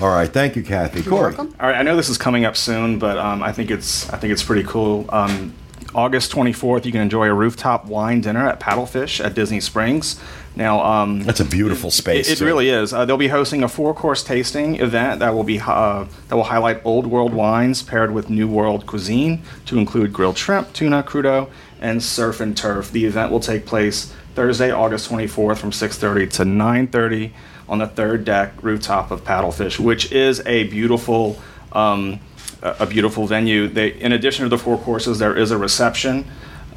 All 0.00 0.08
right, 0.08 0.28
thank 0.32 0.54
you, 0.56 0.62
Kathy. 0.62 1.02
Corey. 1.02 1.34
welcome. 1.34 1.54
All 1.60 1.68
right, 1.68 1.76
I 1.76 1.82
know 1.82 1.96
this 1.96 2.08
is 2.08 2.18
coming 2.18 2.44
up 2.44 2.56
soon, 2.56 2.98
but 2.98 3.16
um, 3.18 3.42
I 3.42 3.52
think 3.52 3.70
it's 3.70 4.08
I 4.10 4.18
think 4.18 4.32
it's 4.32 4.42
pretty 4.42 4.64
cool. 4.64 5.06
Um, 5.08 5.54
August 5.94 6.32
24th, 6.32 6.84
you 6.84 6.92
can 6.92 7.00
enjoy 7.00 7.26
a 7.26 7.34
rooftop 7.34 7.84
wine 7.86 8.20
dinner 8.20 8.48
at 8.48 8.60
Paddlefish 8.60 9.24
at 9.24 9.34
Disney 9.34 9.60
Springs. 9.60 10.18
Now, 10.54 10.82
um, 10.84 11.22
That's 11.22 11.40
a 11.40 11.44
beautiful 11.44 11.90
space. 11.90 12.30
It, 12.30 12.40
it 12.40 12.44
really 12.44 12.68
is. 12.68 12.92
Uh, 12.92 13.04
they'll 13.04 13.16
be 13.16 13.28
hosting 13.28 13.62
a 13.62 13.68
four-course 13.68 14.22
tasting 14.22 14.76
event 14.76 15.20
that 15.20 15.34
will 15.34 15.44
be 15.44 15.60
uh, 15.60 16.06
that 16.28 16.34
will 16.34 16.44
highlight 16.44 16.84
old 16.84 17.06
world 17.06 17.32
wines 17.32 17.82
paired 17.82 18.12
with 18.12 18.28
new 18.28 18.48
world 18.48 18.86
cuisine 18.86 19.42
to 19.66 19.78
include 19.78 20.12
grilled 20.12 20.36
shrimp, 20.36 20.72
tuna, 20.72 21.02
crudo, 21.02 21.48
and 21.80 22.02
surf 22.02 22.40
and 22.40 22.56
turf. 22.56 22.90
The 22.90 23.06
event 23.06 23.32
will 23.32 23.40
take 23.40 23.64
place 23.64 24.14
Thursday, 24.34 24.70
August 24.70 25.10
24th, 25.10 25.58
from 25.58 25.72
6:30 25.72 26.30
to 26.32 26.44
9:30 26.44 27.32
on 27.68 27.78
the 27.78 27.86
third 27.86 28.24
deck 28.24 28.52
rooftop 28.62 29.10
of 29.10 29.24
Paddlefish, 29.24 29.78
which 29.78 30.12
is 30.12 30.42
a 30.46 30.64
beautiful. 30.64 31.40
Um, 31.72 32.20
a 32.62 32.86
beautiful 32.86 33.26
venue. 33.26 33.68
They, 33.68 33.92
in 33.92 34.12
addition 34.12 34.44
to 34.44 34.48
the 34.48 34.58
four 34.58 34.78
courses, 34.78 35.18
there 35.18 35.36
is 35.36 35.50
a 35.50 35.58
reception 35.58 36.26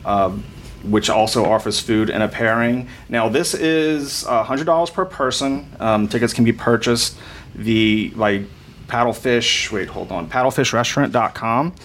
um, 0.05 0.43
which 0.83 1.09
also 1.09 1.45
offers 1.45 1.79
food 1.79 2.09
and 2.09 2.21
a 2.21 2.27
pairing. 2.27 2.87
Now, 3.09 3.29
this 3.29 3.53
is 3.53 4.25
uh, 4.25 4.43
$100 4.45 4.93
per 4.93 5.05
person. 5.05 5.71
Um, 5.79 6.07
tickets 6.07 6.33
can 6.33 6.43
be 6.43 6.53
purchased 6.53 7.17
the 7.55 8.09
by 8.09 8.45
Paddlefish. 8.87 9.71
Wait, 9.71 9.87
hold 9.87 10.11
on. 10.11 10.29
Paddlefishrestaurant.com. 10.29 11.75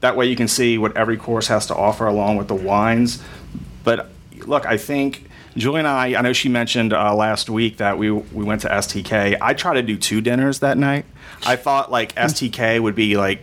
That 0.00 0.16
way, 0.16 0.26
you 0.26 0.36
can 0.36 0.48
see 0.48 0.78
what 0.78 0.96
every 0.96 1.16
course 1.16 1.46
has 1.48 1.66
to 1.66 1.74
offer 1.74 2.06
along 2.06 2.36
with 2.36 2.48
the 2.48 2.54
wines. 2.54 3.22
But 3.84 4.10
look, 4.46 4.66
I 4.66 4.76
think. 4.76 5.29
Julie 5.56 5.80
and 5.80 5.88
I, 5.88 6.14
I 6.14 6.22
know 6.22 6.32
she 6.32 6.48
mentioned 6.48 6.92
uh, 6.92 7.14
last 7.14 7.50
week 7.50 7.78
that 7.78 7.98
we 7.98 8.10
we 8.10 8.44
went 8.44 8.62
to 8.62 8.68
STK. 8.68 9.36
I 9.40 9.54
tried 9.54 9.74
to 9.74 9.82
do 9.82 9.96
two 9.96 10.20
dinners 10.20 10.60
that 10.60 10.78
night. 10.78 11.04
I 11.44 11.56
thought 11.56 11.90
like 11.90 12.14
STK 12.14 12.80
would 12.80 12.94
be 12.94 13.16
like 13.16 13.42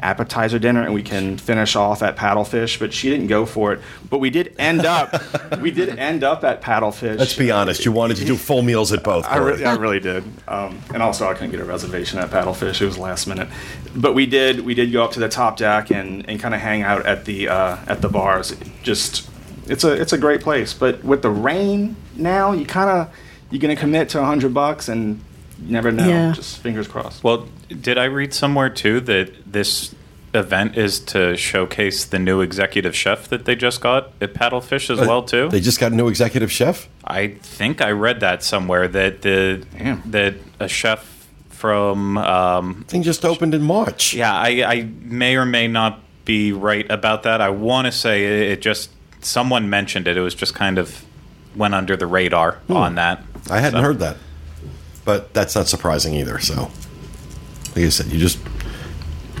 appetizer 0.00 0.58
dinner 0.58 0.82
and 0.82 0.92
we 0.92 1.02
can 1.02 1.38
finish 1.38 1.74
off 1.74 2.02
at 2.02 2.16
paddlefish 2.16 2.78
but 2.78 2.92
she 2.92 3.08
didn't 3.08 3.28
go 3.28 3.46
for 3.46 3.72
it 3.72 3.80
but 4.10 4.18
we 4.18 4.28
did 4.28 4.54
end 4.58 4.84
up 4.84 5.10
we 5.60 5.70
did 5.70 5.98
end 5.98 6.22
up 6.22 6.44
at 6.44 6.60
paddlefish 6.60 7.18
Let's 7.18 7.34
be 7.34 7.50
honest. 7.50 7.84
You 7.84 7.92
wanted 7.92 8.18
to 8.18 8.26
do 8.26 8.36
full 8.36 8.62
meals 8.62 8.92
at 8.92 9.02
both. 9.02 9.24
I, 9.28 9.38
really, 9.38 9.64
I 9.64 9.74
really 9.76 10.00
did 10.00 10.22
um, 10.46 10.80
and 10.92 11.02
also 11.02 11.26
i 11.26 11.32
couldn't 11.32 11.50
get 11.50 11.60
a 11.60 11.64
reservation 11.64 12.18
at 12.18 12.30
paddlefish 12.30 12.80
it 12.80 12.84
was 12.84 12.98
last 12.98 13.26
minute 13.26 13.48
but 13.94 14.14
we 14.14 14.26
did 14.26 14.60
we 14.60 14.74
did 14.74 14.92
go 14.92 15.02
up 15.02 15.12
to 15.12 15.20
the 15.20 15.28
top 15.30 15.56
deck 15.56 15.90
and, 15.90 16.28
and 16.28 16.38
kind 16.40 16.54
of 16.54 16.60
hang 16.60 16.82
out 16.82 17.06
at 17.06 17.24
the 17.24 17.48
uh, 17.48 17.78
at 17.86 18.02
the 18.02 18.08
bars 18.08 18.54
just 18.82 19.30
it's 19.66 19.84
a 19.84 19.92
it's 19.92 20.12
a 20.12 20.18
great 20.18 20.40
place 20.40 20.72
but 20.74 21.02
with 21.04 21.22
the 21.22 21.30
rain 21.30 21.96
now 22.16 22.52
you 22.52 22.64
kind 22.66 22.88
of 22.90 23.12
you're 23.50 23.60
gonna 23.60 23.76
commit 23.76 24.08
to 24.10 24.20
a 24.20 24.24
hundred 24.24 24.52
bucks 24.54 24.88
and 24.88 25.20
you 25.64 25.72
never 25.72 25.90
know 25.92 26.06
Yeah. 26.08 26.32
just 26.32 26.58
fingers 26.58 26.86
crossed 26.88 27.22
Well, 27.24 27.48
did 27.68 27.96
I 27.98 28.04
read 28.04 28.32
somewhere 28.34 28.68
too 28.70 29.00
that 29.00 29.50
this 29.50 29.94
event 30.34 30.76
is 30.76 31.00
to 31.00 31.34
showcase 31.36 32.04
the 32.04 32.18
new 32.18 32.42
executive 32.42 32.94
chef 32.94 33.28
that 33.28 33.46
they 33.46 33.56
just 33.56 33.80
got 33.80 34.12
at 34.20 34.34
Paddlefish 34.34 34.90
as 34.90 34.98
well 35.00 35.22
too? 35.22 35.48
They 35.48 35.60
just 35.60 35.80
got 35.80 35.92
a 35.92 35.94
new 35.94 36.08
executive 36.08 36.52
chef. 36.52 36.88
I 37.04 37.28
think 37.28 37.80
I 37.80 37.92
read 37.92 38.20
that 38.20 38.42
somewhere 38.42 38.86
that 38.88 39.22
the 39.22 39.64
Damn. 39.78 40.02
that 40.10 40.34
a 40.60 40.68
chef 40.68 41.26
from 41.48 42.18
um, 42.18 42.84
Thing 42.86 43.02
just 43.02 43.24
opened 43.24 43.54
in 43.54 43.62
March. 43.62 44.12
yeah 44.12 44.34
I, 44.34 44.62
I 44.66 44.88
may 45.00 45.36
or 45.36 45.46
may 45.46 45.68
not 45.68 46.00
be 46.26 46.52
right 46.52 46.84
about 46.90 47.22
that. 47.22 47.40
I 47.40 47.48
want 47.48 47.86
to 47.86 47.92
say 47.92 48.24
it, 48.24 48.50
it 48.52 48.60
just 48.60 48.90
someone 49.26 49.68
mentioned 49.68 50.06
it. 50.08 50.16
It 50.16 50.20
was 50.20 50.34
just 50.34 50.54
kind 50.54 50.78
of 50.78 51.04
went 51.54 51.74
under 51.74 51.96
the 51.96 52.06
radar 52.06 52.58
on 52.68 52.94
that. 52.96 53.22
I 53.50 53.60
hadn't 53.60 53.78
So- 53.80 53.82
heard 53.84 53.98
that, 54.00 54.16
but 55.04 55.32
that's 55.34 55.54
not 55.54 55.66
surprising 55.68 56.14
either. 56.14 56.38
So, 56.38 56.70
like 57.74 57.84
I 57.84 57.88
said, 57.88 58.06
you 58.06 58.18
just 58.18 58.38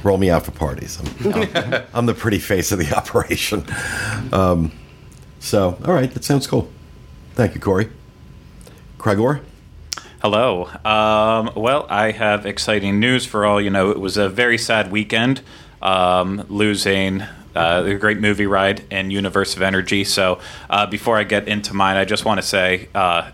roll 0.02 0.18
me 0.18 0.30
out 0.30 0.44
for 0.44 0.52
parties. 0.52 0.98
I'm, 1.24 1.32
I'm, 1.32 1.82
I'm 1.94 2.06
the 2.06 2.14
pretty 2.14 2.38
face 2.38 2.72
of 2.72 2.78
the 2.78 2.92
operation. 2.96 3.64
Um, 4.32 4.72
so, 5.40 5.78
all 5.84 5.94
right, 5.94 6.10
that 6.12 6.24
sounds 6.24 6.46
cool. 6.46 6.68
Thank 7.34 7.54
you, 7.54 7.60
Corey. 7.60 7.90
Cragor. 8.98 9.40
Hello. 10.22 10.64
Um, 10.84 11.52
well, 11.54 11.86
I 11.90 12.10
have 12.10 12.46
exciting 12.46 12.98
news 12.98 13.26
for 13.26 13.44
all. 13.44 13.60
You 13.60 13.70
know, 13.70 13.90
it 13.90 14.00
was 14.00 14.16
a 14.16 14.28
very 14.28 14.56
sad 14.58 14.90
weekend 14.90 15.42
um, 15.82 16.44
losing 16.48 17.22
uh, 17.56 17.82
the 17.82 17.94
great 17.94 18.18
movie 18.18 18.46
ride 18.46 18.84
and 18.90 19.12
Universe 19.12 19.56
of 19.56 19.62
Energy. 19.62 20.04
So, 20.04 20.40
uh, 20.68 20.86
before 20.86 21.16
I 21.16 21.24
get 21.24 21.48
into 21.48 21.74
mine, 21.74 21.96
I 21.96 22.04
just 22.04 22.24
want 22.24 22.40
to 22.40 22.46
say 22.46 22.88
uh, 22.94 23.30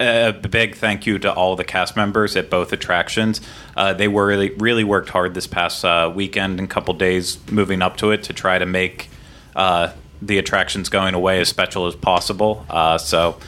a 0.00 0.32
big 0.32 0.76
thank 0.76 1.06
you 1.06 1.18
to 1.20 1.32
all 1.32 1.56
the 1.56 1.64
cast 1.64 1.96
members 1.96 2.36
at 2.36 2.50
both 2.50 2.72
attractions. 2.72 3.40
Uh, 3.76 3.92
they 3.94 4.08
were 4.08 4.26
really, 4.26 4.50
really 4.50 4.84
worked 4.84 5.08
hard 5.08 5.34
this 5.34 5.46
past 5.46 5.84
uh, 5.84 6.12
weekend 6.14 6.58
and 6.58 6.68
couple 6.68 6.94
days 6.94 7.38
moving 7.50 7.82
up 7.82 7.96
to 7.98 8.10
it 8.10 8.22
to 8.24 8.32
try 8.32 8.58
to 8.58 8.66
make 8.66 9.08
uh, 9.56 9.92
the 10.20 10.38
attractions 10.38 10.88
going 10.88 11.14
away 11.14 11.40
as 11.40 11.48
special 11.48 11.86
as 11.86 11.94
possible. 11.94 12.66
So. 12.98 13.38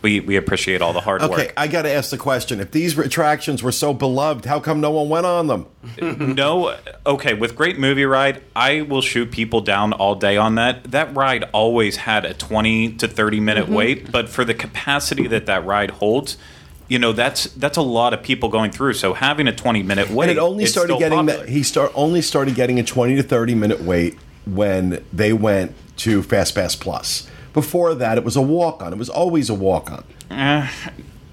We, 0.00 0.20
we 0.20 0.36
appreciate 0.36 0.80
all 0.80 0.92
the 0.92 1.00
hard 1.00 1.22
Okay, 1.22 1.46
work. 1.46 1.54
I 1.56 1.66
got 1.66 1.82
to 1.82 1.90
ask 1.90 2.10
the 2.10 2.18
question: 2.18 2.60
If 2.60 2.70
these 2.70 2.96
attractions 2.96 3.62
were 3.62 3.72
so 3.72 3.92
beloved, 3.92 4.44
how 4.44 4.60
come 4.60 4.80
no 4.80 4.92
one 4.92 5.08
went 5.08 5.26
on 5.26 5.48
them? 5.48 5.66
no, 6.36 6.76
okay, 7.04 7.34
with 7.34 7.56
Great 7.56 7.78
Movie 7.78 8.04
Ride, 8.04 8.40
I 8.54 8.82
will 8.82 9.02
shoot 9.02 9.30
people 9.32 9.60
down 9.60 9.92
all 9.92 10.14
day 10.14 10.36
on 10.36 10.54
that. 10.54 10.84
That 10.84 11.14
ride 11.16 11.44
always 11.52 11.96
had 11.96 12.24
a 12.24 12.32
20 12.34 12.92
to 12.94 13.08
30 13.08 13.40
minute 13.40 13.64
Mm-hmm. 13.64 13.74
wait, 13.74 14.12
but 14.12 14.28
for 14.28 14.44
the 14.44 14.54
capacity 14.54 15.26
that 15.26 15.46
that 15.46 15.64
ride 15.66 15.90
holds, 15.90 16.38
you 16.86 16.98
know, 17.00 17.12
that's 17.12 17.44
that's 17.54 17.76
a 17.76 17.82
lot 17.82 18.14
of 18.14 18.22
people 18.22 18.48
going 18.48 18.70
through. 18.70 18.92
So 18.94 19.14
having 19.14 19.48
a 19.48 19.52
20 19.54 19.82
minute 19.82 20.10
wait, 20.10 20.30
and 20.30 20.38
it 20.38 20.40
only 20.40 20.66
started 20.66 20.98
getting 20.98 21.18
popular. 21.18 21.40
that 21.44 21.48
he 21.48 21.62
start 21.64 21.90
only 21.96 22.22
started 22.22 22.54
getting 22.54 22.78
a 22.78 22.84
20 22.84 23.16
to 23.16 23.22
30 23.24 23.54
minute 23.56 23.80
wait 23.80 24.16
when 24.46 25.04
they 25.12 25.32
went 25.32 25.74
to 25.98 26.22
fast 26.22 26.54
pass 26.54 26.76
plus 26.76 27.28
before 27.60 27.94
that 27.94 28.18
it 28.18 28.24
was 28.24 28.36
a 28.36 28.42
walk 28.42 28.82
on 28.82 28.92
it 28.92 28.98
was 28.98 29.10
always 29.10 29.50
a 29.50 29.54
walk 29.54 29.90
on 29.90 30.04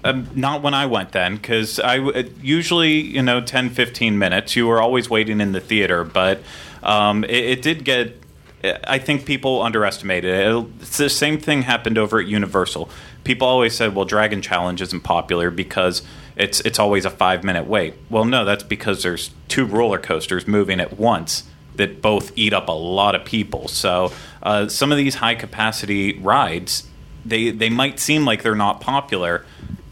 Um, 0.04 0.28
not 0.36 0.62
when 0.62 0.72
I 0.72 0.86
went 0.86 1.10
then, 1.10 1.34
because 1.34 1.80
I 1.80 1.98
uh, 1.98 2.22
usually, 2.40 3.00
you 3.00 3.22
know, 3.22 3.40
10, 3.40 3.70
15 3.70 4.16
minutes. 4.16 4.54
You 4.54 4.68
were 4.68 4.80
always 4.80 5.10
waiting 5.10 5.40
in 5.40 5.50
the 5.50 5.58
theater, 5.58 6.04
but 6.04 6.38
um, 6.84 7.24
it, 7.24 7.44
it 7.44 7.62
did 7.62 7.84
get 7.84 8.16
I 8.86 8.98
think 8.98 9.26
people 9.26 9.62
underestimated 9.62 10.32
it. 10.34 10.66
It's 10.80 10.96
the 10.96 11.10
same 11.10 11.38
thing 11.38 11.62
happened 11.62 11.98
over 11.98 12.20
at 12.20 12.26
Universal. 12.26 12.88
People 13.24 13.46
always 13.46 13.74
said, 13.74 13.94
"Well, 13.94 14.04
Dragon 14.04 14.42
Challenge 14.42 14.80
isn't 14.80 15.00
popular 15.00 15.50
because 15.50 16.02
it's 16.36 16.60
it's 16.60 16.78
always 16.78 17.04
a 17.04 17.10
five 17.10 17.44
minute 17.44 17.66
wait." 17.66 17.94
Well, 18.10 18.24
no, 18.24 18.44
that's 18.44 18.64
because 18.64 19.02
there's 19.02 19.30
two 19.48 19.66
roller 19.66 19.98
coasters 19.98 20.46
moving 20.46 20.80
at 20.80 20.98
once 20.98 21.44
that 21.76 22.00
both 22.00 22.32
eat 22.36 22.52
up 22.52 22.68
a 22.68 22.72
lot 22.72 23.14
of 23.14 23.24
people. 23.24 23.68
So 23.68 24.12
uh, 24.46 24.68
some 24.68 24.92
of 24.92 24.98
these 24.98 25.16
high 25.16 25.34
capacity 25.34 26.18
rides, 26.20 26.88
they 27.24 27.50
they 27.50 27.68
might 27.70 27.98
seem 27.98 28.24
like 28.24 28.42
they're 28.42 28.54
not 28.54 28.80
popular, 28.80 29.44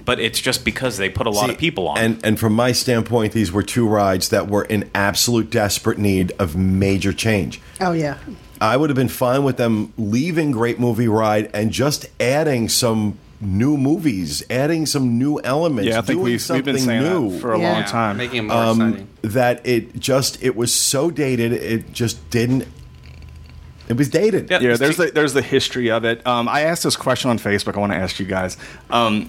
but 0.05 0.21
it's 0.21 0.41
just 0.41 0.65
because 0.65 0.97
they 0.97 1.09
put 1.11 1.27
a 1.27 1.31
lot 1.31 1.47
See, 1.47 1.53
of 1.53 1.59
people 1.59 1.89
on. 1.89 1.99
And 1.99 2.25
and 2.25 2.39
from 2.39 2.53
my 2.55 2.73
standpoint, 2.73 3.33
these 3.33 3.51
were 3.53 3.63
two 3.65 3.87
rides 3.89 4.29
that 4.29 4.49
were 4.49 4.65
in 4.65 4.89
absolute 4.95 5.51
desperate 5.51 5.99
need 5.99 6.33
of 6.39 6.57
major 6.57 7.13
change. 7.13 7.61
Oh 7.81 7.93
yeah. 7.93 8.19
I 8.61 8.77
would 8.77 8.89
have 8.89 8.97
been 8.97 9.09
fine 9.09 9.43
with 9.45 9.57
them 9.57 9.93
leaving 9.99 10.53
Great 10.53 10.79
Movie 10.79 11.09
Ride 11.09 11.51
and 11.53 11.71
just 11.73 12.07
adding 12.21 12.69
some 12.69 13.19
new 13.41 13.77
movies, 13.77 14.43
adding 14.49 14.87
some 14.87 15.19
new 15.19 15.39
elements. 15.41 15.89
Yeah, 15.89 15.99
I 15.99 16.03
think 16.03 16.19
doing 16.21 16.25
we've, 16.25 16.49
we've 16.51 16.65
been 16.65 16.79
something 16.79 16.79
saying 16.79 17.03
new. 17.03 17.31
that 17.33 17.41
for 17.41 17.53
a 17.53 17.59
Yeah. 17.59 17.73
long 17.73 17.85
time. 17.85 18.17
making 18.17 18.39
it 18.39 18.43
more 18.43 18.57
um, 18.57 18.81
exciting. 18.81 19.09
that 19.23 19.67
it 19.67 19.99
just 19.99 20.43
it 20.43 20.55
was 20.57 20.73
so 20.73 21.11
dated. 21.11 21.53
It 21.53 21.93
just 21.93 22.31
didn't. 22.31 22.67
It 23.89 23.97
was 23.97 24.09
dated. 24.09 24.51
Yeah. 24.51 24.61
yeah, 24.61 24.77
there's 24.77 24.97
the, 24.97 25.07
there's 25.13 25.35
the 25.35 25.43
history 25.43 25.91
of 25.91 26.05
it. 26.05 26.27
Um, 26.27 26.49
I 26.49 26.63
asked 26.63 26.85
this 26.85 26.97
question 26.97 27.31
on 27.31 27.39
Facebook. 27.39 27.77
I 27.77 27.81
want 27.81 27.93
to 27.93 27.99
ask 27.99 28.19
you 28.19 28.27
guys. 28.27 28.57
Um, 28.91 29.29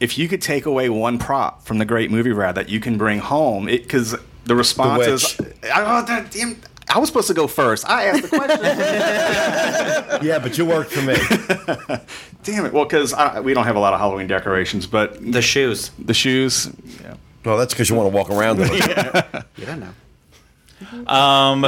if 0.00 0.18
you 0.18 0.28
could 0.28 0.42
take 0.42 0.66
away 0.66 0.90
one 0.90 1.18
prop 1.18 1.62
from 1.64 1.78
the 1.78 1.84
Great 1.86 2.10
Movie 2.10 2.32
Ride 2.32 2.56
that 2.56 2.68
you 2.68 2.78
can 2.80 2.98
bring 2.98 3.18
home, 3.20 3.64
because 3.66 4.14
the 4.44 4.54
response 4.54 5.06
is, 5.06 5.40
I, 5.64 6.00
oh, 6.02 6.04
that- 6.04 6.30
damn, 6.30 6.60
I 6.88 6.98
was 6.98 7.08
supposed 7.08 7.28
to 7.28 7.34
go 7.34 7.46
first. 7.46 7.88
I 7.88 8.04
asked 8.04 8.22
the 8.22 8.28
question. 8.28 10.22
Yeah, 10.26 10.38
but 10.38 10.56
you 10.56 10.64
worked 10.64 10.92
for 10.92 11.02
me. 11.02 11.14
damn 12.44 12.64
it. 12.66 12.72
Well, 12.72 12.84
because 12.84 13.14
we 13.42 13.54
don't 13.54 13.64
have 13.64 13.76
a 13.76 13.80
lot 13.80 13.92
of 13.92 14.00
Halloween 14.00 14.26
decorations, 14.26 14.86
but 14.86 15.20
The 15.32 15.42
shoes. 15.42 15.90
the 15.98 16.14
shoes. 16.14 16.70
Yeah. 17.02 17.14
well, 17.44 17.56
that's 17.58 17.74
because 17.74 17.90
you 17.90 17.96
want 17.96 18.10
to 18.10 18.16
walk 18.16 18.30
around. 18.30 18.60
in 18.60 18.68
it. 18.70 19.44
You 19.56 19.66
don't 19.66 19.80
know. 19.80 21.06
Um, 21.12 21.66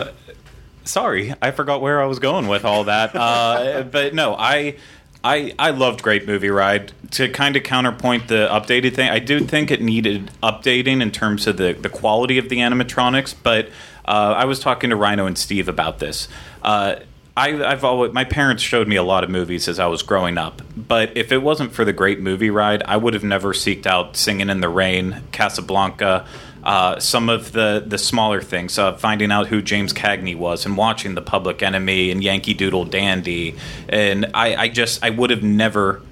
sorry, 0.89 1.35
I 1.41 1.51
forgot 1.51 1.81
where 1.81 2.03
I 2.03 2.07
was 2.07 2.19
going 2.19 2.49
with 2.49 2.65
all 2.65 2.85
that. 2.85 3.15
Uh, 3.15 3.83
but 3.91 4.15
no, 4.15 4.35
I. 4.35 4.77
I, 5.25 5.53
I 5.59 5.71
loved 5.71 6.03
Great 6.03 6.29
Movie 6.29 6.49
Ride. 6.49 6.93
To 7.11 7.29
kind 7.29 7.57
of 7.57 7.65
counterpoint 7.65 8.29
the 8.29 8.49
updated 8.53 8.95
thing, 8.95 9.11
I 9.11 9.19
do 9.19 9.41
think 9.41 9.73
it 9.73 9.83
needed 9.83 10.31
updating 10.45 11.03
in 11.03 11.11
terms 11.11 11.49
of 11.49 11.57
the, 11.57 11.73
the 11.73 11.89
quality 11.89 12.39
of 12.39 12.49
the 12.49 12.59
animatronics, 12.59 13.35
but 13.43 13.67
uh, 14.05 14.35
I 14.37 14.45
was 14.45 14.61
talking 14.61 14.91
to 14.91 14.97
Rhino 14.97 15.27
and 15.27 15.37
Steve 15.37 15.69
about 15.69 15.99
this. 15.99 16.29
Uh, 16.63 17.01
I, 17.37 17.65
I've 17.65 17.85
always, 17.85 18.13
my 18.13 18.25
parents 18.25 18.63
showed 18.63 18.89
me 18.89 18.97
a 18.97 19.03
lot 19.03 19.23
of 19.23 19.31
movies 19.31 19.69
as 19.69 19.79
I 19.79 19.87
was 19.87 20.03
growing 20.03 20.39
up, 20.39 20.63
but 20.77 21.17
if 21.17 21.31
it 21.31 21.39
wasn't 21.39 21.73
for 21.73 21.85
the 21.85 21.93
Great 21.93 22.21
Movie 22.21 22.51
Ride, 22.51 22.83
I 22.85 22.97
would 22.97 23.15
have 23.15 23.25
never 23.25 23.53
seeked 23.53 23.87
out 23.87 24.17
Singing 24.17 24.49
in 24.51 24.61
the 24.61 24.69
Rain, 24.69 25.23
Casablanca, 25.31 26.27
uh, 26.65 26.99
some 26.99 27.29
of 27.29 27.53
the 27.53 27.83
the 27.87 27.99
smaller 27.99 28.41
things, 28.41 28.79
uh, 28.79 28.95
finding 28.95 29.31
out 29.31 29.47
who 29.47 29.63
James 29.63 29.93
Cagney 29.93 30.37
was, 30.37 30.67
and 30.67 30.77
watching 30.77 31.15
The 31.15 31.23
Public 31.23 31.63
Enemy 31.63 32.11
and 32.11 32.23
Yankee 32.23 32.55
Doodle 32.55 32.85
Dandy, 32.85 33.57
and 33.89 34.27
I, 34.35 34.57
I 34.57 34.69
just 34.69 35.03
I 35.05 35.11
would 35.11 35.31
have 35.31 35.43
never 35.43 36.03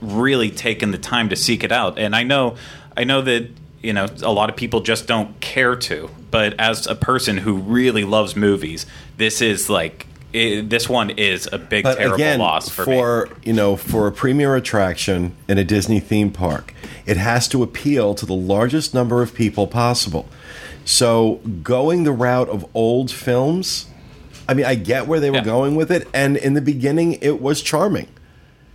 really 0.00 0.50
taken 0.50 0.90
the 0.90 0.98
time 0.98 1.28
to 1.28 1.36
seek 1.36 1.64
it 1.64 1.72
out. 1.72 1.98
And 1.98 2.14
I 2.14 2.22
know 2.22 2.56
I 2.96 3.04
know 3.04 3.22
that 3.22 3.48
you 3.82 3.92
know 3.92 4.06
a 4.22 4.32
lot 4.32 4.50
of 4.50 4.56
people 4.56 4.80
just 4.80 5.06
don't 5.06 5.40
care 5.40 5.76
to, 5.76 6.10
but 6.30 6.58
as 6.60 6.86
a 6.86 6.94
person 6.94 7.38
who 7.38 7.56
really 7.56 8.04
loves 8.04 8.36
movies, 8.36 8.86
this 9.16 9.40
is 9.40 9.68
like 9.68 10.06
it, 10.32 10.70
this 10.70 10.88
one 10.88 11.10
is 11.10 11.48
a 11.52 11.58
big 11.58 11.82
But 11.84 11.96
terrible 11.96 12.14
again, 12.14 12.38
loss 12.38 12.68
for, 12.68 13.26
me. 13.26 13.32
you 13.44 13.52
know, 13.52 13.76
for 13.76 14.06
a 14.06 14.12
premier 14.12 14.54
attraction 14.56 15.34
in 15.48 15.58
a 15.58 15.64
Disney 15.64 16.00
theme 16.00 16.30
park, 16.30 16.74
it 17.06 17.16
has 17.16 17.48
to 17.48 17.62
appeal 17.62 18.14
to 18.14 18.24
the 18.26 18.34
largest 18.34 18.94
number 18.94 19.22
of 19.22 19.34
people 19.34 19.66
possible. 19.66 20.28
So, 20.84 21.40
going 21.62 22.04
the 22.04 22.12
route 22.12 22.48
of 22.48 22.66
old 22.74 23.10
films, 23.10 23.86
I 24.48 24.54
mean, 24.54 24.66
I 24.66 24.74
get 24.74 25.06
where 25.06 25.20
they 25.20 25.30
were 25.30 25.36
Yeah. 25.36 25.44
going 25.44 25.76
with 25.76 25.90
it, 25.92 26.08
and 26.12 26.36
in 26.36 26.54
the 26.54 26.60
beginning, 26.60 27.18
it 27.20 27.40
was 27.40 27.60
charming. 27.62 28.08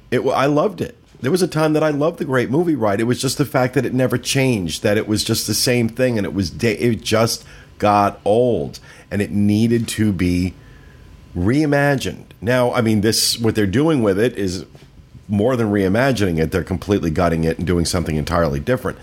It, 0.10 0.22
I 0.22 0.46
loved 0.46 0.80
it. 0.80 0.96
There 1.20 1.32
was 1.32 1.42
a 1.42 1.48
time 1.48 1.74
that 1.74 1.84
I 1.84 1.90
loved 1.90 2.20
the 2.20 2.26
Great 2.26 2.50
Movie 2.50 2.76
Ride. 2.76 3.02
It 3.02 3.06
was 3.06 3.20
just 3.20 3.38
the 3.38 3.46
fact 3.46 3.74
that 3.74 3.86
it 3.86 3.94
never 3.94 4.18
changed, 4.18 4.84
that 4.84 4.98
it 4.98 5.08
was 5.08 5.24
just 5.24 5.48
the 5.48 5.54
same 5.54 5.90
thing, 5.90 6.18
and 6.18 6.26
it 6.26 6.34
was 6.34 6.50
da- 6.50 6.78
it 6.78 7.02
just 7.02 7.44
got 7.80 8.22
old, 8.24 8.80
and 9.12 9.22
it 9.22 9.32
needed 9.32 9.88
to 9.90 10.14
be 10.14 10.54
reimagined. 11.38 12.26
Now, 12.42 12.74
I 12.74 12.82
mean, 12.82 13.02
this 13.02 13.38
what 13.38 13.56
they're 13.56 13.66
doing 13.66 14.02
with 14.02 14.20
it 14.20 14.38
is 14.38 14.66
more 15.28 15.56
than 15.56 15.68
reimagining 15.68 16.40
it; 16.40 16.52
they're 16.52 16.64
completely 16.64 17.12
gutting 17.12 17.44
it 17.44 17.58
and 17.58 17.68
doing 17.68 17.86
something 17.86 18.16
entirely 18.16 18.60
different. 18.60 18.98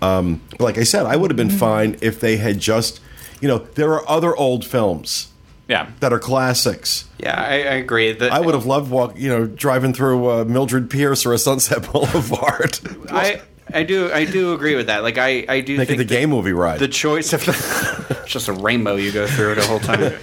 Um, 0.00 0.40
but 0.52 0.60
like 0.60 0.78
I 0.78 0.84
said, 0.84 1.06
I 1.06 1.16
would 1.16 1.30
have 1.30 1.36
been 1.36 1.50
fine 1.50 1.96
if 2.00 2.20
they 2.20 2.36
had 2.36 2.60
just, 2.60 3.00
you 3.40 3.48
know, 3.48 3.58
there 3.58 3.92
are 3.92 4.08
other 4.08 4.36
old 4.36 4.64
films 4.64 5.28
yeah, 5.68 5.90
that 6.00 6.12
are 6.12 6.18
classics. 6.18 7.06
Yeah, 7.18 7.34
I, 7.34 7.54
I 7.54 7.74
agree. 7.74 8.12
The, 8.12 8.32
I 8.32 8.40
would 8.40 8.54
have 8.54 8.64
loved 8.64 8.90
walk, 8.90 9.18
you 9.18 9.28
know, 9.28 9.46
driving 9.46 9.92
through 9.92 10.30
uh, 10.30 10.44
Mildred 10.44 10.88
Pierce 10.88 11.26
or 11.26 11.32
a 11.32 11.38
Sunset 11.38 11.82
Boulevard, 11.92 12.78
I 13.10 13.42
I 13.72 13.82
do 13.82 14.10
I 14.12 14.24
do 14.24 14.52
agree 14.54 14.74
with 14.76 14.86
that. 14.86 15.02
Like 15.02 15.18
I 15.18 15.44
I 15.48 15.60
do 15.60 15.76
making 15.76 15.96
think 15.96 16.08
the 16.08 16.14
that 16.14 16.20
gay 16.20 16.26
movie 16.26 16.52
ride. 16.52 16.78
the 16.78 16.88
choice 16.88 17.32
of 17.32 17.44
the, 17.44 18.16
it's 18.22 18.30
just 18.32 18.48
a 18.48 18.52
rainbow 18.52 18.96
you 18.96 19.12
go 19.12 19.26
through 19.26 19.54
the 19.56 19.66
whole 19.66 19.80
time. 19.80 20.14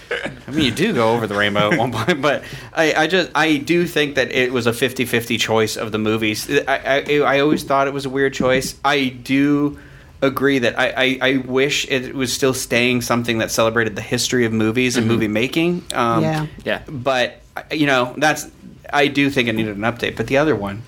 I 0.47 0.51
mean, 0.51 0.65
you 0.65 0.71
do 0.71 0.93
go 0.93 1.13
over 1.13 1.27
the 1.27 1.35
rainbow 1.35 1.71
at 1.71 1.77
one 1.79 1.91
point, 1.91 2.21
but 2.21 2.43
I, 2.73 2.93
I 2.93 3.07
just 3.07 3.31
I 3.35 3.57
do 3.57 3.85
think 3.87 4.15
that 4.15 4.31
it 4.31 4.53
was 4.53 4.67
a 4.67 4.71
50-50 4.71 5.39
choice 5.39 5.75
of 5.77 5.91
the 5.91 5.97
movies. 5.97 6.49
I, 6.67 7.03
I 7.07 7.17
I 7.19 7.39
always 7.39 7.63
thought 7.63 7.87
it 7.87 7.93
was 7.93 8.05
a 8.05 8.09
weird 8.09 8.33
choice. 8.33 8.75
I 8.85 9.07
do 9.09 9.79
agree 10.21 10.59
that 10.59 10.79
I, 10.79 10.89
I, 10.95 11.19
I 11.21 11.37
wish 11.37 11.85
it 11.89 12.15
was 12.15 12.31
still 12.33 12.53
staying 12.53 13.01
something 13.01 13.39
that 13.39 13.51
celebrated 13.51 13.95
the 13.95 14.01
history 14.01 14.45
of 14.45 14.53
movies 14.53 14.97
and 14.97 15.07
movie 15.07 15.27
making. 15.27 15.83
Um, 15.93 16.23
Yeah. 16.23 16.47
Yeah. 16.63 16.81
but 16.87 17.41
you 17.71 17.85
know 17.85 18.13
that's 18.17 18.47
I 18.91 19.07
do 19.07 19.29
think 19.29 19.49
it 19.49 19.53
needed 19.53 19.75
an 19.77 19.83
update. 19.83 20.15
But 20.15 20.27
the 20.27 20.37
other 20.37 20.55
one, 20.55 20.83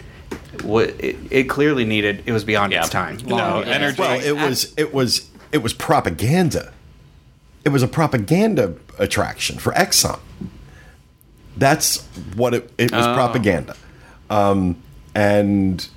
wa- 0.63 0.81
it, 0.81 1.15
it 1.29 1.43
clearly 1.45 1.85
needed. 1.85 2.23
It 2.25 2.31
was 2.31 2.43
beyond 2.43 2.71
Yeah. 2.73 2.81
its 2.81 2.89
time. 2.89 3.17
No, 3.25 3.35
Long- 3.35 3.63
energy- 3.65 3.99
well, 3.99 4.19
it 4.19 4.33
was 4.35 4.73
it 4.77 4.93
was 4.93 5.27
it 5.51 5.59
was 5.59 5.73
propaganda. 5.73 6.73
It 7.65 7.69
was 7.69 7.83
a 7.83 7.87
propaganda 7.87 8.73
attraction 8.99 9.57
for 9.57 9.73
Exxon. 9.73 10.19
That's 11.57 12.03
what 12.35 12.53
it 12.53 12.71
it 12.77 12.91
was 12.91 13.05
Oh. 13.05 13.13
propaganda, 13.15 13.75
um, 14.29 14.75
and 15.15 15.87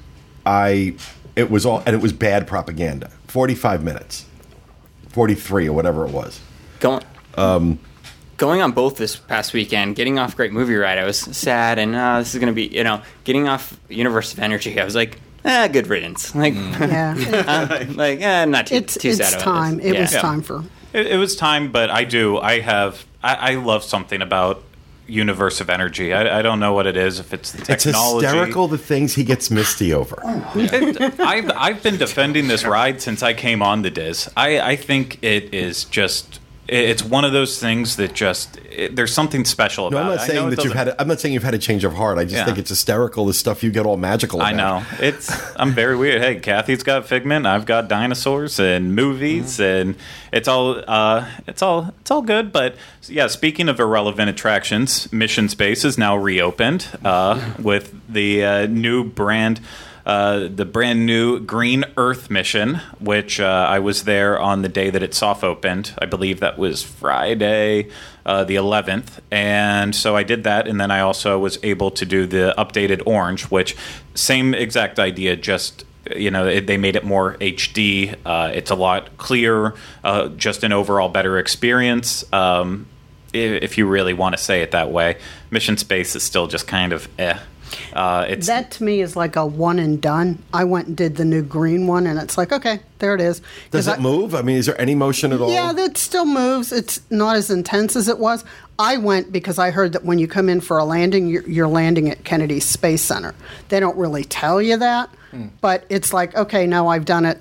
I 0.46 0.94
it 1.36 1.50
was 1.50 1.66
all 1.66 1.82
and 1.84 1.94
it 1.94 2.00
was 2.00 2.12
bad 2.12 2.46
propaganda. 2.46 3.10
Forty 3.28 3.54
five 3.54 3.82
minutes, 3.84 4.24
forty 5.10 5.34
three 5.34 5.68
or 5.68 5.72
whatever 5.74 6.06
it 6.06 6.12
was. 6.12 6.40
Going, 6.80 7.02
going 8.40 8.62
on 8.62 8.72
both 8.72 8.96
this 8.96 9.16
past 9.16 9.52
weekend, 9.52 9.94
getting 9.94 10.18
off 10.18 10.34
Great 10.34 10.50
Movie 10.50 10.74
Ride, 10.74 10.96
I 10.98 11.04
was 11.04 11.18
sad, 11.18 11.78
and 11.78 11.94
uh, 11.94 12.18
this 12.20 12.34
is 12.34 12.40
going 12.40 12.48
to 12.52 12.54
be, 12.54 12.74
you 12.74 12.82
know, 12.82 13.02
getting 13.24 13.46
off 13.46 13.78
Universe 13.90 14.32
of 14.32 14.38
Energy, 14.40 14.80
I 14.80 14.84
was 14.84 14.94
like, 14.96 15.18
ah, 15.44 15.68
good 15.70 15.86
riddance. 15.88 16.34
Like, 16.42 16.54
Yeah. 16.54 17.14
uh, 17.46 17.84
like, 17.94 18.20
eh, 18.22 18.46
not 18.46 18.66
too, 18.68 18.76
it's 18.76 18.96
too 18.96 19.10
it's 19.10 19.18
sad 19.18 19.34
about 19.34 19.44
time. 19.44 19.76
this. 19.76 19.86
It 19.86 19.94
Yeah. 19.94 20.00
was 20.00 20.12
Yeah. 20.14 20.20
time 20.22 20.42
for. 20.42 20.64
It, 20.94 21.06
it 21.08 21.16
was 21.18 21.36
time, 21.36 21.70
but 21.70 21.90
I 21.90 22.02
do. 22.04 22.38
I 22.38 22.60
have. 22.60 23.04
I, 23.22 23.34
I 23.34 23.54
love 23.56 23.84
something 23.84 24.22
about 24.22 24.64
universe 25.06 25.60
of 25.60 25.68
energy. 25.68 26.12
I, 26.14 26.38
I 26.38 26.42
don't 26.42 26.58
know 26.60 26.72
what 26.72 26.86
it 26.86 26.96
is. 26.96 27.20
If 27.20 27.34
it's 27.34 27.52
the 27.52 27.70
It's 27.72 27.84
technology. 27.84 28.24
hysterical 28.26 28.68
the 28.68 28.78
things 28.78 29.14
he 29.14 29.22
gets 29.24 29.50
misty 29.50 29.92
over. 29.92 30.16
It- 30.56 31.20
I've 31.20 31.50
I've 31.54 31.82
been 31.82 31.98
defending 31.98 32.48
this 32.48 32.64
ride 32.64 33.02
since 33.02 33.22
I 33.22 33.34
came 33.34 33.60
on 33.62 33.82
the 33.82 33.90
Diz. 33.90 34.30
I 34.36 34.60
I 34.60 34.76
think 34.76 35.18
it 35.22 35.52
is 35.54 35.84
just. 35.84 36.39
It- 36.70 36.88
It's 36.90 37.02
one 37.04 37.24
of 37.24 37.32
those 37.32 37.58
things 37.58 37.96
that 37.96 38.14
just 38.14 38.58
it, 38.70 38.94
there's 38.96 39.12
something 39.12 39.44
special 39.44 39.88
about. 39.88 39.96
No, 39.98 40.02
I'm 40.04 40.12
it. 40.12 40.16
not 40.16 40.26
saying 40.26 40.50
that 40.50 40.64
you've 40.64 40.72
had. 40.72 40.88
A, 40.88 41.00
I'm 41.00 41.08
not 41.08 41.20
saying 41.20 41.34
you've 41.34 41.42
had 41.42 41.54
a 41.54 41.58
change 41.58 41.84
of 41.84 41.94
heart. 41.94 42.16
I 42.18 42.24
just 42.24 42.36
Yeah. 42.36 42.44
think 42.44 42.58
it's 42.58 42.70
hysterical. 42.70 43.26
The 43.26 43.34
stuff 43.34 43.62
you 43.64 43.70
get 43.70 43.84
all 43.86 43.96
magical. 43.96 44.40
I 44.40 44.52
about. 44.52 44.82
know 44.82 45.06
it's. 45.06 45.30
I'm 45.56 45.72
very 45.72 45.96
weird. 45.96 46.22
Hey, 46.22 46.36
Kathy's 46.36 46.82
got 46.82 47.06
Figment. 47.06 47.46
I've 47.46 47.66
got 47.66 47.88
dinosaurs 47.88 48.58
and 48.60 48.94
movies, 48.94 49.58
and 49.60 49.96
it's 50.32 50.46
all. 50.48 50.80
Uh, 50.86 51.26
it's 51.46 51.62
all. 51.62 51.92
It's 52.00 52.10
all 52.10 52.22
good. 52.22 52.52
But 52.52 52.76
yeah, 53.08 53.26
speaking 53.26 53.68
of 53.68 53.80
irrelevant 53.80 54.30
attractions, 54.30 55.12
Mission 55.12 55.48
Space 55.48 55.84
is 55.84 55.98
now 55.98 56.16
reopened 56.16 56.86
uh, 57.04 57.40
with 57.60 57.92
the 58.08 58.44
uh, 58.44 58.66
new 58.66 59.04
brand. 59.04 59.60
Uh, 60.06 60.48
the 60.48 60.64
brand 60.64 61.06
new 61.06 61.40
Green 61.40 61.84
Earth 61.96 62.30
mission, 62.30 62.80
which 62.98 63.38
uh, 63.38 63.66
I 63.68 63.78
was 63.78 64.04
there 64.04 64.38
on 64.38 64.62
the 64.62 64.68
day 64.68 64.90
that 64.90 65.02
it 65.02 65.14
soft 65.14 65.44
opened. 65.44 65.94
I 65.98 66.06
believe 66.06 66.40
that 66.40 66.58
was 66.58 66.82
Friday, 66.82 67.90
uh, 68.24 68.44
the 68.44 68.56
11th. 68.56 69.20
And 69.30 69.94
so 69.94 70.16
I 70.16 70.22
did 70.22 70.44
that. 70.44 70.66
And 70.66 70.80
then 70.80 70.90
I 70.90 71.00
also 71.00 71.38
was 71.38 71.58
able 71.62 71.90
to 71.92 72.06
do 72.06 72.26
the 72.26 72.54
updated 72.56 73.02
orange, 73.06 73.44
which 73.44 73.76
same 74.14 74.54
exact 74.54 74.98
idea, 74.98 75.36
just 75.36 75.84
you 76.16 76.30
know 76.30 76.60
they 76.60 76.76
made 76.76 76.96
it 76.96 77.04
more 77.04 77.34
HD. 77.36 78.16
Uh, 78.24 78.50
it's 78.54 78.70
a 78.70 78.74
lot 78.74 79.16
clearer, 79.18 79.74
uh, 80.02 80.28
just 80.28 80.64
an 80.64 80.72
overall 80.72 81.08
better 81.08 81.38
experience. 81.38 82.30
Um, 82.32 82.86
if 83.32 83.78
you 83.78 83.86
really 83.86 84.12
want 84.12 84.36
to 84.36 84.42
say 84.42 84.62
it 84.62 84.72
that 84.72 84.90
way. 84.90 85.16
Mission 85.50 85.76
Space 85.76 86.16
is 86.16 86.22
still 86.22 86.46
just 86.46 86.66
kind 86.66 86.92
of 86.92 87.08
eh. 87.18 87.38
Uh, 87.92 88.24
it's 88.28 88.46
That 88.46 88.70
to 88.72 88.84
me 88.84 89.00
is 89.00 89.16
like 89.16 89.36
a 89.36 89.44
one 89.46 89.78
and 89.78 90.00
done. 90.00 90.38
I 90.52 90.64
went 90.64 90.88
and 90.88 90.96
did 90.96 91.16
the 91.16 91.24
new 91.24 91.42
green 91.42 91.86
one, 91.86 92.06
and 92.06 92.18
it's 92.18 92.36
like, 92.38 92.52
okay, 92.52 92.80
there 92.98 93.14
it 93.14 93.20
is. 93.20 93.42
Does 93.70 93.86
it 93.88 93.98
I- 93.98 94.00
move? 94.00 94.34
I 94.34 94.42
mean, 94.42 94.56
is 94.56 94.66
there 94.66 94.80
any 94.80 94.94
motion 94.94 95.32
at 95.32 95.40
all? 95.40 95.52
Yeah, 95.52 95.72
that 95.72 95.96
still 95.96 96.26
moves. 96.26 96.72
It's 96.72 97.00
not 97.10 97.36
as 97.36 97.50
intense 97.50 97.96
as 97.96 98.08
it 98.08 98.18
was. 98.18 98.44
I 98.78 98.96
went 98.96 99.30
because 99.30 99.58
I 99.58 99.70
heard 99.70 99.92
that 99.92 100.04
when 100.04 100.18
you 100.18 100.26
come 100.26 100.48
in 100.48 100.60
for 100.60 100.78
a 100.78 100.84
landing, 100.84 101.26
you're, 101.28 101.46
you're 101.48 101.68
landing 101.68 102.08
at 102.10 102.24
Kennedy 102.24 102.60
Space 102.60 103.02
Center. 103.02 103.34
They 103.68 103.78
don't 103.78 103.96
really 103.96 104.24
tell 104.24 104.60
you 104.62 104.76
that, 104.78 105.10
Hmm. 105.30 105.48
but 105.60 105.84
it's 105.90 106.12
like, 106.12 106.34
okay, 106.34 106.66
now 106.66 106.88
I've 106.88 107.04
done 107.04 107.24
it. 107.26 107.40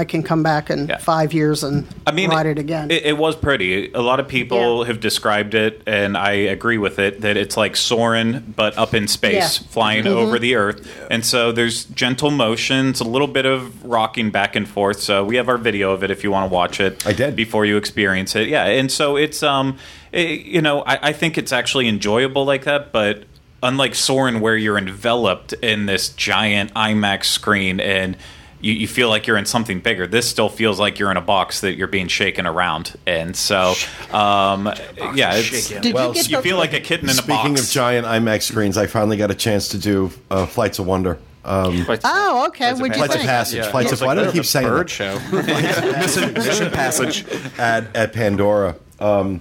I 0.00 0.04
can 0.04 0.22
come 0.22 0.42
back 0.42 0.70
in 0.70 0.88
Yeah. 0.88 0.96
five 0.98 1.32
years 1.32 1.62
and 1.62 1.86
I 2.06 2.12
mean, 2.12 2.30
ride 2.30 2.46
it 2.46 2.58
again. 2.58 2.90
It, 2.90 3.04
it 3.04 3.18
was 3.18 3.36
pretty. 3.36 3.92
A 3.92 4.00
lot 4.00 4.18
of 4.18 4.26
people 4.26 4.80
Yeah. 4.80 4.86
have 4.88 4.98
described 5.00 5.54
it, 5.54 5.82
and 5.86 6.16
I 6.16 6.32
agree 6.32 6.78
with 6.78 6.98
it, 6.98 7.20
that 7.20 7.36
it's 7.36 7.56
like 7.56 7.76
soaring, 7.76 8.54
but 8.56 8.76
up 8.78 8.94
in 8.94 9.06
space, 9.06 9.34
Yeah. 9.34 9.44
Mm-hmm. 9.46 9.64
flying 9.70 10.06
over 10.06 10.38
the 10.38 10.56
Earth. 10.56 10.88
And 11.10 11.24
so 11.24 11.52
there's 11.52 11.84
gentle 11.84 12.30
motions, 12.30 13.00
a 13.00 13.04
little 13.04 13.28
bit 13.28 13.46
of 13.46 13.84
rocking 13.84 14.30
back 14.30 14.56
and 14.56 14.66
forth. 14.66 15.00
So 15.00 15.22
we 15.24 15.36
have 15.36 15.48
our 15.48 15.58
video 15.58 15.92
of 15.92 16.02
it 16.02 16.10
if 16.10 16.24
you 16.24 16.30
want 16.30 16.50
to 16.50 16.54
watch 16.54 16.80
it. 16.80 17.06
I 17.06 17.12
did. 17.12 17.36
Before 17.36 17.64
you 17.66 17.76
experience 17.76 18.34
it. 18.34 18.48
Yeah. 18.48 18.64
And 18.64 18.90
so 18.90 19.16
it's, 19.16 19.42
um, 19.42 19.76
it- 20.12 20.46
you 20.46 20.62
know, 20.62 20.82
I, 20.86 21.10
I 21.10 21.12
think 21.12 21.36
it's 21.38 21.52
actually 21.52 21.86
enjoyable 21.88 22.44
like 22.44 22.64
that, 22.64 22.90
but 22.92 23.24
unlike 23.62 23.94
Soarin', 23.94 24.40
where 24.40 24.56
you're 24.56 24.78
enveloped 24.78 25.52
in 25.62 25.84
this 25.86 26.08
giant 26.08 26.72
IMAX 26.74 27.24
screen 27.26 27.78
and 27.78 28.16
you, 28.60 28.72
you 28.72 28.88
feel 28.88 29.08
like 29.08 29.26
you're 29.26 29.36
in 29.36 29.46
something 29.46 29.80
bigger. 29.80 30.06
This 30.06 30.28
still 30.28 30.48
feels 30.48 30.78
like 30.78 30.98
you're 30.98 31.10
in 31.10 31.16
a 31.16 31.22
box 31.22 31.60
that 31.62 31.74
you're 31.76 31.86
being 31.88 32.08
shaken 32.08 32.46
around, 32.46 32.96
and 33.06 33.34
so 33.34 33.74
um, 34.12 34.66
yeah, 35.14 35.34
it's. 35.34 35.68
Did 35.68 35.94
well, 35.94 36.08
you 36.08 36.14
get 36.14 36.30
you 36.30 36.40
feel 36.42 36.56
like 36.56 36.72
a 36.72 36.80
kitten 36.80 37.06
in 37.06 37.10
a 37.10 37.14
Speaking 37.14 37.58
of 37.58 37.66
giant 37.66 38.06
IMAX 38.06 38.42
screens, 38.42 38.76
I 38.76 38.86
finally 38.86 39.16
got 39.16 39.30
a 39.30 39.34
chance 39.34 39.68
to 39.68 39.78
do 39.78 40.10
uh, 40.30 40.46
Flights 40.46 40.78
of 40.78 40.86
Wonder. 40.86 41.18
Um, 41.44 41.86
Oh, 42.04 42.46
okay. 42.48 42.72
What'd 42.74 42.94
Flights 42.96 43.14
of 43.14 43.20
think? 43.20 43.30
Passage. 43.30 43.66
Flights 43.66 43.92
of 43.92 44.02
Why 44.02 44.14
do 44.14 44.24
I 44.24 44.30
keep 44.30 44.44
saying 44.44 44.66
bird 44.68 44.88
that? 44.88 44.90
show. 44.90 45.18
Mission, 45.32 46.34
mission 46.34 46.70
passage. 46.70 47.24
at 47.58 47.96
at 47.96 48.12
Pandora? 48.12 48.76
Um, 48.98 49.40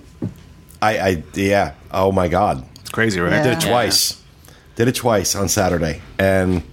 I, 0.82 0.98
I 1.00 1.24
yeah. 1.34 1.74
Oh 1.92 2.12
my 2.12 2.28
God. 2.30 2.66
It's 2.80 2.90
crazy, 2.90 3.20
right? 3.20 3.32
Yeah. 3.32 3.44
Did 3.44 3.58
it 3.58 3.68
twice. 3.68 4.22
Did 4.76 4.88
it 4.88 4.96
twice 4.96 5.36
on 5.36 5.50
Saturday, 5.50 6.02
and 6.18 6.64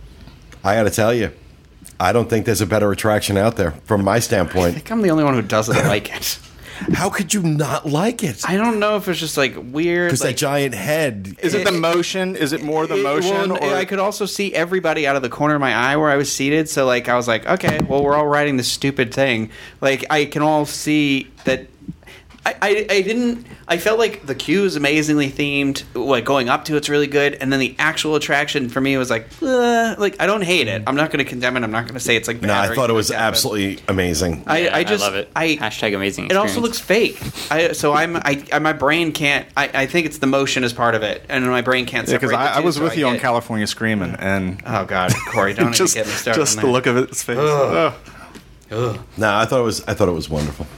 I 0.62 0.76
got 0.76 0.84
to 0.84 0.90
tell 0.90 1.12
you, 1.12 1.32
I 1.98 2.12
don't 2.12 2.28
think 2.28 2.46
there's 2.46 2.60
a 2.60 2.66
better 2.66 2.90
attraction 2.92 3.36
out 3.36 3.56
there 3.56 3.72
from 3.84 4.04
my 4.04 4.18
standpoint. 4.18 4.68
I 4.68 4.72
think 4.72 4.90
I'm 4.90 5.02
the 5.02 5.10
only 5.10 5.24
one 5.24 5.34
who 5.34 5.42
doesn't 5.42 5.76
like 5.88 6.14
it. 6.14 6.38
How 6.92 7.08
could 7.08 7.32
you 7.32 7.42
not 7.42 7.86
like 7.86 8.22
it? 8.22 8.42
I 8.46 8.58
don't 8.58 8.78
know 8.78 8.96
if 8.96 9.08
it's 9.08 9.18
just 9.18 9.38
like 9.38 9.54
weird. 9.56 10.08
Because 10.08 10.20
like, 10.20 10.34
that 10.34 10.38
giant 10.38 10.74
head. 10.74 11.36
Is 11.38 11.54
it 11.54 11.64
the 11.64 11.72
motion? 11.72 12.36
Is 12.36 12.52
it 12.52 12.62
more 12.62 12.86
the 12.86 12.98
It- 12.98 13.02
motion? 13.02 13.50
well, 13.50 13.64
or 13.64 13.74
I 13.74 13.86
could 13.86 13.98
also 13.98 14.26
see 14.26 14.52
everybody 14.54 15.06
out 15.06 15.16
of 15.16 15.22
the 15.22 15.30
corner 15.30 15.54
of 15.54 15.60
my 15.62 15.74
eye 15.74 15.96
where 15.96 16.10
I 16.10 16.16
was 16.16 16.30
seated. 16.30 16.68
So 16.68 16.84
like 16.84 17.08
I 17.08 17.16
was 17.16 17.26
like, 17.26 17.46
okay, 17.46 17.80
well 17.88 18.02
we're 18.04 18.14
all 18.14 18.26
riding 18.26 18.58
this 18.58 18.70
stupid 18.70 19.14
thing. 19.14 19.48
Like 19.80 20.04
I 20.10 20.26
can 20.26 20.42
all 20.42 20.66
see 20.66 21.28
that. 21.44 21.66
I, 22.46 22.54
I, 22.62 22.86
I 22.88 23.02
didn't. 23.02 23.44
I 23.66 23.76
felt 23.78 23.98
like 23.98 24.24
the 24.24 24.34
queue 24.36 24.64
is 24.64 24.76
amazingly 24.76 25.28
themed. 25.28 25.82
Like 25.94 26.24
going 26.24 26.48
up 26.48 26.64
to 26.66 26.76
it's 26.76 26.88
really 26.88 27.08
good, 27.08 27.34
and 27.34 27.52
then 27.52 27.58
the 27.58 27.74
actual 27.76 28.14
attraction 28.14 28.68
for 28.68 28.80
me 28.80 28.96
was 28.96 29.10
like, 29.10 29.26
uh, 29.42 29.96
like 29.98 30.20
I 30.20 30.26
don't 30.26 30.42
hate 30.42 30.68
it. 30.68 30.84
I'm 30.86 30.94
not 30.94 31.10
going 31.10 31.24
to 31.24 31.28
condemn 31.28 31.56
it. 31.56 31.64
I'm 31.64 31.72
not 31.72 31.82
going 31.86 31.94
to 31.94 32.00
say 32.00 32.14
it's 32.14 32.28
like. 32.28 32.40
No, 32.40 32.46
bad 32.46 32.68
or 32.68 32.72
I 32.72 32.76
thought 32.76 32.88
it 32.88 32.92
was 32.92 33.10
like 33.10 33.18
that, 33.18 33.24
absolutely 33.24 33.80
amazing. 33.88 34.44
I, 34.46 34.58
Yeah, 34.58 34.76
I 34.76 34.84
just 34.84 35.02
love 35.02 35.16
it. 35.16 35.28
I 35.34 35.56
Hashtag 35.56 35.96
amazing. 35.96 36.26
it 36.26 36.36
also 36.36 36.60
looks 36.60 36.78
fake. 36.78 37.20
I, 37.50 37.72
so 37.72 37.92
I'm 37.92 38.14
I, 38.16 38.44
I 38.52 38.60
my 38.60 38.72
brain 38.72 39.10
can't. 39.10 39.48
I, 39.56 39.68
I 39.82 39.86
think 39.86 40.06
it's 40.06 40.18
the 40.18 40.28
motion 40.28 40.62
as 40.62 40.72
part 40.72 40.94
of 40.94 41.02
it, 41.02 41.26
and 41.28 41.44
my 41.46 41.62
brain 41.62 41.84
can't 41.84 42.06
because 42.06 42.30
separate. 42.30 42.36
the 42.36 42.52
I, 42.52 42.58
I 42.58 42.60
was 42.60 42.76
so 42.76 42.84
with 42.84 42.92
I 42.92 42.96
you 42.96 43.08
on 43.08 43.18
California 43.18 43.66
Screaming, 43.66 44.14
and 44.20 44.62
Oh 44.66 44.84
God, 44.84 45.12
Corey, 45.32 45.52
don't 45.52 45.72
just 45.74 45.96
even 45.96 46.04
get 46.06 46.12
me 46.12 46.16
started. 46.16 46.40
just 46.40 46.58
on 46.58 46.62
the 46.62 46.68
that. 46.68 46.72
look 46.72 46.86
of 46.86 46.96
its 46.96 47.24
face. 47.24 47.38
Ugh. 47.38 47.92
No, 48.70 49.34
I 49.36 49.46
thought 49.46 49.60
it 49.60 49.64
was. 49.64 49.82
I 49.88 49.94
thought 49.94 50.08
it 50.08 50.12
was 50.12 50.28
wonderful. 50.28 50.68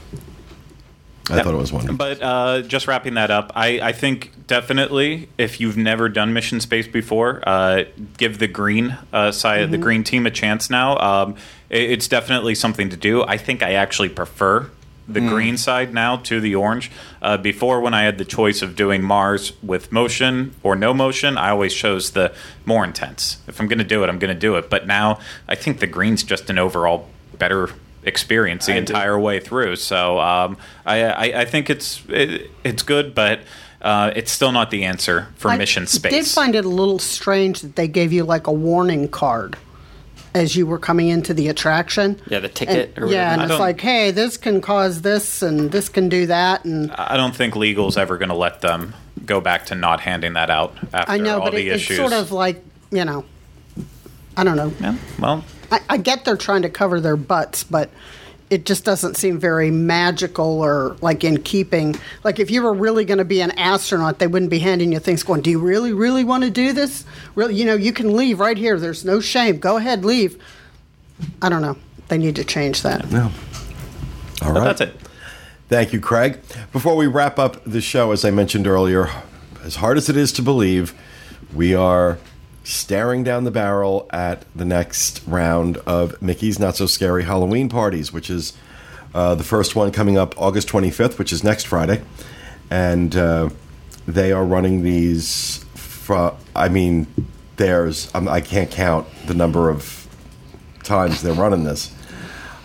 I 1.30 1.42
thought 1.42 1.54
it 1.54 1.56
was 1.56 1.72
wonderful. 1.72 1.96
But 1.96 2.22
uh, 2.22 2.62
just 2.62 2.86
wrapping 2.86 3.14
that 3.14 3.30
up, 3.30 3.52
I, 3.54 3.80
I 3.80 3.92
think 3.92 4.46
definitely 4.46 5.28
if 5.38 5.60
you've 5.60 5.76
never 5.76 6.08
done 6.08 6.32
Mission 6.32 6.60
Space 6.60 6.86
before, 6.88 7.42
uh, 7.46 7.84
give 8.16 8.38
the 8.38 8.48
green 8.48 8.96
uh, 9.12 9.32
side, 9.32 9.70
the 9.70 9.78
green 9.78 10.04
team 10.04 10.26
a 10.26 10.30
chance 10.30 10.70
now. 10.70 10.96
Um, 10.98 11.36
it- 11.70 11.90
it's 11.90 12.08
definitely 12.08 12.54
something 12.54 12.88
to 12.90 12.96
do. 12.96 13.22
I 13.24 13.36
think 13.36 13.62
I 13.62 13.72
actually 13.74 14.08
prefer 14.08 14.70
the 15.10 15.20
green 15.20 15.56
side 15.56 15.94
now 15.94 16.16
to 16.18 16.38
the 16.38 16.54
orange. 16.54 16.90
Uh, 17.22 17.38
before, 17.38 17.80
when 17.80 17.94
I 17.94 18.02
had 18.02 18.18
the 18.18 18.26
choice 18.26 18.60
of 18.60 18.76
doing 18.76 19.02
Mars 19.02 19.54
with 19.62 19.90
motion 19.90 20.54
or 20.62 20.76
no 20.76 20.92
motion, 20.92 21.38
I 21.38 21.48
always 21.48 21.72
chose 21.72 22.10
the 22.10 22.34
more 22.66 22.84
intense. 22.84 23.38
If 23.48 23.58
I'm 23.58 23.68
going 23.68 23.78
to 23.78 23.84
do 23.86 24.04
it, 24.04 24.08
I'm 24.10 24.18
going 24.18 24.34
to 24.34 24.38
do 24.38 24.56
it. 24.56 24.68
But 24.68 24.86
now 24.86 25.18
I 25.48 25.54
think 25.54 25.80
the 25.80 25.86
green's 25.86 26.22
just 26.24 26.50
an 26.50 26.58
overall 26.58 27.08
better 27.38 27.70
experience 28.08 28.66
the 28.66 28.72
I 28.72 28.76
do. 28.76 28.80
entire 28.92 29.18
way 29.18 29.38
through. 29.38 29.76
So 29.76 30.18
um, 30.18 30.56
I, 30.84 31.04
I, 31.04 31.40
I 31.40 31.44
think 31.44 31.70
it's 31.70 32.02
it, 32.08 32.50
it's 32.64 32.82
good, 32.82 33.14
but 33.14 33.40
uh, 33.80 34.10
it's 34.16 34.32
still 34.32 34.50
not 34.50 34.70
the 34.72 34.84
answer 34.84 35.28
for 35.36 35.56
mission 35.56 35.86
space. 35.86 36.12
I 36.12 36.16
did 36.16 36.26
find 36.26 36.54
it 36.56 36.64
a 36.64 36.68
little 36.68 36.98
strange 36.98 37.60
that 37.60 37.76
they 37.76 37.86
gave 37.86 38.12
you 38.12 38.24
like 38.24 38.48
a 38.48 38.52
warning 38.52 39.08
card 39.08 39.56
as 40.34 40.54
you 40.56 40.66
were 40.66 40.78
coming 40.78 41.08
into 41.08 41.32
the 41.32 41.48
attraction. 41.48 42.20
Yeah, 42.28 42.40
the 42.40 42.48
ticket 42.48 42.94
And- 42.96 43.04
or 43.04 43.08
yeah, 43.08 43.32
and 43.32 43.40
I 43.42 43.44
it's 43.46 43.58
like, 43.60 43.80
hey, 43.80 44.10
this 44.10 44.36
can 44.36 44.60
cause 44.60 45.02
this 45.02 45.42
and 45.42 45.70
this 45.70 45.88
can 45.88 46.08
do 46.08 46.26
that, 46.26 46.64
and 46.64 46.90
I 46.92 47.16
don't 47.16 47.34
think 47.36 47.54
legal's 47.56 47.96
ever 47.96 48.18
going 48.18 48.28
to 48.30 48.34
let 48.34 48.60
them 48.60 48.94
go 49.24 49.40
back 49.40 49.66
to 49.66 49.74
not 49.74 50.00
handing 50.00 50.32
that 50.34 50.50
out 50.50 50.76
after 50.92 51.12
I 51.12 51.18
know, 51.18 51.38
all 51.40 51.44
but 51.50 51.54
the 51.54 51.68
it, 51.68 51.76
it's 51.76 51.96
sort 51.96 52.12
of 52.12 52.32
like 52.32 52.62
you 52.90 53.04
know, 53.04 53.24
I 54.36 54.44
don't 54.44 54.56
know. 54.56 54.72
yeah, 54.80 54.96
well, 55.18 55.44
I, 55.70 55.80
I 55.88 55.96
get 55.98 56.24
they're 56.24 56.36
trying 56.36 56.62
to 56.62 56.70
cover 56.70 57.00
their 57.00 57.16
butts, 57.16 57.64
but 57.64 57.90
it 58.50 58.64
just 58.64 58.84
doesn't 58.84 59.16
seem 59.16 59.38
very 59.38 59.70
magical 59.70 60.62
or 60.62 60.96
like 61.00 61.24
in 61.24 61.42
keeping. 61.42 61.96
Like 62.24 62.38
if 62.38 62.50
you 62.50 62.62
were 62.62 62.72
really 62.72 63.04
going 63.04 63.18
to 63.18 63.24
be 63.24 63.40
an 63.40 63.50
astronaut, 63.52 64.18
they 64.18 64.26
wouldn't 64.26 64.50
be 64.50 64.58
handing 64.58 64.92
you 64.92 64.98
things 64.98 65.22
going, 65.22 65.42
"Do 65.42 65.50
you 65.50 65.58
really, 65.58 65.92
really 65.92 66.24
want 66.24 66.44
to 66.44 66.50
do 66.50 66.72
this? 66.72 67.04
Really, 67.34 67.54
you 67.54 67.64
know, 67.64 67.74
you 67.74 67.92
can 67.92 68.16
leave 68.16 68.40
right 68.40 68.56
here. 68.56 68.78
There's 68.78 69.04
no 69.04 69.20
shame. 69.20 69.58
Go 69.58 69.76
ahead, 69.76 70.04
leave." 70.04 70.42
I 71.42 71.48
don't 71.48 71.62
know. 71.62 71.76
They 72.08 72.18
need 72.18 72.36
to 72.36 72.44
change 72.44 72.82
that. 72.82 73.10
No. 73.10 73.30
All 74.42 74.52
right. 74.52 74.54
but 74.54 74.64
that's 74.64 74.80
it. 74.80 74.96
Thank 75.68 75.92
you, 75.92 76.00
Craig. 76.00 76.40
Before 76.72 76.96
we 76.96 77.06
wrap 77.06 77.38
up 77.38 77.62
the 77.64 77.80
show, 77.80 78.12
as 78.12 78.24
I 78.24 78.30
mentioned 78.30 78.66
earlier, 78.66 79.10
as 79.62 79.76
hard 79.76 79.98
as 79.98 80.08
it 80.08 80.16
is 80.16 80.32
to 80.32 80.42
believe, 80.42 80.94
we 81.52 81.74
are 81.74 82.18
staring 82.72 83.24
down 83.24 83.44
the 83.44 83.50
barrel 83.50 84.06
at 84.12 84.44
the 84.54 84.64
next 84.64 85.22
round 85.26 85.78
of 85.78 86.20
Mickey's 86.20 86.58
Not 86.58 86.76
So 86.76 86.84
Scary 86.86 87.24
Halloween 87.24 87.68
parties, 87.70 88.12
which 88.12 88.28
is 88.28 88.52
uh, 89.14 89.34
the 89.34 89.42
first 89.44 89.74
one 89.74 89.90
coming 89.90 90.18
up 90.18 90.34
August 90.40 90.68
25th, 90.68 91.18
which 91.18 91.32
is 91.32 91.42
next 91.42 91.66
Friday. 91.66 92.02
And 92.70 93.16
uh, 93.16 93.48
they 94.06 94.32
are 94.32 94.44
running 94.44 94.82
these, 94.82 95.64
fro- 95.74 96.36
I 96.54 96.68
mean, 96.68 97.06
there's, 97.56 98.14
um, 98.14 98.28
I 98.28 98.42
can't 98.42 98.70
count 98.70 99.06
the 99.26 99.34
number 99.34 99.70
of 99.70 100.06
times 100.84 101.22
they're 101.22 101.32
running 101.32 101.64
this. 101.64 101.90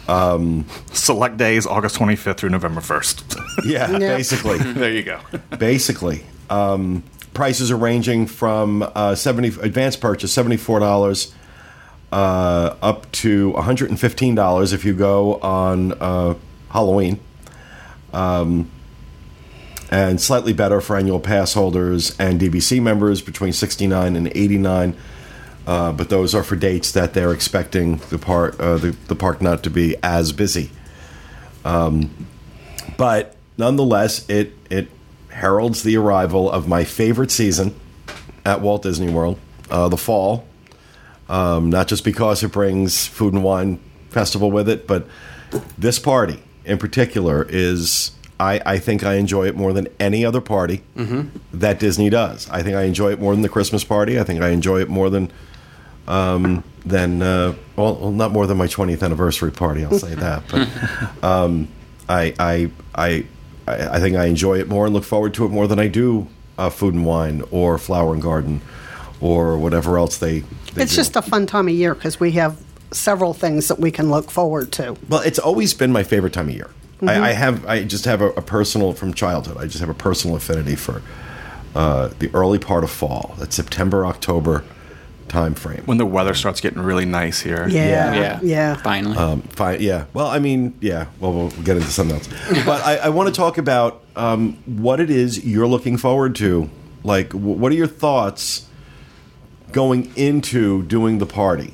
Um, 0.10 0.66
Select 0.92 1.38
days, 1.38 1.66
August 1.66 1.96
25th 1.96 2.36
through 2.36 2.50
November 2.50 2.82
1st. 2.82 3.40
Yeah, 3.66 3.90
Yeah. 3.92 4.00
basically. 4.18 4.58
there 4.74 4.92
you 4.92 5.04
go. 5.04 5.22
basically. 5.58 6.26
Um, 6.50 7.04
prices 7.34 7.72
are 7.72 7.78
ranging 7.78 8.28
from 8.28 8.84
uh, 8.96 9.16
seventy 9.16 9.48
advanced 9.48 10.02
purchase 10.02 10.32
seventy 10.32 10.58
four 10.58 10.80
dollars 10.80 11.34
uh, 12.12 12.76
up 12.82 13.12
to 13.12 13.52
one 13.52 13.64
hundred 13.64 13.90
and 13.90 14.00
fifteen 14.00 14.36
dollars 14.36 14.74
if 14.74 14.86
you 14.86 14.94
go 14.94 15.36
on 15.36 15.94
uh, 15.94 16.36
Halloween, 16.70 17.20
um, 18.14 18.70
and 19.92 20.20
slightly 20.22 20.54
better 20.54 20.82
for 20.82 20.98
annual 20.98 21.20
pass 21.20 21.54
holders 21.54 22.18
and 22.20 22.40
DVC 22.40 22.82
members 22.82 23.22
between 23.22 23.54
sixty 23.54 23.88
nine 23.88 24.16
and 24.16 24.28
eighty 24.30 24.58
nine. 24.58 24.96
Uh, 25.66 25.94
but 25.94 26.10
those 26.10 26.36
are 26.36 26.44
for 26.44 26.58
dates 26.58 26.92
that 26.92 27.14
they're 27.14 27.32
expecting 27.32 27.98
the 28.10 28.18
park 28.18 28.60
uh, 28.60 28.78
the, 28.78 28.92
the 29.08 29.16
park 29.16 29.42
not 29.42 29.64
to 29.64 29.70
be 29.70 29.96
as 30.04 30.34
busy 30.34 30.70
but 32.98 33.36
nonetheless, 33.58 34.28
it 34.30 34.54
heralds 35.34 35.84
the 35.84 35.98
arrival 35.98 36.50
of 36.50 36.68
my 36.68 36.84
favorite 36.84 37.32
season 37.32 37.76
at 38.46 38.62
Walt 38.62 38.84
Disney 38.84 39.12
World, 39.12 39.40
uh, 39.70 39.90
the 39.90 39.98
fall. 39.98 40.46
Um, 41.30 41.70
not 41.70 41.88
just 41.88 42.04
because 42.04 42.44
it 42.44 42.52
brings 42.52 43.08
food 43.08 43.34
and 43.34 43.44
wine 43.44 43.80
festival 44.10 44.52
with 44.52 44.70
it, 44.70 44.86
but 44.88 45.08
this 45.78 46.00
party 46.00 46.42
in 46.66 46.78
particular 46.78 47.46
is. 47.50 48.12
I, 48.40 48.60
I 48.66 48.78
think 48.80 49.04
I 49.04 49.14
enjoy 49.16 49.48
it 49.48 49.56
more 49.56 49.72
than 49.74 49.88
any 50.00 50.26
other 50.26 50.42
party 50.42 50.82
that 51.54 51.80
Disney 51.80 52.10
does. 52.10 52.50
I 52.50 52.62
think 52.64 52.76
I 52.76 52.84
enjoy 52.84 53.12
it 53.12 53.20
more 53.22 53.32
than 53.32 53.42
the 53.42 53.48
Christmas 53.48 53.84
party. 53.86 54.20
I 54.20 54.24
think 54.24 54.42
I 54.42 54.50
enjoy 54.50 54.82
it 54.82 54.90
more 54.90 55.10
than 55.10 55.32
um, 56.08 56.64
than 56.86 57.22
uh, 57.22 57.54
well, 57.76 57.96
well, 57.96 58.12
not 58.12 58.32
more 58.32 58.48
than 58.48 58.58
my 58.58 58.68
20th 58.68 59.04
anniversary 59.04 59.52
party. 59.52 59.86
I'll 59.86 59.98
say 59.98 60.16
that, 60.16 60.44
but 60.50 61.24
um, 61.24 61.68
I, 62.10 62.34
I, 62.40 62.72
I, 62.96 63.26
I, 63.68 63.98
I 63.98 64.00
think 64.00 64.16
I 64.16 64.26
enjoy 64.26 64.60
it 64.60 64.68
more 64.68 64.86
and 64.86 64.94
look 64.94 65.04
forward 65.04 65.34
to 65.36 65.46
it 65.46 65.50
more 65.50 65.68
than 65.68 65.80
I 65.80 65.88
do 65.88 66.28
uh, 66.58 66.70
Food 66.70 66.94
and 66.94 67.06
Wine 67.06 67.44
or 67.52 67.78
Flower 67.78 68.14
and 68.14 68.22
Garden 68.22 68.62
or 69.22 69.58
whatever 69.58 69.98
else 69.98 70.18
they. 70.18 70.40
they 70.74 70.84
It's 70.84 70.92
do. 70.92 70.98
just 70.98 71.16
a 71.16 71.22
fun 71.22 71.46
time 71.48 71.68
of 71.68 71.74
year 71.74 71.96
because 71.96 72.20
we 72.20 72.32
have 72.34 72.62
several 72.92 73.34
things 73.34 73.68
that 73.70 73.80
we 73.80 73.90
can 73.92 74.10
look 74.12 74.30
forward 74.30 74.72
to. 74.74 74.96
Well, 75.10 75.22
it's 75.22 75.40
always 75.40 75.74
been 75.74 75.92
my 75.92 76.04
favorite 76.04 76.34
time 76.34 76.50
of 76.50 76.56
year. 76.56 76.70
I, 77.02 77.30
I 77.30 77.32
have, 77.34 77.66
I 77.66 77.84
just 77.84 78.06
have 78.06 78.22
a, 78.22 78.30
a 78.30 78.42
personal 78.42 78.94
from 78.94 79.14
childhood. 79.14 79.58
I 79.58 79.66
just 79.66 79.80
have 79.80 79.90
a 79.90 79.94
personal 79.94 80.38
affinity 80.38 80.76
for 80.76 81.02
uh, 81.76 82.10
the 82.20 82.30
early 82.34 82.60
part 82.60 82.84
of 82.86 82.92
fall, 82.92 83.36
that 83.40 83.52
September 83.52 84.06
October 84.06 84.64
time 85.34 85.56
frame. 85.56 85.82
When 85.86 85.98
the 85.98 86.06
weather 86.06 86.34
starts 86.36 86.62
getting 86.62 86.80
really 86.82 87.06
nice 87.06 87.42
here. 87.42 87.68
Yeah, 87.68 88.14
Yeah. 88.14 88.40
yeah. 88.44 88.76
Finally. 88.76 89.18
Um, 89.18 89.42
fine, 89.42 89.82
yeah. 89.82 90.06
Well, 90.14 90.28
I 90.28 90.38
mean, 90.40 90.76
yeah. 90.80 91.08
Well, 91.20 91.34
we'll 91.34 91.50
get 91.50 91.76
into 91.76 91.90
something 91.90 92.16
else. 92.18 92.28
but 92.66 92.82
I, 92.86 92.98
I 92.98 93.10
want 93.10 93.30
to 93.30 93.36
talk 93.36 93.58
about 93.58 94.04
um, 94.16 94.54
what 94.66 95.00
it 95.00 95.10
is 95.10 95.44
you're 95.44 95.68
looking 95.68 95.98
forward 95.98 96.36
to. 96.36 96.70
Like, 97.04 97.30
w- 97.30 97.58
what 97.58 97.72
are 97.72 97.76
your 97.76 97.88
thoughts 97.88 98.68
going 99.72 100.14
into 100.16 100.84
doing 100.84 101.18
the 101.18 101.26
party? 101.26 101.74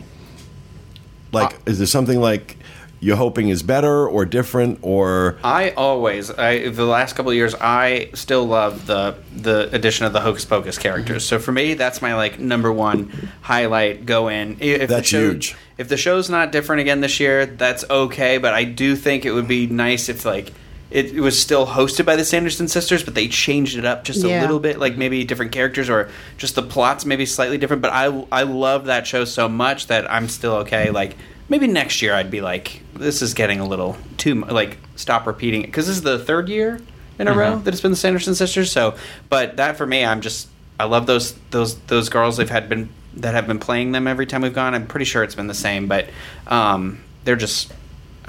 Like, 1.32 1.56
is 1.68 1.78
there 1.78 1.86
something 1.88 2.20
like 2.20 2.58
you're 3.02 3.16
hoping 3.16 3.50
is 3.50 3.64
better 3.64 4.08
or 4.08 4.26
different 4.26 4.80
or 4.82 5.38
I 5.44 5.72
always, 5.72 6.30
I 6.32 6.70
the 6.70 6.86
last 6.86 7.16
couple 7.16 7.32
of 7.32 7.36
years, 7.36 7.56
I 7.56 8.10
still 8.14 8.46
love 8.46 8.86
the 8.88 9.16
the 9.36 9.70
addition 9.74 10.06
of 10.06 10.14
the 10.14 10.20
Hocus 10.22 10.46
Pocus 10.46 10.78
characters. 10.78 11.24
So 11.26 11.40
for 11.40 11.52
me, 11.52 11.76
that's 11.76 12.02
my 12.02 12.16
like 12.16 12.40
number 12.40 12.72
one 12.72 13.30
highlight. 13.42 14.06
Go 14.06 14.28
in. 14.28 14.58
If 14.60 14.90
That's 14.90 15.08
show- 15.08 15.32
huge. 15.32 15.56
If 15.78 15.88
the 15.88 15.96
show's 15.96 16.30
not 16.30 16.52
different 16.52 16.82
again 16.82 17.00
this 17.00 17.22
year, 17.22 17.46
that's 17.46 17.86
okay. 17.90 18.38
But 18.38 18.54
I 18.54 18.66
do 18.66 18.98
think 18.98 19.24
it 19.26 19.32
would 19.32 19.48
be 19.48 19.68
nice 19.68 20.10
if 20.10 20.26
like. 20.26 20.52
It, 20.92 21.14
it 21.14 21.20
was 21.22 21.40
still 21.40 21.68
hosted 21.68 22.06
by 22.08 22.16
the 22.16 22.26
Sanderson 22.26 22.68
sisters, 22.68 23.04
but 23.04 23.14
they 23.14 23.28
changed 23.28 23.78
it 23.78 23.86
up 23.86 24.04
just 24.04 24.24
Yeah. 24.26 24.40
a 24.40 24.42
little 24.42 24.60
bit, 24.60 24.80
like 24.80 24.98
maybe 24.98 25.24
different 25.24 25.52
characters 25.52 25.88
or 25.88 26.10
just 26.40 26.56
the 26.56 26.64
plots 26.64 27.06
maybe 27.06 27.28
slightly 27.28 27.60
different. 27.60 27.84
But 27.84 27.94
I 27.94 28.26
I 28.32 28.42
love 28.42 28.86
that 28.86 29.06
show 29.06 29.24
so 29.24 29.48
much 29.48 29.86
that 29.88 30.12
I'm 30.12 30.28
still 30.28 30.54
okay. 30.66 30.90
Like 30.90 31.16
maybe 31.50 31.68
next 31.68 32.02
year 32.02 32.14
I'd 32.14 32.32
be 32.32 32.42
like, 32.42 32.82
this 32.94 33.22
is 33.22 33.34
getting 33.34 33.60
a 33.60 33.68
little 33.68 33.98
too 34.18 34.36
mu- 34.36 34.48
like 34.48 34.78
stop 34.96 35.28
repeating 35.28 35.64
it 35.64 35.68
because 35.68 35.88
this 35.88 35.98
is 35.98 36.04
the 36.04 36.20
third 36.20 36.48
year 36.50 36.80
in 37.18 37.28
a 37.28 37.34
row 37.34 37.58
that 37.60 37.74
it's 37.74 37.82
been 37.82 37.92
the 37.92 37.98
Sanderson 37.98 38.36
sisters. 38.36 38.72
So, 38.72 38.96
but 39.30 39.58
that 39.58 39.78
for 39.78 39.86
me, 39.86 40.06
I'm 40.06 40.22
just 40.22 40.48
I 40.80 40.86
love 40.86 41.06
those 41.06 41.34
those 41.52 41.78
those 41.82 42.10
girls 42.10 42.38
they've 42.38 42.50
had 42.50 42.70
been 42.70 42.90
that 43.16 43.34
have 43.34 43.48
been 43.48 43.60
playing 43.60 43.92
them 43.92 44.08
every 44.08 44.26
time 44.26 44.42
we've 44.42 44.54
gone. 44.54 44.74
I'm 44.74 44.88
pretty 44.88 45.06
sure 45.06 45.24
it's 45.24 45.36
been 45.36 45.48
the 45.48 45.54
same, 45.54 45.88
but 45.88 46.10
um, 46.48 47.04
they're 47.26 47.36
just 47.36 47.74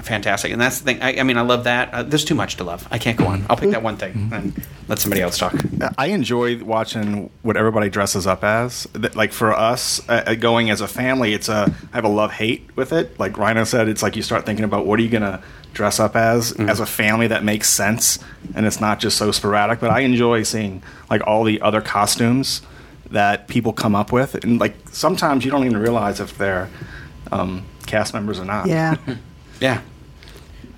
fantastic. 0.01 0.51
And 0.51 0.59
that's 0.61 0.79
the 0.79 0.85
thing. 0.85 1.01
I, 1.01 1.19
I 1.19 1.23
mean, 1.23 1.37
I 1.37 1.41
love 1.41 1.63
that. 1.65 1.93
Uh, 1.93 2.03
there's 2.03 2.25
too 2.25 2.35
much 2.35 2.57
to 2.57 2.63
love. 2.63 2.87
I 2.91 2.97
can't 2.97 3.17
go 3.17 3.27
on. 3.27 3.45
I'll 3.49 3.55
pick 3.57 3.71
that 3.71 3.83
one 3.83 3.97
thing 3.97 4.29
and 4.33 4.61
let 4.87 4.99
somebody 4.99 5.21
else 5.21 5.37
talk. 5.37 5.53
I 5.97 6.07
enjoy 6.07 6.63
watching 6.63 7.29
what 7.41 7.57
everybody 7.57 7.89
dresses 7.89 8.27
up 8.27 8.43
as. 8.43 8.87
That- 8.93 9.15
Like 9.15 9.33
for 9.33 9.53
us, 9.53 10.01
uh, 10.09 10.23
uh, 10.27 10.35
going 10.35 10.69
as 10.69 10.81
a 10.81 10.87
family, 10.87 11.33
it's 11.33 11.49
a 11.49 11.73
I 11.93 11.95
have 11.95 12.05
a 12.05 12.09
love 12.09 12.31
hate 12.31 12.69
with 12.75 12.91
it. 12.93 13.19
Like 13.19 13.37
Rhino 13.37 13.63
said, 13.63 13.87
it's 13.87 14.01
like 14.03 14.15
you 14.15 14.21
start 14.23 14.45
thinking 14.45 14.65
about 14.65 14.85
what 14.85 14.99
are 14.99 15.03
you 15.03 15.09
gonna 15.09 15.41
dress 15.73 15.99
up 15.99 16.15
as 16.15 16.51
as 16.59 16.79
a 16.79 16.85
family 16.85 17.27
that 17.27 17.43
makes 17.43 17.69
sense, 17.69 18.19
and 18.55 18.65
it's 18.65 18.81
not 18.81 18.99
just 18.99 19.17
so 19.17 19.31
sporadic. 19.31 19.79
But 19.79 19.91
I 19.91 20.01
enjoy 20.01 20.43
seeing 20.43 20.81
like 21.09 21.21
all 21.27 21.43
the 21.43 21.61
other 21.61 21.81
costumes 21.81 22.61
that 23.11 23.47
people 23.47 23.73
come 23.73 23.93
up 23.95 24.11
with, 24.11 24.35
and 24.43 24.59
like 24.59 24.75
sometimes 24.91 25.43
you 25.45 25.51
don't 25.51 25.65
even 25.65 25.77
realize 25.77 26.19
if 26.19 26.37
they're 26.37 26.69
um, 27.31 27.63
cast 27.85 28.13
members 28.13 28.39
or 28.39 28.45
not. 28.45 28.67
Yeah. 28.67 28.95
Yeah. 29.61 29.81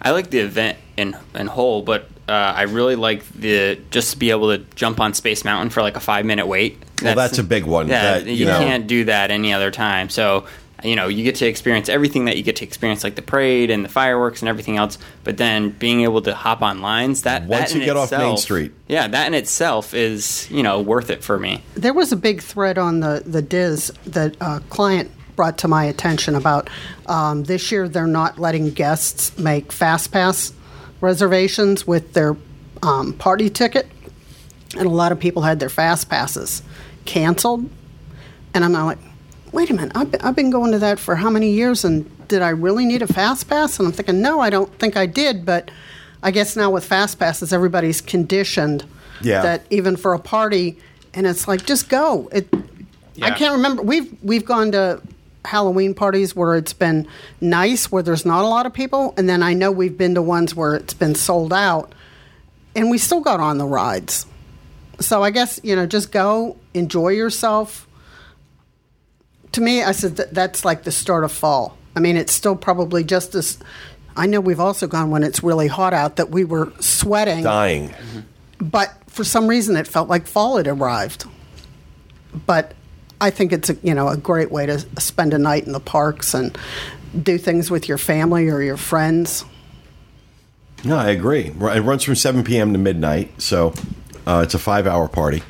I 0.02 0.12
like 0.12 0.30
the 0.30 0.40
event 0.40 0.78
in 0.98 1.16
in 1.36 1.48
whole, 1.48 1.82
but 1.82 2.10
uh, 2.28 2.32
I 2.32 2.64
really 2.64 2.96
like 2.96 3.28
the 3.34 3.80
just 3.92 4.12
to 4.12 4.18
be 4.18 4.32
able 4.32 4.58
to 4.58 4.64
jump 4.76 5.00
on 5.00 5.14
Space 5.14 5.44
Mountain 5.44 5.70
for 5.72 5.82
like 5.82 5.96
a 5.96 6.00
five 6.00 6.26
minute 6.26 6.48
wait. 6.48 6.82
Well, 7.02 7.16
that's 7.16 7.38
a 7.38 7.44
big 7.44 7.66
one. 7.66 7.90
Yeah, 7.90 8.20
that, 8.20 8.26
you, 8.26 8.34
you 8.34 8.46
know, 8.46 8.60
can't 8.60 8.88
do 8.88 9.06
that 9.06 9.30
any 9.30 9.54
other 9.54 9.72
time. 9.72 10.10
So 10.10 10.46
you 10.84 10.96
know 10.96 11.08
you 11.08 11.24
get 11.24 11.36
to 11.36 11.46
experience 11.46 11.90
everything 11.90 12.26
that 12.26 12.38
you 12.38 12.44
get 12.44 12.58
to 12.58 12.66
experience, 12.66 13.04
like 13.04 13.16
the 13.16 13.22
parade 13.22 13.70
and 13.70 13.84
the 13.84 13.90
fireworks 13.90 14.42
and 14.42 14.50
everything 14.50 14.78
else. 14.78 14.98
But 15.24 15.38
then 15.38 15.72
being 15.72 16.02
able 16.02 16.22
to 16.24 16.34
hop 16.34 16.62
on 16.62 16.82
lines 16.82 17.24
that 17.24 17.44
Once 17.44 17.70
that 17.70 17.76
you 17.76 17.82
in 17.82 17.88
get 17.88 17.98
off 17.98 18.12
Main 18.12 18.38
Street. 18.38 18.74
yeah, 18.88 19.08
that 19.08 19.28
in 19.28 19.34
itself 19.34 19.94
is 19.94 20.50
you 20.50 20.64
know 20.64 20.82
worth 20.82 21.10
it 21.10 21.24
for 21.24 21.40
me. 21.40 21.62
There 21.76 21.94
was 21.94 22.12
a 22.12 22.18
big 22.18 22.42
thread 22.42 22.78
on 22.78 23.00
the 23.00 23.24
the 23.26 23.42
Diz 23.42 23.92
that 24.06 24.38
a 24.40 24.62
client 24.70 25.12
brought 25.36 25.58
to 25.60 25.68
my 25.68 25.86
attention 25.86 26.36
about 26.36 26.70
um, 27.08 27.44
this 27.46 27.72
year 27.72 27.88
they're 27.90 28.08
not 28.08 28.40
letting 28.40 28.70
guests 28.72 29.38
make 29.38 29.72
fast 29.72 30.12
pass 30.12 30.54
reservations 31.02 31.86
with 31.86 32.14
their 32.14 32.36
um, 32.82 33.14
party 33.14 33.50
ticket, 33.50 33.88
and 34.78 34.86
a 34.86 34.90
lot 34.90 35.12
of 35.12 35.20
people 35.20 35.42
had 35.42 35.60
their 35.60 35.70
fast 35.70 36.10
passes 36.10 36.62
canceled. 37.06 37.70
And 38.54 38.64
I'm 38.64 38.74
like, 38.74 39.00
wait 39.52 39.70
a 39.70 39.74
minute, 39.74 39.92
I've 39.96 40.12
been, 40.12 40.22
I've 40.22 40.36
been 40.36 40.50
going 40.52 40.72
to 40.72 40.80
that 40.80 41.00
for 41.00 41.16
how 41.16 41.30
many 41.30 41.52
years, 41.52 41.84
and 41.84 42.10
did 42.28 42.42
I 42.42 42.50
really 42.50 42.86
need 42.86 43.02
a 43.02 43.08
fast 43.08 43.50
pass? 43.50 43.80
And 43.80 43.88
I'm 43.88 43.94
thinking, 43.94 44.22
no, 44.22 44.40
I 44.40 44.50
don't 44.50 44.72
think 44.80 44.96
I 44.96 45.06
did, 45.06 45.46
but 45.46 45.72
I 46.22 46.32
guess 46.32 46.56
now 46.56 46.70
with 46.72 46.86
fast 46.86 47.20
passes, 47.20 47.52
everybody's 47.52 48.00
conditioned 48.00 48.86
Yeah. 49.22 49.42
that 49.42 49.66
even 49.70 49.98
for 49.98 50.14
a 50.14 50.20
party, 50.20 50.78
and 51.14 51.28
it's 51.28 51.48
like 51.48 51.66
just 51.66 51.90
go. 51.90 52.30
It. 52.32 52.48
I 53.22 53.32
can't 53.32 53.54
remember. 53.56 53.84
We've 53.84 54.12
we've 54.24 54.44
gone 54.46 54.72
to 54.72 55.00
Halloween 55.46 55.94
parties 55.94 56.36
where 56.36 56.56
it's 56.56 56.74
been 56.74 57.08
nice, 57.42 57.92
where 57.92 58.04
there's 58.04 58.26
not 58.26 58.44
a 58.44 58.48
lot 58.48 58.66
of 58.66 58.74
people, 58.74 59.14
and 59.18 59.28
then 59.28 59.44
I 59.44 59.54
know 59.54 59.72
we've 59.72 59.98
been 59.98 60.16
to 60.16 60.22
ones 60.22 60.56
where 60.56 60.76
it's 60.76 60.94
been 60.94 61.16
sold 61.16 61.54
out, 61.54 61.94
and 62.76 62.90
we 62.90 62.98
still 62.98 63.22
got 63.22 63.40
on 63.40 63.58
the 63.58 63.66
rides. 63.66 64.26
So 65.00 65.24
I 65.24 65.32
guess 65.32 65.60
you 65.64 65.76
know, 65.76 65.86
just 65.86 66.12
go, 66.12 66.58
enjoy 66.74 67.10
yourself. 67.10 67.88
To 69.54 69.62
me, 69.62 69.84
I 69.84 69.92
said 69.92 70.16
that 70.16 70.34
that's 70.34 70.66
like 70.66 70.84
the 70.84 70.92
start 70.92 71.24
of 71.24 71.32
fall. 71.32 71.78
I 71.96 72.00
mean, 72.00 72.18
it's 72.18 72.34
still 72.34 72.56
probably 72.56 73.04
just 73.04 73.36
as. 73.36 73.60
I 74.16 74.28
know 74.28 74.40
we've 74.40 74.60
also 74.60 74.86
gone 74.86 75.10
when 75.10 75.24
it's 75.24 75.42
really 75.42 75.68
hot 75.68 75.94
out 75.94 76.18
that 76.18 76.30
we 76.30 76.46
were 76.46 76.72
sweating 76.80 77.44
dying. 77.44 77.94
but 78.60 78.94
for 79.08 79.24
some 79.24 79.48
reason 79.48 79.76
it 79.76 79.88
felt 79.88 80.08
like 80.08 80.28
fall 80.28 80.58
had 80.58 80.68
arrived. 80.68 81.26
But 82.46 82.74
I 83.24 83.30
think 83.30 83.54
it's 83.54 83.70
a, 83.70 83.76
you 83.82 83.94
know 83.94 84.10
a 84.10 84.18
great 84.18 84.52
way 84.52 84.66
to 84.66 84.80
spend 85.00 85.34
a 85.34 85.38
night 85.38 85.66
in 85.66 85.72
the 85.72 85.80
parks 85.80 86.34
and 86.34 86.58
do 87.22 87.38
things 87.38 87.72
with 87.72 87.88
your 87.88 87.98
family 87.98 88.50
or 88.50 88.62
your 88.62 88.76
friends. 88.78 89.46
No, 90.84 90.98
I 90.98 91.12
agree. 91.12 91.46
It 91.48 91.58
runs 91.82 92.04
from 92.04 92.16
7 92.16 92.44
p.m. 92.44 92.74
to 92.74 92.80
midnight, 92.80 93.42
so 93.42 93.74
uh, 94.28 94.42
it's 94.44 94.54
a 94.54 94.60
five-hour 94.60 95.08
party. 95.08 95.42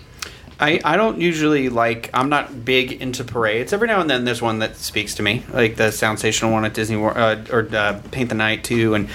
I, 0.60 0.80
I 0.86 0.96
don't 0.96 1.20
usually 1.20 1.70
like 1.70 2.12
I'm 2.14 2.30
not 2.30 2.64
big 2.64 2.92
into 3.02 3.24
parades. 3.24 3.74
Every 3.74 3.88
now 3.88 4.00
and 4.02 4.08
then 4.10 4.24
there's 4.24 4.42
one 4.44 4.60
that 4.60 4.78
speaks 4.78 5.16
to 5.16 5.24
me, 5.24 5.44
like 5.52 5.76
the 5.76 5.92
Sound 5.92 6.20
Station 6.20 6.52
one 6.52 6.64
at 6.66 6.76
Disney 6.76 6.96
Wor- 6.96 7.18
uh, 7.18 7.44
or 7.52 7.68
uh, 7.76 8.00
Paint 8.12 8.30
the 8.30 8.36
Night 8.36 8.64
too. 8.64 8.94
And 8.94 9.10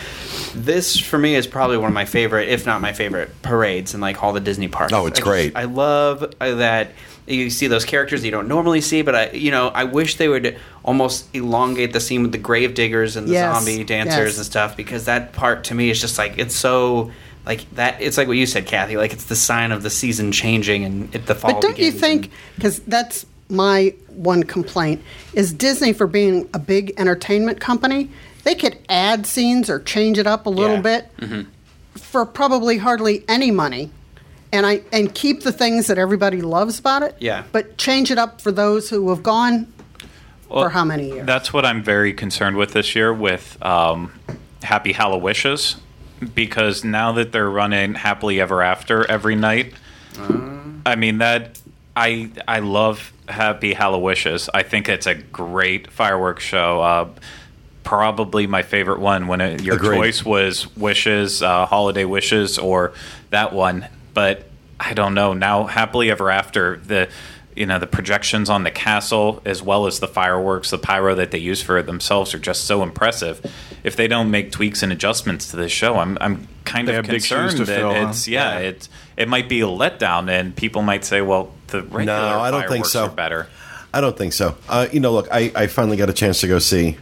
this 0.55 0.99
for 0.99 1.17
me 1.17 1.37
is 1.37 1.47
probably 1.47 1.77
one 1.77 1.87
of 1.89 1.95
my 1.95 2.05
favorite, 2.07 2.49
if 2.49 2.67
not 2.67 2.81
my 2.81 2.93
favorite, 2.93 3.31
parades 3.43 3.95
in 3.95 4.01
like 4.01 4.21
all 4.21 4.33
the 4.33 4.41
Disney 4.41 4.67
parks. 4.67 4.93
Oh, 4.93 5.07
it's 5.07 5.21
I 5.21 5.23
just- 5.23 5.29
great. 5.31 5.53
I 5.57 5.65
love 5.65 6.35
uh, 6.41 6.55
that 6.57 6.91
you 7.29 7.51
see 7.51 7.67
those 7.67 7.85
characters 7.85 8.25
you 8.25 8.31
don't 8.31 8.49
normally 8.49 8.81
see, 8.81 9.03
but 9.03 9.15
I 9.15 9.31
you 9.31 9.51
know 9.51 9.69
I 9.69 9.85
wish 9.85 10.17
they 10.17 10.29
would 10.29 10.59
almost 10.85 11.29
elongate 11.35 11.93
the 11.93 12.01
scene 12.01 12.23
with 12.23 12.33
the 12.33 12.39
grave 12.39 12.75
diggers 12.75 13.17
and 13.17 13.29
the 13.29 13.33
Yes, 13.33 13.55
zombie 13.65 13.85
dancers 13.85 14.17
yes. 14.19 14.37
and 14.39 14.47
stuff 14.47 14.77
because 14.77 15.05
that 15.05 15.33
part 15.33 15.65
to 15.65 15.75
me 15.75 15.91
is 15.91 16.01
just 16.01 16.19
like 16.19 16.39
it's 16.39 16.55
so. 16.55 17.11
Like 17.47 17.65
that, 17.77 18.03
it's 18.03 18.19
like 18.19 18.29
what 18.29 18.37
you 18.37 18.45
said, 18.45 18.67
Kathy. 18.67 18.99
Like 18.99 19.15
it's 19.15 19.25
the 19.25 19.37
sign 19.37 19.73
of 19.73 19.83
the 19.83 19.89
season 19.89 20.33
changing 20.33 20.85
and 20.85 21.15
it, 21.15 21.25
the 21.25 21.35
fall. 21.35 21.55
But 21.55 21.63
don't 21.63 21.79
you 21.79 21.91
think 21.91 22.31
because 22.57 22.81
that's 22.81 23.25
my 23.49 23.95
one 24.09 24.43
complaint 24.43 25.03
is 25.33 25.55
Disney 25.55 25.95
for 25.95 26.07
being 26.07 26.47
a 26.53 26.59
big 26.59 26.93
entertainment 26.99 27.59
company, 27.59 28.11
they 28.45 28.55
could 28.55 28.77
add 28.91 29.25
scenes 29.27 29.71
or 29.71 29.81
change 29.81 30.19
it 30.19 30.27
up 30.27 30.45
a 30.45 30.51
little 30.51 30.77
Yeah. 30.77 30.83
bit 30.83 31.17
mm-hmm. 31.17 31.43
for 31.95 32.27
probably 32.27 32.77
hardly 32.77 33.25
any 33.29 33.51
money. 33.51 33.91
And 34.51 34.65
I 34.65 34.83
and 34.93 35.15
keep 35.15 35.43
the 35.43 35.53
things 35.53 35.89
that 35.89 35.99
everybody 35.99 36.41
loves 36.41 36.79
about 36.79 37.03
it. 37.03 37.17
Yeah. 37.21 37.45
But 37.53 37.77
change 37.77 38.11
it 38.11 38.19
up 38.19 38.41
for 38.41 38.51
those 38.51 38.89
who 38.89 39.11
have 39.11 39.23
gone 39.23 39.71
Well, 40.49 40.65
for 40.65 40.71
how 40.71 40.85
many 40.85 41.09
years? 41.09 41.27
That's 41.27 41.53
what 41.53 41.67
I'm 41.67 41.83
very 41.83 42.15
concerned 42.15 42.57
with 42.57 42.73
this 42.73 42.95
year 42.97 43.13
with 43.13 43.63
um, 43.63 44.13
Happy 44.63 44.95
Hallowishes, 44.95 45.77
because 46.35 46.83
now 46.83 47.13
that 47.13 47.31
they're 47.33 47.51
running 47.51 47.95
Happily 47.95 48.41
Ever 48.41 48.63
After 48.63 49.09
every 49.11 49.37
night, 49.37 49.75
I 50.87 50.97
mean 50.97 51.19
that 51.19 51.61
I 51.95 52.31
I 52.49 52.61
love 52.61 53.13
Happy 53.29 53.75
Hallowishes. 53.75 54.49
I 54.55 54.63
think 54.63 54.89
it's 54.89 55.07
a 55.07 55.15
great 55.15 55.91
fireworks 55.91 56.43
show. 56.43 56.81
Uh, 56.81 57.09
probably 57.85 58.47
my 58.47 58.63
favorite 58.63 59.01
one 59.01 59.27
when 59.29 59.41
it, 59.41 59.63
your 59.63 59.77
Agreed. 59.77 59.97
choice 59.97 60.25
was 60.25 60.75
Wishes, 60.77 61.43
uh, 61.43 61.67
Holiday 61.67 62.05
Wishes, 62.07 62.59
or 62.59 62.95
that 63.31 63.53
one. 63.53 63.87
But 64.15 64.49
I 64.81 64.95
don't 64.95 65.15
know 65.15 65.33
now. 65.33 65.65
Happily 65.65 66.11
Ever 66.11 66.31
After 66.31 66.77
the 66.79 67.09
you 67.57 67.67
know 67.67 67.79
the 67.81 67.87
projections 67.89 68.49
on 68.49 68.63
the 68.63 68.71
castle 68.71 69.43
as 69.45 69.63
well 69.63 69.87
as 69.87 69.99
the 70.01 70.07
fireworks, 70.09 70.71
the 70.71 70.79
pyro 70.79 71.15
that 71.17 71.31
they 71.33 71.39
use 71.39 71.61
for 71.63 71.77
it 71.79 71.87
themselves 71.87 72.33
are 72.35 72.39
just 72.39 72.65
so 72.65 72.83
impressive. 72.83 73.45
If 73.83 73.97
they 73.97 74.07
don't 74.09 74.31
make 74.31 74.53
tweaks 74.53 74.83
and 74.83 74.93
adjustments 74.93 75.51
to 75.51 75.57
this 75.57 75.73
show, 75.73 75.97
I'm 75.97 76.17
I'm 76.21 76.47
kind 76.65 76.87
They 76.87 76.93
of 76.97 77.07
have 77.07 77.13
big 77.13 77.23
shoes 77.23 77.55
concerned 77.55 77.57
to 77.59 77.65
that 77.65 77.77
fill, 77.77 77.95
huh? 77.95 78.09
it's 78.11 78.29
yeah, 78.29 78.59
it 78.59 78.89
it 79.17 79.29
might 79.29 79.49
be 79.49 79.61
a 79.61 79.67
letdown, 79.67 80.31
and 80.31 80.55
people 80.55 80.83
might 80.83 81.05
say, 81.05 81.21
well, 81.21 81.53
the 81.69 81.83
regular 81.83 82.05
No, 82.05 82.41
I 82.41 82.51
don't 82.51 82.61
think 82.63 82.71
fireworks 82.87 82.93
so. 82.93 83.05
are 83.07 83.11
better. 83.11 83.49
I 83.93 84.01
don't 84.01 84.17
think 84.17 84.33
so. 84.35 84.57
Uh, 84.69 84.87
you 84.93 85.01
know, 85.01 85.13
look, 85.13 85.29
I, 85.33 85.51
I 85.57 85.67
finally 85.67 85.97
got 85.97 86.11
a 86.11 86.13
chance 86.13 86.41
to 86.43 86.47
go 86.47 86.59
see 86.59 86.99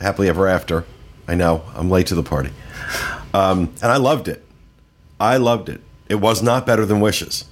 Happily 0.00 0.28
Ever 0.28 0.46
After. 0.46 0.84
I 1.26 1.34
know 1.34 1.64
I'm 1.74 1.90
late 1.90 2.06
to 2.08 2.14
the 2.14 2.22
party, 2.22 2.50
um, 3.34 3.72
and 3.82 3.90
I 3.90 3.96
loved 3.96 4.28
it. 4.28 4.44
I 5.18 5.38
loved 5.38 5.68
it. 5.68 5.80
It 6.08 6.16
was 6.16 6.42
not 6.42 6.66
better 6.66 6.86
than 6.86 7.00
Wishes. 7.00 7.44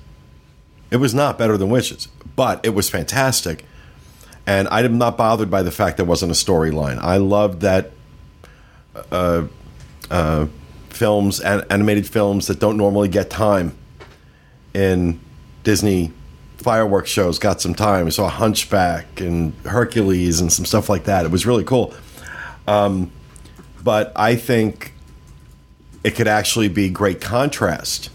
It 0.91 0.97
was 0.99 1.15
not 1.15 1.39
better 1.39 1.57
than 1.57 1.71
Wishes, 1.71 2.09
but 2.37 2.65
it 2.65 2.71
was 2.71 2.89
fantastic. 2.89 3.65
And 4.47 4.69
I'm 4.69 4.99
not 4.99 5.17
bothered 5.17 5.51
by 5.51 5.63
the 5.63 5.71
fact 5.71 5.97
there 5.97 6.07
wasn't 6.07 6.31
a 6.31 6.35
storyline. 6.35 6.99
I 6.99 7.17
loved 7.17 7.63
that 7.63 7.91
uh, 9.11 9.47
uh, 10.11 10.47
films, 10.91 11.41
an- 11.41 11.65
animated 11.71 12.07
films 12.07 12.47
that 12.47 12.61
don't 12.61 12.77
normally 12.77 13.09
get 13.09 13.31
time 13.31 13.77
in 14.75 15.19
Disney 15.63 16.13
fireworks 16.59 17.11
shows 17.11 17.39
got 17.39 17.61
some 17.61 17.75
time. 17.75 18.07
I 18.07 18.11
saw 18.11 18.29
Hunchback 18.29 19.21
and 19.21 19.55
Hercules 19.65 20.41
and 20.41 20.53
some 20.53 20.65
stuff 20.65 20.89
like 20.89 21.05
that. 21.05 21.25
It 21.25 21.31
was 21.31 21.47
really 21.47 21.65
cool. 21.65 21.95
Um, 22.67 23.11
but 23.83 24.13
I 24.17 24.37
think 24.37 24.93
it 26.03 26.13
could 26.13 26.29
actually 26.29 26.69
be 26.69 26.89
great 26.91 27.21
contrast 27.21 28.11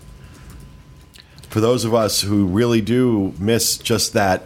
for 1.50 1.60
those 1.60 1.84
of 1.84 1.94
us 1.94 2.22
who 2.22 2.46
really 2.46 2.82
do 2.82 3.34
miss 3.40 3.78
just 3.78 4.14
that 4.14 4.46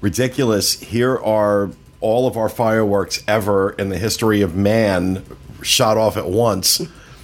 ridiculous. 0.00 0.80
Here 0.80 1.18
are 1.18 1.70
all 2.00 2.26
of 2.26 2.36
our 2.36 2.48
fireworks 2.48 3.22
ever 3.26 3.70
in 3.70 3.88
the 3.88 3.98
history 3.98 4.42
of 4.42 4.54
man 4.54 5.24
shot 5.62 5.96
off 5.96 6.16
at 6.16 6.28
once, 6.28 6.82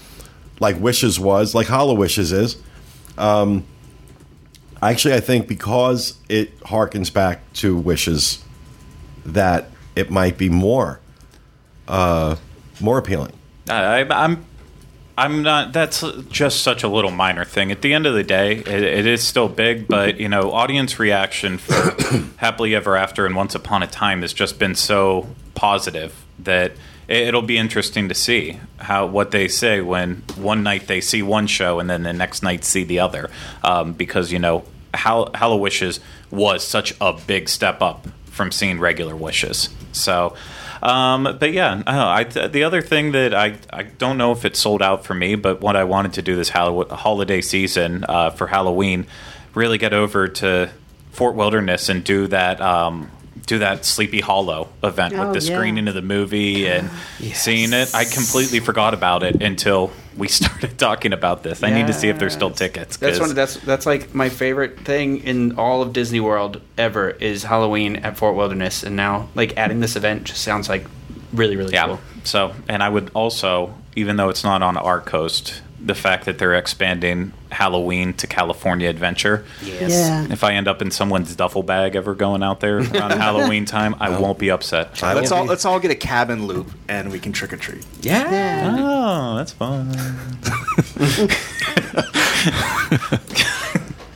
like 0.61 0.79
Wishes 0.81 1.19
was, 1.21 1.55
like 1.55 1.67
Hallowishes 1.67 2.33
is. 2.33 2.57
Um, 3.17 3.65
actually, 4.81 5.15
I 5.15 5.21
think 5.21 5.49
because 5.49 6.17
it 6.29 6.59
harkens 6.61 7.13
back 7.13 7.53
to 7.55 7.77
Wishes, 7.77 8.45
that 9.27 9.71
it 9.95 10.11
might 10.11 10.39
be 10.39 10.49
more, 10.49 11.01
uh, 11.87 12.37
more 12.81 12.99
appealing. 12.99 13.33
I, 13.69 14.05
I'm 14.05 14.45
I'm 15.19 15.43
not. 15.43 15.73
That's 15.73 16.05
just 16.31 16.63
such 16.63 16.85
a 16.85 16.89
little 16.89 17.11
minor 17.11 17.45
thing. 17.45 17.73
At 17.73 17.83
the 17.83 17.93
end 17.93 18.07
of 18.07 18.15
the 18.15 18.23
day, 18.23 18.59
it, 18.59 18.69
it 18.69 19.05
is 19.05 19.21
still 19.23 19.49
big, 19.49 19.89
but 19.89 20.21
you 20.21 20.29
know, 20.29 20.53
audience 20.53 21.01
reaction 21.01 21.59
for 21.59 21.75
"Happily 22.37 22.73
Ever 22.77 22.97
After" 22.97 23.27
and 23.27 23.35
"Once 23.35 23.57
Upon 23.57 23.83
a 23.83 23.89
Time" 23.89 24.23
has 24.23 24.33
just 24.33 24.61
been 24.61 24.77
so 24.77 25.27
positive 25.57 26.25
that 26.39 26.71
it, 27.09 27.27
it'll 27.27 27.43
be 27.43 27.59
interesting 27.59 28.09
to 28.09 28.15
see 28.15 28.61
how 28.77 29.07
what 29.07 29.33
they 29.33 29.49
say 29.49 29.81
when 29.81 30.23
one 30.37 30.63
night 30.63 30.87
they 30.87 31.01
see 31.01 31.21
one 31.21 31.49
show 31.49 31.81
and 31.81 31.91
then 31.91 32.05
the 32.05 32.13
next 32.13 32.45
night 32.45 32.65
see 32.65 32.85
the 32.85 33.01
other, 33.01 33.29
um, 33.65 33.95
because 33.95 34.31
you 34.31 34.39
know, 34.39 34.63
Hall- 34.95 35.33
Hallowishes 35.33 35.99
was 36.31 36.65
such 36.65 36.95
a 37.01 37.13
big 37.13 37.49
step 37.49 37.83
up 37.83 38.07
from 38.27 38.53
seeing 38.53 38.79
regular 38.79 39.17
wishes. 39.17 39.69
So. 39.91 40.37
Um, 40.83 41.37
but 41.39 41.53
yeah, 41.53 41.83
I. 41.87 42.09
I, 42.19 42.25
the 42.25 42.65
other 42.65 42.83
thing 42.83 43.13
that 43.13 43.35
I, 43.35 43.57
I 43.73 43.83
don't 43.85 44.19
know 44.19 44.33
if 44.33 44.45
it 44.45 44.57
sold 44.57 44.83
out 44.83 45.05
for 45.05 45.15
me, 45.15 45.35
but 45.35 45.61
what 45.61 45.77
I 45.77 45.85
wanted 45.85 46.15
to 46.15 46.23
do 46.23 46.37
this 46.37 46.49
holiday 46.49 47.41
season 47.41 48.05
uh, 48.09 48.31
for 48.31 48.47
Halloween, 48.47 49.07
really 49.55 49.79
get 49.79 49.93
over 49.93 50.29
to 50.29 50.71
Fort 51.13 51.35
Wilderness 51.35 51.89
and 51.89 52.03
do 52.03 52.27
that 52.29 52.61
um, 52.61 53.11
do 53.49 53.59
that 53.59 53.85
Sleepy 53.85 54.21
Hollow 54.21 54.69
event 54.85 55.15
Oh, 55.15 55.31
with 55.31 55.41
the 55.43 55.51
yeah. 55.51 55.57
screening 55.57 55.89
of 55.89 55.95
the 55.95 56.03
movie 56.03 56.69
and 56.69 56.89
seeing 57.35 57.73
it. 57.73 57.95
I 57.95 58.05
completely 58.05 58.61
forgot 58.61 58.95
about 58.95 59.23
it 59.25 59.43
until 59.43 59.91
we 60.17 60.29
started 60.41 60.79
talking 60.79 61.13
about 61.13 61.43
this. 61.43 61.63
I 61.63 61.71
need 61.71 61.87
to 61.89 61.93
see 61.93 62.09
if 62.09 62.19
there's 62.19 62.35
still 62.35 62.51
tickets. 62.51 62.99
That's 62.99 63.19
'cause- 63.19 63.29
one. 63.29 63.35
That's 63.35 63.57
that's 63.57 63.87
like 63.87 64.15
my 64.15 64.29
favorite 64.29 64.81
thing 64.81 65.19
in 65.25 65.59
all 65.59 65.83
of 65.83 65.93
Disney 65.93 66.21
World 66.21 66.61
ever 66.77 67.11
is 67.11 67.43
Halloween 67.45 67.97
at 67.97 68.17
Fort 68.17 68.37
Wilderness, 68.37 68.83
and 68.85 68.95
now 68.95 69.29
like 69.35 69.57
adding 69.57 69.81
this 69.81 69.97
event 69.97 70.25
just 70.25 70.43
sounds 70.43 70.69
like 70.69 70.85
really 71.33 71.57
really 71.57 71.73
Yeah. 71.73 71.87
cool. 71.87 72.01
So, 72.25 72.53
and 72.69 72.83
I 72.83 72.89
would 72.91 73.11
also, 73.15 73.75
even 73.97 74.17
though 74.17 74.29
it's 74.29 74.45
not 74.45 74.63
on 74.63 74.77
our 74.77 75.01
coast, 75.01 75.63
the 75.81 75.95
fact 75.95 76.25
that 76.25 76.39
they're 76.39 76.55
expanding 76.55 77.33
Halloween 77.51 78.13
to 78.15 78.27
California 78.27 78.89
Adventure. 78.89 79.45
Yes. 79.63 79.93
Yeah. 79.93 80.27
If 80.33 80.43
I 80.43 80.55
end 80.55 80.67
up 80.69 80.83
in 80.83 80.91
someone's 80.91 81.35
duffel 81.37 81.63
bag 81.63 81.97
ever 81.97 82.15
going 82.15 82.43
out 82.43 82.61
there 82.61 82.79
around 82.79 83.13
Halloween 83.13 83.65
time, 83.65 83.95
I 84.01 84.19
won't 84.19 84.39
be 84.39 84.51
upset. 84.51 85.03
I 85.03 85.15
Let's 85.15 85.31
all 85.31 85.45
be- 85.45 85.49
let's 85.51 85.65
all 85.65 85.79
get 85.81 85.91
a 85.91 85.95
cabin 85.97 86.47
loop 86.47 86.71
and 86.89 87.13
we 87.13 87.19
can 87.21 87.33
trick 87.33 87.53
or 87.53 87.57
treat. 87.57 87.85
Yeah. 88.01 88.31
Yeah. 88.31 88.77
Oh, 88.79 89.37
that's 89.37 89.53
fun. 89.53 89.93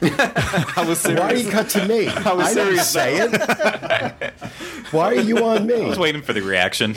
I 0.04 0.84
was 0.86 1.04
Why 1.04 1.16
are 1.20 1.34
you 1.36 1.50
cut 1.50 1.68
to 1.70 1.86
me? 1.86 2.08
I, 2.08 2.32
was 2.32 2.54
didn't 2.54 2.84
serious, 2.84 2.90
say 2.90 3.18
it. 3.20 4.34
Why 4.90 5.14
are 5.14 5.20
you 5.20 5.44
on 5.44 5.66
me? 5.66 5.84
I 5.84 5.88
was 5.88 5.98
waiting 5.98 6.22
for 6.22 6.32
the 6.32 6.40
reaction. 6.42 6.96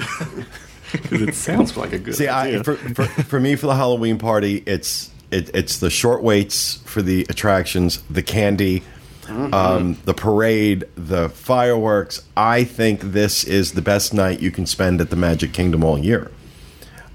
it 1.12 1.36
sounds 1.36 1.76
like 1.76 1.94
a 1.94 2.00
good 2.00 2.16
See, 2.16 2.28
I, 2.28 2.62
for, 2.64 2.76
for, 2.76 3.06
for 3.06 3.40
me, 3.40 3.56
for 3.56 3.68
the 3.68 3.76
Halloween 3.76 4.18
party, 4.18 4.64
it's 4.66 5.12
it, 5.32 5.54
it's 5.54 5.80
the 5.80 5.90
short 5.90 6.24
waits 6.24 6.76
for 6.86 7.02
the 7.02 7.26
attractions, 7.30 8.02
the 8.10 8.24
candy, 8.24 8.84
um, 9.28 9.98
the 10.06 10.14
parade, 10.14 10.86
the 10.96 11.30
fireworks. 11.30 12.24
I 12.38 12.64
think 12.64 13.02
this 13.02 13.44
is 13.44 13.74
the 13.74 13.82
best 13.82 14.14
night 14.14 14.40
you 14.40 14.52
can 14.52 14.66
spend 14.66 15.02
at 15.02 15.10
the 15.10 15.16
Magic 15.16 15.52
Kingdom 15.52 15.84
all 15.84 15.98
year. 15.98 16.32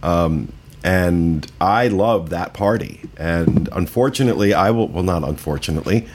Um, 0.02 0.52
and 0.82 1.50
I 1.60 1.88
love 1.88 2.30
that 2.30 2.52
party. 2.52 3.08
And 3.16 3.68
unfortunately, 3.72 4.54
I 4.54 4.70
will, 4.70 4.88
well, 4.88 5.04
not 5.04 5.22
unfortunately, 5.22 6.08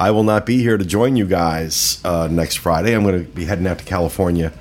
I 0.00 0.10
will 0.10 0.24
not 0.24 0.46
be 0.46 0.58
here 0.58 0.78
to 0.78 0.84
join 0.84 1.16
you 1.16 1.26
guys 1.26 2.00
uh, 2.04 2.28
next 2.30 2.56
Friday. 2.56 2.94
I'm 2.94 3.02
going 3.02 3.24
to 3.24 3.30
be 3.30 3.44
heading 3.44 3.66
out 3.66 3.78
to 3.78 3.84
California 3.84 4.52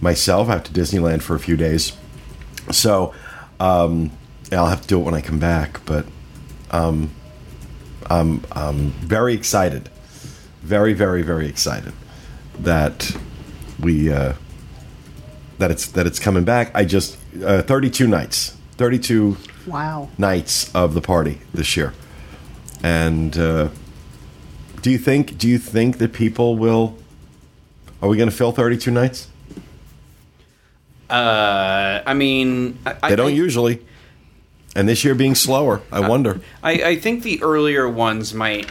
myself, 0.00 0.48
out 0.48 0.64
to 0.66 0.72
Disneyland 0.72 1.22
for 1.22 1.34
a 1.34 1.38
few 1.40 1.56
days. 1.56 1.92
So 2.70 3.14
um, 3.60 4.10
I'll 4.52 4.66
have 4.66 4.82
to 4.82 4.88
do 4.88 5.00
it 5.00 5.04
when 5.04 5.14
I 5.14 5.20
come 5.20 5.38
back. 5.38 5.84
But 5.86 6.06
um, 6.70 7.10
I'm, 8.08 8.44
I'm 8.52 8.90
very 8.90 9.34
excited, 9.34 9.88
very, 10.62 10.92
very, 10.92 11.22
very 11.22 11.48
excited 11.48 11.92
that 12.60 13.14
we 13.80 14.10
uh, 14.12 14.32
that 15.58 15.70
it's 15.70 15.86
that 15.92 16.06
it's 16.06 16.18
coming 16.18 16.44
back. 16.44 16.70
I 16.74 16.84
just 16.84 17.18
uh, 17.44 17.62
32 17.62 18.06
nights, 18.06 18.56
32 18.76 19.36
Wow. 19.66 20.08
nights 20.16 20.72
of 20.74 20.94
the 20.94 21.00
party 21.00 21.40
this 21.52 21.76
year. 21.76 21.92
And 22.82 23.36
uh, 23.36 23.68
do 24.80 24.90
you 24.90 24.98
think 24.98 25.36
do 25.38 25.48
you 25.48 25.58
think 25.58 25.98
that 25.98 26.12
people 26.12 26.56
will? 26.56 26.96
Are 28.00 28.08
we 28.08 28.16
going 28.16 28.28
to 28.30 28.34
fill 28.36 28.52
32 28.52 28.90
nights? 28.90 29.28
Uh, 31.08 32.02
I 32.06 32.14
mean, 32.14 32.78
I, 32.84 33.10
They 33.10 33.16
don't 33.16 33.28
I, 33.28 33.34
usually. 33.34 33.82
And 34.74 34.86
this 34.86 35.04
year 35.04 35.14
being 35.14 35.34
slower, 35.34 35.80
I 35.90 36.06
wonder. 36.06 36.42
I, 36.62 36.72
I 36.72 36.96
think 36.96 37.22
the 37.22 37.42
earlier 37.42 37.88
ones 37.88 38.34
might. 38.34 38.66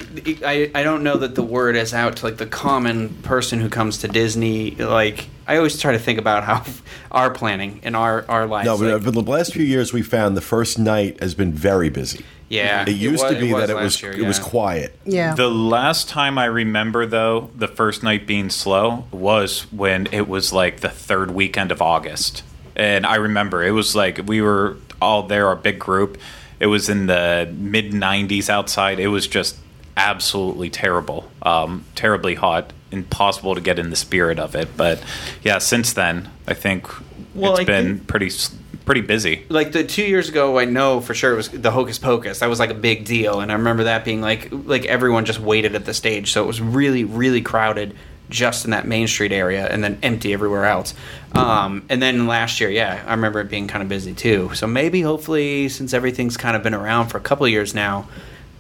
I, 0.46 0.70
I 0.76 0.84
don't 0.84 1.02
know 1.02 1.18
that 1.18 1.34
the 1.34 1.42
word 1.42 1.76
is 1.76 1.96
out 1.96 2.18
to 2.18 2.26
like 2.28 2.38
the 2.38 2.46
common 2.46 3.10
person 3.24 3.60
who 3.60 3.70
comes 3.70 3.98
to 4.00 4.08
Disney. 4.08 4.76
Like 4.76 5.26
I 5.48 5.58
always 5.58 5.80
try 5.82 5.94
to 5.94 6.00
think 6.00 6.20
about 6.20 6.44
how 6.44 6.64
our 7.12 7.32
planning 7.32 7.80
in 7.82 7.96
our 7.96 8.24
our 8.30 8.46
lives. 8.46 8.68
No, 8.68 8.78
but 8.78 8.94
like, 8.94 9.02
for 9.02 9.10
the 9.10 9.22
last 9.24 9.52
few 9.54 9.64
years, 9.64 9.94
we 9.94 10.04
found 10.04 10.38
the 10.38 10.42
first 10.42 10.78
night 10.78 11.20
has 11.22 11.34
been 11.34 11.52
very 11.52 11.90
busy. 11.90 12.24
Yeah, 12.50 12.84
It 12.88 12.92
used 12.92 13.24
was- 13.24 13.34
to 13.34 13.40
be 13.40 13.52
that 13.54 13.70
it 13.70 13.76
was 13.76 14.02
year, 14.02 14.12
it 14.12 14.22
was 14.26 14.40
quiet. 14.40 14.98
Yeah. 15.06 15.34
The 15.36 15.50
last 15.50 16.08
time 16.10 16.38
I 16.38 16.46
remember, 16.46 17.06
though, 17.06 17.50
the 17.56 17.68
first 17.68 18.04
night 18.04 18.28
being 18.28 18.50
slow 18.50 19.06
was 19.12 19.66
when 19.72 20.08
it 20.12 20.28
was 20.28 20.54
like 20.54 20.82
the 20.82 20.90
third 20.90 21.32
weekend 21.32 21.72
of 21.72 21.82
August. 21.82 22.44
And 22.76 23.06
I 23.06 23.16
remember 23.16 23.64
it 23.64 23.72
was 23.72 23.96
like 23.96 24.20
we 24.26 24.42
were 24.42 24.78
all 25.02 25.24
there, 25.24 25.48
our 25.48 25.56
big 25.56 25.80
group. 25.80 26.18
It 26.60 26.68
was 26.68 26.88
in 26.90 27.08
the 27.08 27.50
mid 27.58 27.92
90s 27.94 28.50
outside. 28.50 29.00
It 29.00 29.08
was 29.08 29.28
just 29.28 29.58
absolutely 29.98 30.70
terrible, 30.70 31.30
um, 31.42 31.86
terribly 31.96 32.36
hot, 32.36 32.74
impossible 32.92 33.56
to 33.56 33.62
get 33.62 33.80
in 33.80 33.90
the 33.90 33.96
spirit 33.96 34.40
of 34.40 34.56
it. 34.56 34.76
But 34.78 35.02
yeah, 35.44 35.58
since 35.60 35.94
then, 35.94 36.30
I 36.48 36.54
think 36.54 36.88
Well, 37.34 37.54
it's 37.54 37.62
I 37.62 37.64
been 37.64 37.86
think- 37.98 38.08
pretty 38.08 38.28
s- 38.28 38.54
pretty 38.86 39.02
busy. 39.02 39.46
like 39.50 39.72
the 39.72 39.84
two 39.84 40.06
years 40.06 40.30
ago, 40.30 40.60
I 40.60 40.66
know 40.66 41.02
for 41.02 41.14
sure 41.14 41.34
it 41.34 41.36
was 41.36 41.50
the 41.50 41.72
Hocus 41.72 42.00
Pocus. 42.00 42.40
That 42.40 42.50
was 42.50 42.60
like 42.60 42.70
a 42.70 42.76
big 42.76 43.06
deal, 43.06 43.40
and 43.40 43.52
I 43.52 43.56
remember 43.56 43.86
that 43.86 44.06
being 44.06 44.22
like 44.22 44.50
like 44.52 44.86
everyone 44.86 45.26
just 45.26 45.40
waited 45.40 45.76
at 45.76 45.86
the 45.86 45.94
stage, 45.94 46.32
so 46.32 46.44
it 46.44 46.48
was 46.48 46.62
really 46.62 47.04
really 47.04 47.42
crowded 47.42 47.96
just 48.30 48.66
in 48.66 48.72
that 48.72 48.88
Main 48.88 49.08
Street 49.08 49.32
area, 49.32 49.68
and 49.68 49.84
then 49.84 50.00
empty 50.02 50.34
everywhere 50.34 50.66
else. 50.66 50.94
Um, 51.34 51.86
and 51.90 52.02
then 52.02 52.28
last 52.28 52.60
year, 52.60 52.70
yeah, 52.70 53.04
I 53.06 53.12
remember 53.12 53.40
it 53.40 53.50
being 53.50 53.68
kind 53.68 53.84
of 53.84 53.90
busy 53.90 54.14
too. 54.14 54.52
So 54.56 54.68
maybe, 54.68 55.02
hopefully, 55.02 55.70
since 55.70 55.94
everything's 55.94 56.38
kind 56.38 56.56
of 56.56 56.64
been 56.64 56.74
around 56.74 57.10
for 57.10 57.18
a 57.18 57.22
couple 57.22 57.48
years 57.48 57.76
now, 57.76 58.08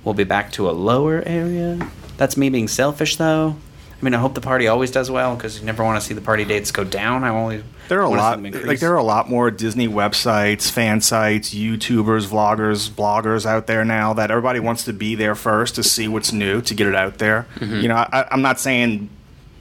we'll 0.03 0.13
be 0.13 0.23
back 0.23 0.51
to 0.53 0.69
a 0.69 0.71
lower 0.71 1.23
area. 1.26 1.89
That's 2.17 2.38
me 2.38 2.49
being 2.49 2.67
selfish, 2.67 3.15
though. 3.15 3.55
I 3.99 4.05
mean, 4.05 4.13
I 4.13 4.19
hope 4.19 4.36
the 4.36 4.41
party 4.41 4.67
always 4.67 4.91
does 4.91 5.09
well 5.09 5.36
because 5.36 5.59
you 5.59 5.65
never 5.65 5.84
want 5.84 5.99
to 5.99 6.05
see 6.05 6.13
the 6.13 6.21
party 6.21 6.45
dates 6.45 6.71
go 6.71 6.84
down. 6.84 7.23
I 7.23 7.30
only 7.30 7.63
There 7.88 7.99
are 7.99 8.03
a 8.05 8.09
lot, 8.09 8.41
like 8.41 8.79
there 8.79 8.93
are 8.93 8.97
a 8.97 9.03
lot 9.03 9.29
more 9.29 9.51
Disney 9.51 9.88
websites, 9.88 10.71
fan 10.71 11.01
sites, 11.01 11.53
YouTubers, 11.53 12.27
vloggers, 12.27 12.89
bloggers 12.89 13.45
out 13.45 13.67
there 13.67 13.86
now 13.86 14.13
that 14.13 14.31
everybody 14.31 14.59
wants 14.59 14.86
to 14.86 14.93
be 14.93 15.15
there 15.15 15.36
first 15.36 15.75
to 15.75 15.83
see 15.83 16.07
what's 16.07 16.31
new 16.33 16.61
to 16.61 16.73
get 16.73 16.88
it 16.88 16.95
out 16.95 17.19
there. 17.19 17.45
You 17.61 17.88
know, 17.88 17.95
I, 17.95 18.27
I'm 18.31 18.41
not 18.41 18.59
saying 18.59 19.09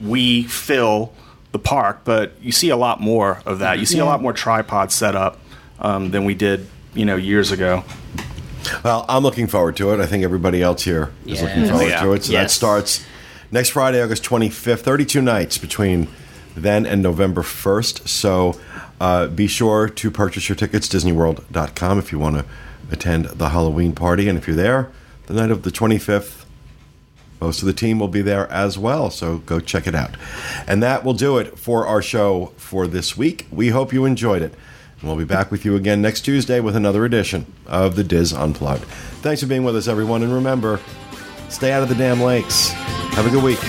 we 0.01 0.43
fill 0.43 1.13
the 1.51 1.59
park, 1.59 2.01
but 2.03 2.33
you 2.41 2.51
see 2.51 2.69
a 2.69 2.77
lot 2.77 2.99
more 2.99 3.41
of 3.45 3.59
that. 3.59 3.79
You 3.79 3.85
see 3.85 3.99
a 3.99 4.05
lot 4.05 4.21
more 4.21 4.33
tripods 4.33 4.93
set 4.95 5.15
up 5.15 5.39
um, 5.79 6.09
than 6.11 6.25
we 6.25 6.33
did, 6.33 6.67
you 6.93 7.05
know, 7.05 7.15
years 7.17 7.51
ago. 7.51 7.83
Well, 8.83 9.05
I'm 9.07 9.21
looking 9.21 9.45
forward 9.47 9.77
to 9.77 9.93
it. 9.93 9.99
I 9.99 10.07
think 10.07 10.23
everybody 10.23 10.61
else 10.63 10.83
here 10.83 11.11
is 11.27 11.41
looking 11.41 11.67
forward 11.67 11.89
Yeah. 11.89 12.01
to 12.01 12.13
it. 12.13 12.23
So 12.23 12.33
that 12.33 12.49
starts 12.49 13.05
next 13.51 13.69
Friday, 13.69 14.01
August 14.01 14.23
25th, 14.23 14.79
32 14.79 15.21
nights 15.21 15.57
between 15.59 16.07
then 16.55 16.85
and 16.85 17.01
November 17.01 17.41
1st. 17.41 18.07
So 18.07 18.59
uh, 18.99 19.27
be 19.27 19.47
sure 19.47 19.89
to 19.89 20.11
purchase 20.11 20.49
your 20.49 20.55
tickets, 20.55 20.87
DisneyWorld.com, 20.87 21.99
if 21.99 22.11
you 22.11 22.19
want 22.19 22.37
to 22.37 22.45
attend 22.91 23.25
the 23.25 23.49
Halloween 23.49 23.93
party. 23.93 24.29
And 24.29 24.37
if 24.37 24.47
you're 24.47 24.55
there 24.55 24.91
the 25.27 25.33
night 25.33 25.51
of 25.51 25.63
the 25.63 25.71
25th, 25.71 26.45
most 27.41 27.61
of 27.61 27.65
the 27.65 27.73
team 27.73 27.99
will 27.99 28.07
be 28.07 28.21
there 28.21 28.49
as 28.49 28.77
well, 28.77 29.09
so 29.09 29.39
go 29.39 29.59
check 29.59 29.87
it 29.87 29.95
out. 29.95 30.11
And 30.67 30.81
that 30.81 31.03
will 31.03 31.13
do 31.13 31.37
it 31.37 31.59
for 31.59 31.85
our 31.85 32.01
show 32.01 32.53
for 32.57 32.87
this 32.87 33.17
week. 33.17 33.45
We 33.51 33.69
hope 33.69 33.91
you 33.91 34.05
enjoyed 34.05 34.41
it. 34.41 34.53
And 34.99 35.09
we'll 35.09 35.17
be 35.17 35.25
back 35.25 35.51
with 35.51 35.65
you 35.65 35.75
again 35.75 36.01
next 36.01 36.21
Tuesday 36.21 36.59
with 36.59 36.75
another 36.75 37.03
edition 37.03 37.45
of 37.65 37.95
the 37.95 38.03
Diz 38.03 38.33
Unplugged. 38.33 38.85
Thanks 39.21 39.41
for 39.41 39.47
being 39.47 39.63
with 39.63 39.75
us, 39.75 39.87
everyone. 39.87 40.23
And 40.23 40.33
remember, 40.33 40.79
stay 41.49 41.71
out 41.71 41.83
of 41.83 41.89
the 41.89 41.95
damn 41.95 42.21
lakes. 42.21 42.69
Have 42.69 43.27
a 43.27 43.29
good 43.29 43.43
week. 43.43 43.59